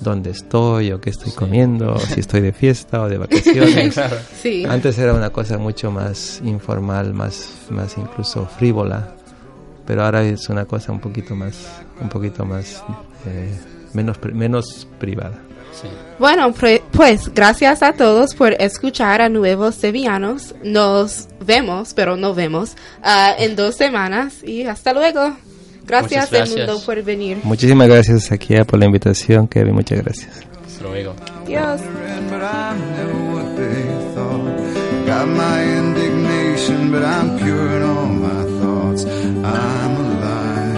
dónde 0.01 0.31
estoy 0.31 0.91
o 0.91 1.01
qué 1.01 1.09
estoy 1.09 1.31
comiendo, 1.31 1.93
o 1.93 1.99
si 1.99 2.19
estoy 2.19 2.41
de 2.41 2.53
fiesta 2.53 3.01
o 3.01 3.09
de 3.09 3.17
vacaciones. 3.17 3.99
Sí. 4.41 4.63
Antes 4.65 4.97
era 4.97 5.13
una 5.13 5.31
cosa 5.31 5.57
mucho 5.57 5.91
más 5.91 6.41
informal, 6.45 7.13
más, 7.13 7.49
más 7.69 7.97
incluso 7.97 8.45
frívola, 8.45 9.15
pero 9.85 10.05
ahora 10.05 10.23
es 10.23 10.47
una 10.49 10.65
cosa 10.65 10.93
un 10.93 10.99
poquito 10.99 11.35
más, 11.35 11.55
un 11.99 12.07
poquito 12.07 12.45
más, 12.45 12.83
eh, 13.25 13.53
menos, 13.93 14.17
menos 14.33 14.87
privada. 14.97 15.37
Sí. 15.73 15.89
Bueno, 16.17 16.53
pues 16.91 17.33
gracias 17.33 17.83
a 17.83 17.93
todos 17.93 18.33
por 18.33 18.53
escuchar 18.53 19.21
a 19.21 19.29
Nuevos 19.29 19.75
Sevillanos. 19.75 20.55
Nos 20.63 21.27
vemos, 21.45 21.93
pero 21.93 22.15
no 22.15 22.33
vemos, 22.33 22.75
ah, 23.03 23.33
en 23.37 23.55
dos 23.55 23.75
semanas 23.75 24.43
y 24.43 24.63
hasta 24.63 24.93
luego. 24.93 25.35
Gracias, 25.89 26.31
Muchas 26.31 26.49
Edmundo, 26.49 26.65
gracias. 26.73 26.85
por 26.85 27.03
venir. 27.03 27.37
Muchísimas 27.43 27.87
gracias 27.87 28.31
aquí 28.31 28.55
por 28.65 28.77
la 28.79 28.85
invitación, 28.85 29.47
Kevin. 29.47 29.73
Muchas 29.73 30.03
gracias. 30.03 30.29
Hasta 30.65 30.83
luego. 30.83 31.15
Dios. 31.47 31.81
But 32.29 32.43
I'm 32.43 32.79
never 32.95 33.13
what 33.33 33.55
they 33.57 33.83
thought. 34.13 34.45
Got 35.07 35.27
my 35.29 35.63
indignation, 35.63 36.91
but 36.91 37.03
I'm 37.03 37.37
pure 37.39 37.77
in 37.77 37.83
all 37.83 38.07
my 38.07 38.43
thoughts. 38.61 39.03
I'm 39.05 39.95
alive. 39.97 40.77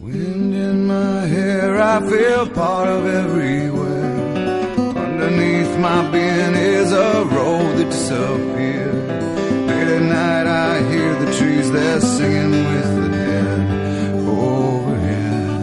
Wind 0.00 0.54
in 0.54 0.86
my 0.86 1.26
hair, 1.26 1.80
I 1.80 2.00
feel 2.10 2.46
part 2.50 2.88
of 2.88 3.06
everywhere. 3.06 4.14
Underneath 5.04 5.78
my 5.78 6.10
being 6.10 6.54
is 6.54 6.92
a 6.92 7.24
road 7.24 7.76
that 7.78 7.90
disappears. 7.90 8.55
The 11.76 12.00
singing 12.00 12.50
with 12.70 12.90
the 12.96 13.08
dead 13.08 13.58
overhead. 14.26 15.62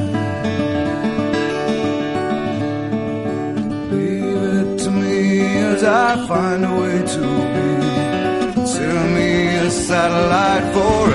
Leave 3.92 4.44
it 4.58 4.80
to 4.84 4.92
me 4.92 5.18
as 5.72 5.84
I 5.84 6.28
find 6.28 6.66
a 6.66 6.74
way 6.82 6.98
to 7.16 7.24
be. 7.54 7.70
Consider 8.54 9.04
me 9.18 9.30
a 9.58 9.70
satellite 9.72 10.68
for 10.74 11.13